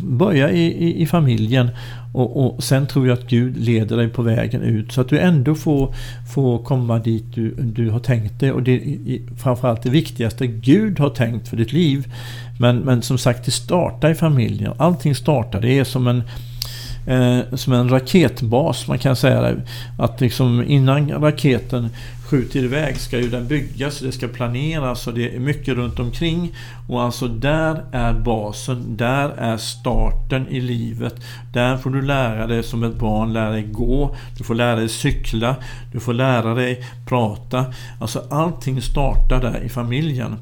börja 0.03 0.51
i, 0.51 0.65
i, 0.65 1.01
i 1.01 1.05
familjen 1.05 1.69
och, 2.13 2.45
och, 2.45 2.63
sen 2.63 2.87
tror 2.87 3.07
jag 3.07 3.17
att 3.17 3.27
Gud 3.27 3.57
leder 3.57 3.97
dig 3.97 4.09
på 4.09 4.21
vägen 4.21 4.61
ut 4.61 4.91
så 4.91 5.01
att 5.01 5.09
du 5.09 5.19
ändå 5.19 5.55
får, 5.55 5.93
får 6.33 6.63
komma 6.63 6.99
dit 6.99 7.25
du, 7.35 7.51
du 7.51 7.89
har 7.89 7.99
tänkt 7.99 8.39
dig. 8.39 8.51
Och 8.51 8.63
det 8.63 8.73
är 8.73 9.37
framförallt 9.37 9.83
det 9.83 9.89
viktigaste 9.89 10.47
Gud 10.47 10.99
har 10.99 11.09
tänkt 11.09 11.47
för 11.47 11.57
ditt 11.57 11.73
liv. 11.73 12.13
Men, 12.59 12.79
men 12.79 13.01
som 13.01 13.17
sagt, 13.17 13.45
det 13.45 13.51
startar 13.51 14.09
i 14.09 14.15
familjen. 14.15 14.73
Allting 14.77 15.15
startar. 15.15 15.61
Det 15.61 15.79
är 15.79 15.83
som 15.83 16.07
en 16.07 16.23
eh, 17.07 17.55
som 17.55 17.73
en 17.73 17.89
raketbas 17.89 18.87
man 18.87 18.99
kan 18.99 19.15
säga. 19.15 19.55
Att 19.97 20.21
liksom 20.21 20.63
innan 20.67 21.11
raketen 21.11 21.89
skjuter 22.29 22.63
iväg 22.63 22.97
ska 22.97 23.19
ju 23.19 23.29
den 23.29 23.47
byggas, 23.47 23.99
det 23.99 24.11
ska 24.11 24.27
planeras 24.27 25.07
och 25.07 25.13
det 25.13 25.35
är 25.35 25.39
mycket 25.39 25.75
runt 25.75 25.99
omkring. 25.99 26.55
Och 26.89 27.01
alltså 27.01 27.27
där 27.27 27.85
är 27.91 28.13
basen, 28.13 28.97
där 28.97 29.29
är 29.29 29.57
starten 29.57 30.47
i 30.47 30.61
livet. 30.61 31.15
Där 31.53 31.77
får 31.77 31.89
du 31.89 32.01
lära 32.01 32.47
dig 32.47 32.63
som 32.63 32.83
ett 32.83 32.95
barn 32.95 33.33
lära 33.33 33.49
dig 33.49 33.63
gå, 33.63 34.15
du 34.37 34.43
får 34.43 34.55
lära 34.55 34.75
dig 34.75 34.89
cykla, 34.89 35.55
du 35.93 35.99
får 35.99 36.13
lära 36.13 36.53
dig 36.53 36.85
prata. 37.07 37.65
Alltså 37.99 38.23
allting 38.29 38.81
startar 38.81 39.41
där 39.41 39.63
i 39.63 39.69
familjen. 39.69 40.35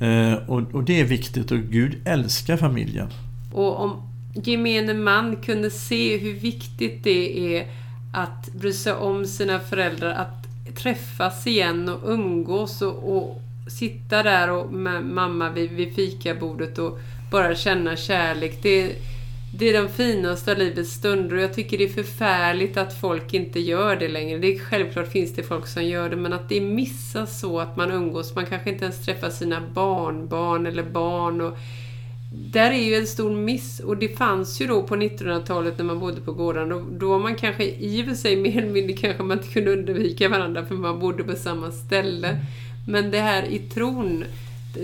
Eh, 0.00 0.48
och, 0.48 0.74
och 0.74 0.84
det 0.84 1.00
är 1.00 1.04
viktigt 1.04 1.50
och 1.50 1.58
Gud 1.58 1.96
älskar 2.04 2.56
familjen. 2.56 3.08
Och 3.52 3.80
om 3.80 4.02
gemene 4.34 4.94
man 4.94 5.36
kunde 5.36 5.70
se 5.70 6.18
hur 6.18 6.34
viktigt 6.34 7.04
det 7.04 7.56
är 7.56 7.66
att 8.14 8.52
bry 8.52 8.72
sig 8.72 8.92
om 8.92 9.26
sina 9.26 9.60
föräldrar, 9.60 10.10
att 10.10 10.49
träffas 10.76 11.46
igen 11.46 11.88
och 11.88 12.10
umgås 12.10 12.82
och, 12.82 13.16
och 13.16 13.40
sitta 13.70 14.22
där 14.22 14.50
och 14.50 14.72
med 14.72 15.04
mamma 15.04 15.50
vid, 15.50 15.70
vid 15.70 15.94
fikabordet 15.94 16.78
och 16.78 16.98
bara 17.30 17.54
känna 17.54 17.96
kärlek. 17.96 18.58
Det, 18.62 18.96
det 19.58 19.68
är 19.68 19.82
de 19.82 19.88
finaste 19.88 20.52
av 20.52 20.58
livets 20.58 20.90
stunder 20.90 21.36
och 21.36 21.42
jag 21.42 21.54
tycker 21.54 21.78
det 21.78 21.84
är 21.84 21.88
förfärligt 21.88 22.76
att 22.76 23.00
folk 23.00 23.34
inte 23.34 23.60
gör 23.60 23.96
det 23.96 24.08
längre. 24.08 24.38
Det 24.38 24.54
är, 24.54 24.58
självklart 24.58 25.12
finns 25.12 25.34
det 25.34 25.42
folk 25.42 25.66
som 25.66 25.84
gör 25.84 26.10
det 26.10 26.16
men 26.16 26.32
att 26.32 26.48
det 26.48 26.60
missas 26.60 27.40
så 27.40 27.60
att 27.60 27.76
man 27.76 27.90
umgås. 27.90 28.34
Man 28.34 28.46
kanske 28.46 28.70
inte 28.70 28.84
ens 28.84 29.04
träffar 29.04 29.30
sina 29.30 29.60
barnbarn 29.60 30.66
eller 30.66 30.82
barn. 30.82 31.40
Och 31.40 31.58
där 32.32 32.70
är 32.70 32.82
ju 32.82 32.94
en 32.94 33.06
stor 33.06 33.30
miss 33.30 33.80
och 33.80 33.96
det 33.96 34.08
fanns 34.18 34.60
ju 34.60 34.66
då 34.66 34.82
på 34.82 34.96
1900-talet 34.96 35.78
när 35.78 35.84
man 35.84 36.00
bodde 36.00 36.20
på 36.20 36.32
gården. 36.32 36.68
Då, 36.68 36.82
då 36.90 37.08
var 37.08 37.18
man 37.18 37.36
kanske 37.36 37.64
i 37.64 38.02
och 38.02 38.06
för 38.06 38.14
sig 38.14 38.36
mer 38.36 38.58
eller 38.58 38.72
mindre 38.72 38.96
kanske 38.96 39.22
man 39.22 39.38
inte 39.38 39.52
kunde 39.52 39.72
undvika 39.72 40.28
varandra 40.28 40.66
för 40.66 40.74
man 40.74 41.00
bodde 41.00 41.24
på 41.24 41.36
samma 41.36 41.70
ställe. 41.70 42.46
Men 42.88 43.10
det 43.10 43.20
här 43.20 43.42
i 43.42 43.58
tron, 43.58 44.24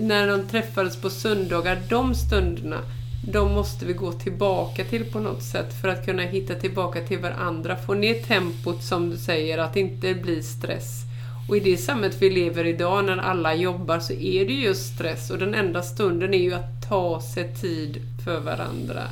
när 0.01 0.29
de 0.29 0.49
träffades 0.49 0.97
på 0.97 1.11
söndagar, 1.11 1.83
de 1.91 2.15
stunderna, 2.15 2.81
de 3.33 3.53
måste 3.53 3.87
vi 3.87 3.93
gå 3.93 4.13
tillbaka 4.13 4.85
till 4.85 5.05
på 5.05 5.21
något 5.21 5.43
sätt 5.43 5.81
för 5.81 5.89
att 5.89 6.05
kunna 6.05 6.23
hitta 6.23 6.55
tillbaka 6.55 7.01
till 7.01 7.19
varandra. 7.19 7.77
Få 7.77 7.95
ner 7.95 8.15
tempot 8.15 8.83
som 8.83 9.11
du 9.11 9.17
säger, 9.17 9.59
att 9.59 9.77
inte 9.77 10.15
bli 10.15 10.43
stress. 10.43 11.03
Och 11.49 11.57
i 11.57 11.61
det 11.61 11.77
samhället 11.77 12.17
vi 12.23 12.31
lever 12.31 12.65
idag 12.65 13.05
när 13.05 13.17
alla 13.17 13.55
jobbar 13.55 13.99
så 13.99 14.13
är 14.13 14.47
det 14.47 14.53
just 14.53 14.95
stress 14.95 15.31
och 15.31 15.39
den 15.39 15.55
enda 15.55 15.83
stunden 15.83 16.35
är 16.35 16.39
ju 16.39 16.55
att 16.55 16.76
ta 16.89 17.21
sig 17.21 17.55
tid 17.55 17.99
för 18.25 18.41
varandra. 18.41 19.03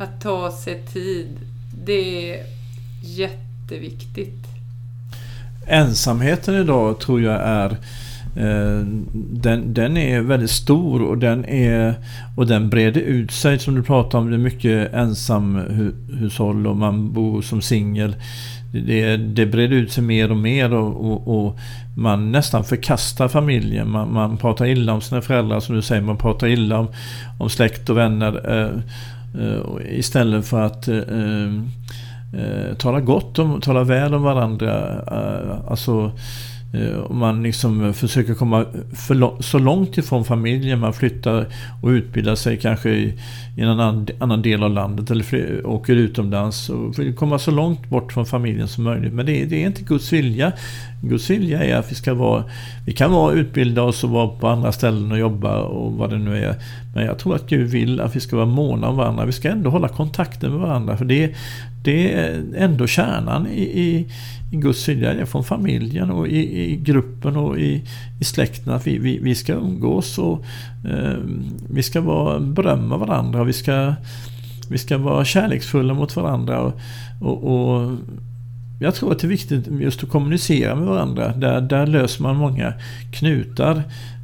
Att 0.00 0.20
ta 0.20 0.52
sig 0.52 0.82
tid, 0.92 1.38
det 1.84 2.32
är 2.32 2.46
jätteviktigt. 3.02 4.46
Ensamheten 5.66 6.54
idag 6.54 7.00
tror 7.00 7.22
jag 7.22 7.40
är 7.42 7.70
eh, 7.70 7.76
Eh, 8.36 8.84
den, 9.14 9.74
den 9.74 9.96
är 9.96 10.20
väldigt 10.20 10.50
stor 10.50 11.02
och 11.02 11.18
den, 11.18 11.44
är, 11.44 11.94
och 12.36 12.46
den 12.46 12.70
breder 12.70 13.00
ut 13.00 13.30
sig 13.30 13.58
som 13.58 13.74
du 13.74 13.82
pratar 13.82 14.18
om. 14.18 14.30
Det 14.30 14.36
är 14.36 14.38
mycket 14.38 14.94
ensamhushåll 14.94 16.66
och 16.66 16.76
man 16.76 17.12
bor 17.12 17.42
som 17.42 17.62
singel 17.62 18.14
det, 18.72 19.16
det 19.16 19.46
breder 19.46 19.76
ut 19.76 19.92
sig 19.92 20.04
mer 20.04 20.30
och 20.30 20.36
mer 20.36 20.72
och, 20.72 21.10
och, 21.10 21.46
och 21.46 21.58
man 21.96 22.32
nästan 22.32 22.64
förkastar 22.64 23.28
familjen. 23.28 23.90
Man, 23.90 24.12
man, 24.12 24.36
pratar 24.36 24.66
illa 24.66 24.92
om 24.92 25.00
sina 25.00 25.22
föräldrar 25.22 25.60
som 25.60 25.74
du 25.76 25.82
säger. 25.82 26.02
Man 26.02 26.16
pratar 26.16 26.46
illa 26.46 26.78
om, 26.78 26.88
om 27.38 27.50
släkt 27.50 27.90
och 27.90 27.96
vänner. 27.96 28.50
Eh, 28.50 28.70
eh, 29.42 29.98
istället 29.98 30.46
för 30.46 30.60
att 30.60 30.88
eh, 30.88 30.96
eh, 30.96 31.54
eh, 32.42 32.74
tala 32.78 33.00
gott 33.00 33.38
om, 33.38 33.60
tala 33.60 33.84
väl 33.84 34.14
om 34.14 34.22
varandra. 34.22 35.02
Eh, 35.12 35.70
alltså 35.70 36.12
Eh, 36.72 36.98
om 36.98 37.18
man 37.18 37.42
liksom 37.42 37.94
försöker 37.94 38.34
komma 38.34 38.64
så 39.40 39.58
långt 39.58 39.98
ifrån 39.98 40.24
familjen, 40.24 40.78
man 40.78 40.92
flyttar 40.92 41.46
och 41.82 41.88
utbildar 41.88 42.34
sig 42.34 42.56
kanske 42.56 42.90
i, 42.90 43.18
en 43.56 43.68
annan, 43.68 44.06
annan 44.18 44.42
del 44.42 44.62
av 44.62 44.70
landet 44.70 45.10
eller 45.10 45.66
åker 45.66 45.96
utomlands 45.96 46.68
och 46.68 46.98
vill 46.98 47.14
komma 47.14 47.38
så 47.38 47.50
långt 47.50 47.88
bort 47.88 48.12
från 48.12 48.26
familjen 48.26 48.68
som 48.68 48.84
möjligt. 48.84 49.12
Men 49.12 49.26
det 49.26 49.42
är, 49.42 49.46
det 49.46 49.62
är 49.62 49.66
inte 49.66 49.82
Guds 49.82 50.12
vilja. 50.12 50.52
Guds 51.02 51.30
vilja 51.30 51.64
är 51.64 51.76
att 51.76 51.90
vi 51.90 51.94
ska 51.94 52.14
vara, 52.14 52.44
vi 52.86 52.92
kan 52.92 53.12
vara 53.12 53.32
utbilda 53.32 53.82
oss 53.82 54.04
och 54.04 54.10
vara 54.10 54.28
på 54.28 54.48
andra 54.48 54.72
ställen 54.72 55.12
och 55.12 55.18
jobba 55.18 55.60
och 55.60 55.92
vad 55.92 56.10
det 56.10 56.18
nu 56.18 56.44
är. 56.44 56.54
Men 56.94 57.04
jag 57.04 57.18
tror 57.18 57.34
att 57.34 57.48
Gud 57.48 57.68
vill 57.68 58.00
att 58.00 58.16
vi 58.16 58.20
ska 58.20 58.36
vara 58.36 58.46
måna 58.46 58.88
om 58.88 58.96
varandra. 58.96 59.24
Vi 59.24 59.32
ska 59.32 59.50
ändå 59.50 59.70
hålla 59.70 59.88
kontakten 59.88 60.50
med 60.50 60.60
varandra. 60.60 60.96
För 60.96 61.04
det, 61.04 61.34
det 61.84 62.12
är 62.12 62.42
ändå 62.56 62.86
kärnan 62.86 63.46
i, 63.46 63.62
i, 63.62 64.06
i 64.52 64.56
Guds 64.56 64.88
vilja. 64.88 65.26
Från 65.26 65.44
familjen 65.44 66.10
och 66.10 66.28
i, 66.28 66.72
i 66.72 66.76
gruppen 66.76 67.36
och 67.36 67.58
i, 67.58 67.84
i 68.20 68.24
släkten 68.24 68.72
att 68.72 68.86
vi, 68.86 68.98
vi, 68.98 69.18
vi 69.18 69.34
ska 69.34 69.52
umgås 69.52 70.18
och 70.18 70.44
eh, 70.90 71.16
vi 71.70 71.82
ska 71.82 72.00
vara, 72.00 72.40
berömma 72.40 72.96
varandra. 72.96 73.44
Vi 73.44 73.52
ska, 73.52 73.94
vi 74.70 74.78
ska 74.78 74.98
vara 74.98 75.24
kärleksfulla 75.24 75.94
mot 75.94 76.16
varandra. 76.16 76.60
Och, 76.60 76.74
och, 77.20 77.44
och 77.44 77.98
jag 78.82 78.94
tror 78.94 79.12
att 79.12 79.18
det 79.18 79.26
är 79.26 79.28
viktigt 79.28 79.66
just 79.80 80.02
att 80.02 80.10
kommunicera 80.10 80.74
med 80.74 80.86
varandra. 80.86 81.32
Där, 81.36 81.60
där 81.60 81.86
löser 81.86 82.22
man 82.22 82.36
många 82.36 82.72
knutar. 83.12 83.82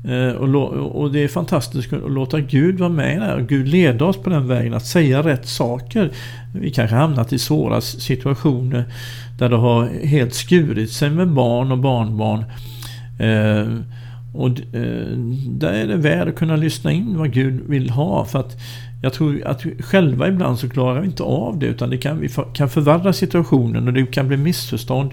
Eh, 0.08 0.28
och, 0.28 1.00
och, 1.02 1.12
det 1.12 1.24
är 1.24 1.28
fantastiskt 1.28 1.92
att 1.92 2.12
låta 2.12 2.40
Gud 2.40 2.78
vara 2.78 2.90
med 2.90 3.20
där. 3.20 3.46
Gud 3.48 3.68
leda 3.68 4.04
oss 4.04 4.16
på 4.16 4.30
den 4.30 4.48
vägen 4.48 4.74
att 4.74 4.86
säga 4.86 5.22
rätt 5.22 5.48
saker. 5.48 6.10
Vi 6.54 6.70
kanske 6.70 6.96
hamnat 6.96 7.32
i 7.32 7.38
svåra 7.38 7.80
situationer 7.80 8.84
där 9.38 9.48
det 9.48 9.56
har 9.56 10.06
helt 10.06 10.34
skurit 10.34 10.92
sig 10.92 11.10
med 11.10 11.28
barn 11.28 11.72
och 11.72 11.78
barnbarn. 11.78 12.44
Eh, 13.18 13.95
och 14.36 14.48
eh, 14.48 15.16
där 15.48 15.72
är 15.72 15.86
det 15.86 15.96
väl 15.96 16.28
att 16.28 16.34
kunna 16.34 16.56
lyssna 16.56 16.92
in 16.92 17.18
vad 17.18 17.32
Gud 17.32 17.60
vill 17.68 17.90
ha. 17.90 18.24
För 18.24 18.38
att 18.38 18.56
jag 19.02 19.12
tror 19.12 19.46
att 19.46 19.62
själva 19.80 20.28
ibland 20.28 20.58
så 20.58 20.68
klarar 20.68 21.00
vi 21.00 21.06
inte 21.06 21.22
av 21.22 21.58
det 21.58 21.66
utan 21.66 21.90
det 21.90 21.98
kan, 21.98 22.20
vi 22.20 22.28
kan 22.54 22.68
förvärra 22.68 23.12
situationen 23.12 23.88
och 23.88 23.92
det 23.92 24.06
kan 24.06 24.28
bli 24.28 24.36
missförstånd. 24.36 25.10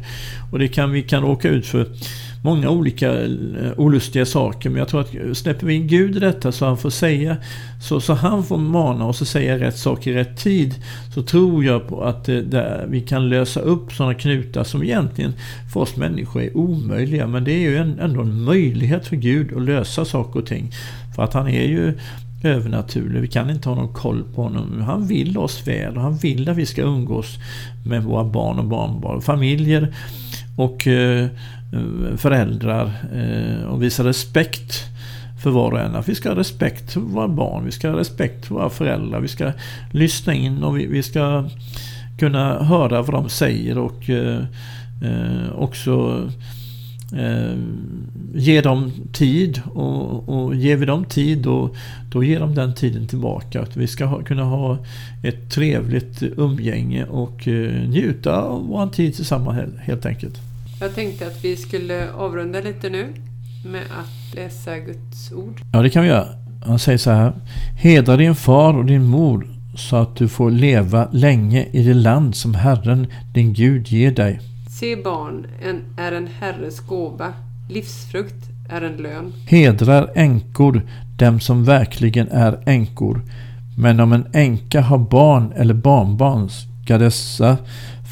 Och 0.52 0.60
det 0.60 0.68
kan, 0.68 0.92
vi 0.92 1.02
kan 1.02 1.22
råka 1.22 1.50
ut 1.50 1.66
för 1.66 1.88
många 2.44 2.70
olika 2.70 3.24
eh, 3.24 3.72
olustiga 3.78 4.26
saker. 4.26 4.70
Men 4.70 4.80
jag 4.80 4.88
tror 4.88 5.02
att 5.02 5.38
släpper 5.38 5.68
vi 5.68 5.74
in 5.74 5.88
Gud 5.88 6.16
i 6.16 6.20
detta 6.20 6.52
så 6.52 6.66
han 6.66 6.78
får 6.78 6.90
säga, 6.90 7.38
så, 7.82 8.02
så 8.02 8.14
han 8.14 8.44
får 8.44 8.58
mana 8.58 9.06
oss 9.06 9.22
att 9.22 9.28
säga 9.28 9.60
rätt 9.60 9.78
saker 9.78 10.12
i 10.12 10.14
rätt 10.14 10.38
tid. 10.38 10.76
Så 11.14 11.24
tror 11.24 11.66
jag 11.66 11.88
på 11.88 12.04
att 12.04 12.26
det, 12.26 12.42
där 12.42 12.86
vi 12.90 13.02
kan 13.02 13.30
lösa 13.30 13.60
upp 13.60 13.92
sådana 13.92 14.14
knutar 14.14 14.64
som 14.64 14.84
egentligen 14.84 15.34
för 15.74 15.80
oss 15.80 15.96
människor 15.96 16.42
är 16.42 16.58
omöjliga. 16.58 17.28
Men 17.28 17.44
det 17.44 17.52
är 17.52 17.70
ju 17.70 17.78
en, 17.78 18.00
ändå 18.00 18.22
en 18.22 18.44
möjlighet 18.44 19.08
för 19.08 19.16
Gud 19.16 19.58
att 19.58 19.62
lösa 19.62 20.06
saker 20.06 20.40
och 20.40 20.46
ting. 20.46 20.72
För 21.16 21.24
att 21.24 21.34
han 21.34 21.48
är 21.48 21.68
ju 21.68 21.94
övernaturlig. 22.44 23.22
Vi 23.22 23.28
kan 23.28 23.50
inte 23.50 23.70
ha 23.70 23.76
någon 23.76 23.94
koll 23.94 24.24
på 24.36 24.44
honom. 24.44 24.82
Han 24.82 25.08
vill 25.08 25.38
oss 25.38 25.68
väl 25.68 25.98
och 25.98 26.04
han 26.04 26.18
vill 26.18 26.50
att 26.50 26.58
vi 26.58 26.66
ska 26.66 26.82
umgås 26.82 27.38
med 27.86 28.04
våra 28.04 28.24
barn 28.24 28.60
och 28.60 28.66
barnbarn. 28.66 29.22
Familjer 29.22 29.96
och 30.58 30.88
eh, 30.88 31.28
Eh, 31.74 32.18
föräldrar 32.18 32.92
eh, 33.14 33.66
och 33.66 33.84
visa 33.84 34.04
respekt 34.04 34.84
för 35.44 35.50
var 35.50 35.72
och 35.72 35.80
en. 35.80 35.96
Att 35.96 36.10
vi 36.10 36.16
ska 36.16 36.30
ha 36.30 36.36
respekt 36.36 36.94
för 36.94 37.00
våra 37.00 37.28
barn, 37.28 37.66
vi 37.66 37.72
ska 37.72 37.90
ha 37.90 38.00
respekt 38.00 38.46
för 38.46 38.56
våra 38.56 38.70
föräldrar, 38.70 39.20
vi 39.20 39.28
ska 39.28 39.52
lyssna 39.92 40.34
in 40.34 40.64
och 40.64 40.78
vi, 40.78 40.86
vi 40.86 41.04
ska 41.04 41.46
kunna 42.20 42.64
höra 42.64 43.02
vad 43.02 43.14
de 43.14 43.30
säger 43.30 43.78
och 43.78 44.10
eh, 44.10 44.44
eh 45.04 45.52
också 45.56 46.24
eh, 47.18 47.58
ge 48.34 48.62
dem 48.62 48.92
tid 49.14 49.62
och, 49.74 50.30
och 50.30 50.56
ger 50.56 50.78
vi 50.78 50.86
dem 50.86 51.06
tid 51.06 51.38
då, 51.38 51.76
då 52.12 52.24
ger 52.24 52.40
de 52.40 52.56
den 52.56 52.74
tiden 52.74 53.08
tillbaka. 53.08 53.62
Att 53.62 53.78
vi 53.78 53.88
ska 53.88 54.06
ha, 54.06 54.24
kunna 54.24 54.44
ha 54.44 54.78
ett 55.24 55.52
trevligt 55.52 56.24
umgänge 56.24 57.06
och 57.06 57.48
eh, 57.48 57.90
njuta 57.90 58.42
av 58.42 58.68
vår 58.68 58.88
tid 58.88 59.16
tillsammans 59.16 59.74
helt 59.80 60.06
enkelt. 60.06 60.53
Jag 60.84 60.96
tänkte 60.96 61.28
att 61.28 61.44
vi 61.44 61.58
skulle 61.58 62.12
avrunda 62.12 62.62
lite 62.62 62.90
nu 62.90 63.14
med 63.66 63.82
att 63.82 64.36
läsa 64.36 64.78
Guds 64.78 65.32
ord. 65.32 65.62
Ja, 65.74 65.82
det 65.82 65.90
kan 65.90 66.04
vi 66.04 66.10
göra. 66.10 66.28
Han 66.66 66.80
säger 66.80 66.98
så 66.98 67.12
här. 67.12 67.34
Hedra 67.78 68.18
din 68.18 68.36
far 68.36 68.74
och 68.74 68.86
din 68.86 69.04
mor 69.04 69.48
så 69.76 69.96
att 69.96 70.16
du 70.16 70.28
får 70.28 70.52
leva 70.52 71.08
länge 71.12 71.68
i 71.72 71.84
det 71.84 71.94
land 71.94 72.36
som 72.36 72.56
Herren, 72.56 73.08
din 73.34 73.54
Gud, 73.54 73.88
ger 73.88 74.12
dig. 74.12 74.40
Se 74.80 74.96
barn 74.96 75.48
en, 75.62 75.82
är 75.98 76.12
en 76.12 76.28
Herres 76.40 76.80
gåva, 76.80 77.34
livsfrukt 77.70 78.50
är 78.70 78.82
en 78.82 78.98
lön. 78.98 79.34
Hedrar 79.48 80.12
änkor 80.16 80.82
dem 81.18 81.40
som 81.40 81.64
verkligen 81.64 82.28
är 82.28 82.60
änkor. 82.66 83.22
Men 83.78 84.00
om 84.00 84.14
en 84.14 84.28
änka 84.34 84.82
har 84.82 84.98
barn 84.98 85.52
eller 85.56 85.74
barnbarn 85.74 86.50
ska 86.50 86.98
dessa 86.98 87.58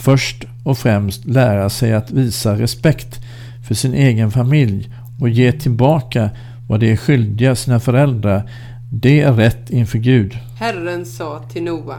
först 0.04 0.46
och 0.64 0.78
främst 0.78 1.26
lära 1.26 1.70
sig 1.70 1.94
att 1.94 2.12
visa 2.12 2.60
respekt 2.60 3.20
för 3.68 3.76
sin 3.76 3.94
egen 3.94 4.32
familj 4.32 4.90
och 5.20 5.30
ge 5.30 5.52
tillbaka 5.52 6.30
vad 6.68 6.80
de 6.80 6.92
är 6.92 6.98
skyldiga 6.98 7.56
sina 7.56 7.80
föräldrar. 7.80 8.50
Det 8.94 9.22
är 9.22 9.34
rätt 9.34 9.70
inför 9.70 9.98
Gud. 9.98 10.38
Herren 10.60 11.06
sa 11.06 11.40
till 11.40 11.64
Noa 11.64 11.98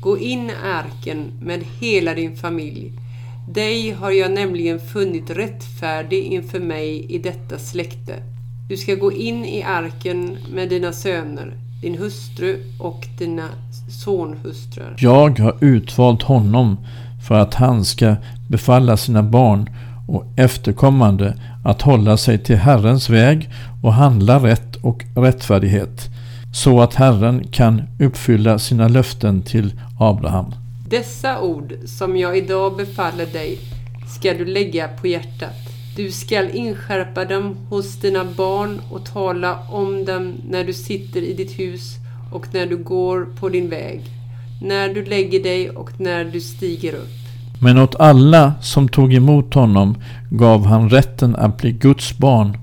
Gå 0.00 0.18
in 0.18 0.50
i 0.50 0.52
arken 0.64 1.32
med 1.40 1.64
hela 1.80 2.14
din 2.14 2.36
familj 2.36 2.92
dig 3.54 3.90
har 3.90 4.10
jag 4.10 4.32
nämligen 4.32 4.80
funnit 4.80 5.30
rättfärdig 5.30 6.24
inför 6.24 6.60
mig 6.60 7.06
i 7.08 7.18
detta 7.18 7.58
släkte. 7.58 8.14
Du 8.68 8.76
ska 8.76 8.94
gå 8.94 9.12
in 9.12 9.44
i 9.44 9.62
arken 9.62 10.38
med 10.54 10.68
dina 10.68 10.92
söner, 10.92 11.54
din 11.82 11.98
hustru 11.98 12.62
och 12.78 13.06
dina 13.18 13.48
sonhustrur. 14.04 14.96
Jag 14.98 15.38
har 15.38 15.56
utvalt 15.60 16.22
honom 16.22 16.76
för 17.30 17.38
att 17.38 17.54
han 17.54 17.84
ska 17.84 18.16
befalla 18.48 18.96
sina 18.96 19.22
barn 19.22 19.70
och 20.08 20.24
efterkommande 20.36 21.34
att 21.64 21.82
hålla 21.82 22.16
sig 22.16 22.38
till 22.38 22.56
Herrens 22.56 23.10
väg 23.10 23.50
och 23.82 23.92
handla 23.92 24.38
rätt 24.38 24.76
och 24.76 25.04
rättfärdighet, 25.16 26.08
så 26.54 26.80
att 26.80 26.94
Herren 26.94 27.46
kan 27.48 27.82
uppfylla 28.00 28.58
sina 28.58 28.88
löften 28.88 29.42
till 29.42 29.80
Abraham. 29.98 30.54
Dessa 30.88 31.40
ord 31.40 31.74
som 31.86 32.16
jag 32.16 32.38
idag 32.38 32.76
befaller 32.76 33.26
dig 33.26 33.58
ska 34.18 34.34
du 34.34 34.44
lägga 34.44 34.88
på 34.88 35.06
hjärtat. 35.06 35.56
Du 35.96 36.12
skall 36.12 36.50
inskärpa 36.52 37.24
dem 37.24 37.56
hos 37.68 38.00
dina 38.00 38.24
barn 38.24 38.80
och 38.90 39.04
tala 39.04 39.58
om 39.68 40.04
dem 40.04 40.34
när 40.48 40.64
du 40.64 40.72
sitter 40.72 41.22
i 41.22 41.34
ditt 41.34 41.58
hus 41.58 41.94
och 42.32 42.46
när 42.54 42.66
du 42.66 42.76
går 42.76 43.28
på 43.40 43.48
din 43.48 43.68
väg, 43.68 44.00
när 44.62 44.88
du 44.94 45.04
lägger 45.04 45.42
dig 45.42 45.70
och 45.70 46.00
när 46.00 46.24
du 46.24 46.40
stiger 46.40 46.94
upp. 46.94 47.19
Men 47.62 47.78
åt 47.78 48.00
alla 48.00 48.52
som 48.60 48.88
tog 48.88 49.14
emot 49.14 49.54
honom 49.54 49.96
gav 50.30 50.66
han 50.66 50.90
rätten 50.90 51.36
att 51.36 51.56
bli 51.56 51.72
Guds 51.72 52.18
barn, 52.18 52.58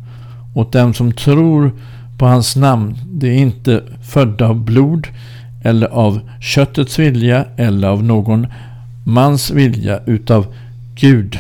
åt 0.53 0.71
dem 0.71 0.93
som 0.93 1.11
tror 1.11 1.71
på 2.17 2.25
hans 2.25 2.55
namn, 2.55 2.97
det 3.05 3.27
är 3.27 3.37
inte 3.37 3.83
födda 4.01 4.47
av 4.47 4.63
blod, 4.63 5.07
eller 5.63 5.87
av 5.87 6.19
köttets 6.41 6.99
vilja 6.99 7.45
eller 7.57 7.87
av 7.87 8.03
någon 8.03 8.47
mans 9.03 9.51
vilja 9.51 9.99
utav 10.05 10.45
Gud. 10.95 11.39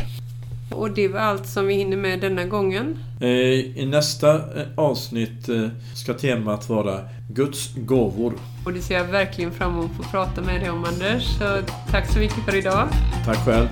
Och 0.77 0.91
det 0.91 1.07
var 1.07 1.19
allt 1.19 1.47
som 1.47 1.67
vi 1.67 1.73
hinner 1.73 1.97
med 1.97 2.19
denna 2.19 2.45
gången. 2.45 2.97
Eh, 3.21 3.29
I 3.29 3.85
nästa 3.85 4.35
eh, 4.35 4.67
avsnitt 4.75 5.49
eh, 5.49 5.67
ska 5.95 6.13
temat 6.13 6.69
vara 6.69 6.99
Guds 7.29 7.75
gåvor. 7.75 8.33
Och 8.65 8.73
det 8.73 8.81
ser 8.81 8.95
jag 8.95 9.03
verkligen 9.03 9.51
fram 9.51 9.71
emot 9.73 9.91
att 9.91 10.05
få 10.05 10.11
prata 10.11 10.41
med 10.41 10.61
dig 10.61 10.69
om 10.69 10.85
Anders. 10.85 11.37
Så 11.37 11.61
tack 11.91 12.11
så 12.11 12.19
mycket 12.19 12.45
för 12.45 12.55
idag. 12.55 12.87
Tack 13.25 13.45
själv. 13.45 13.67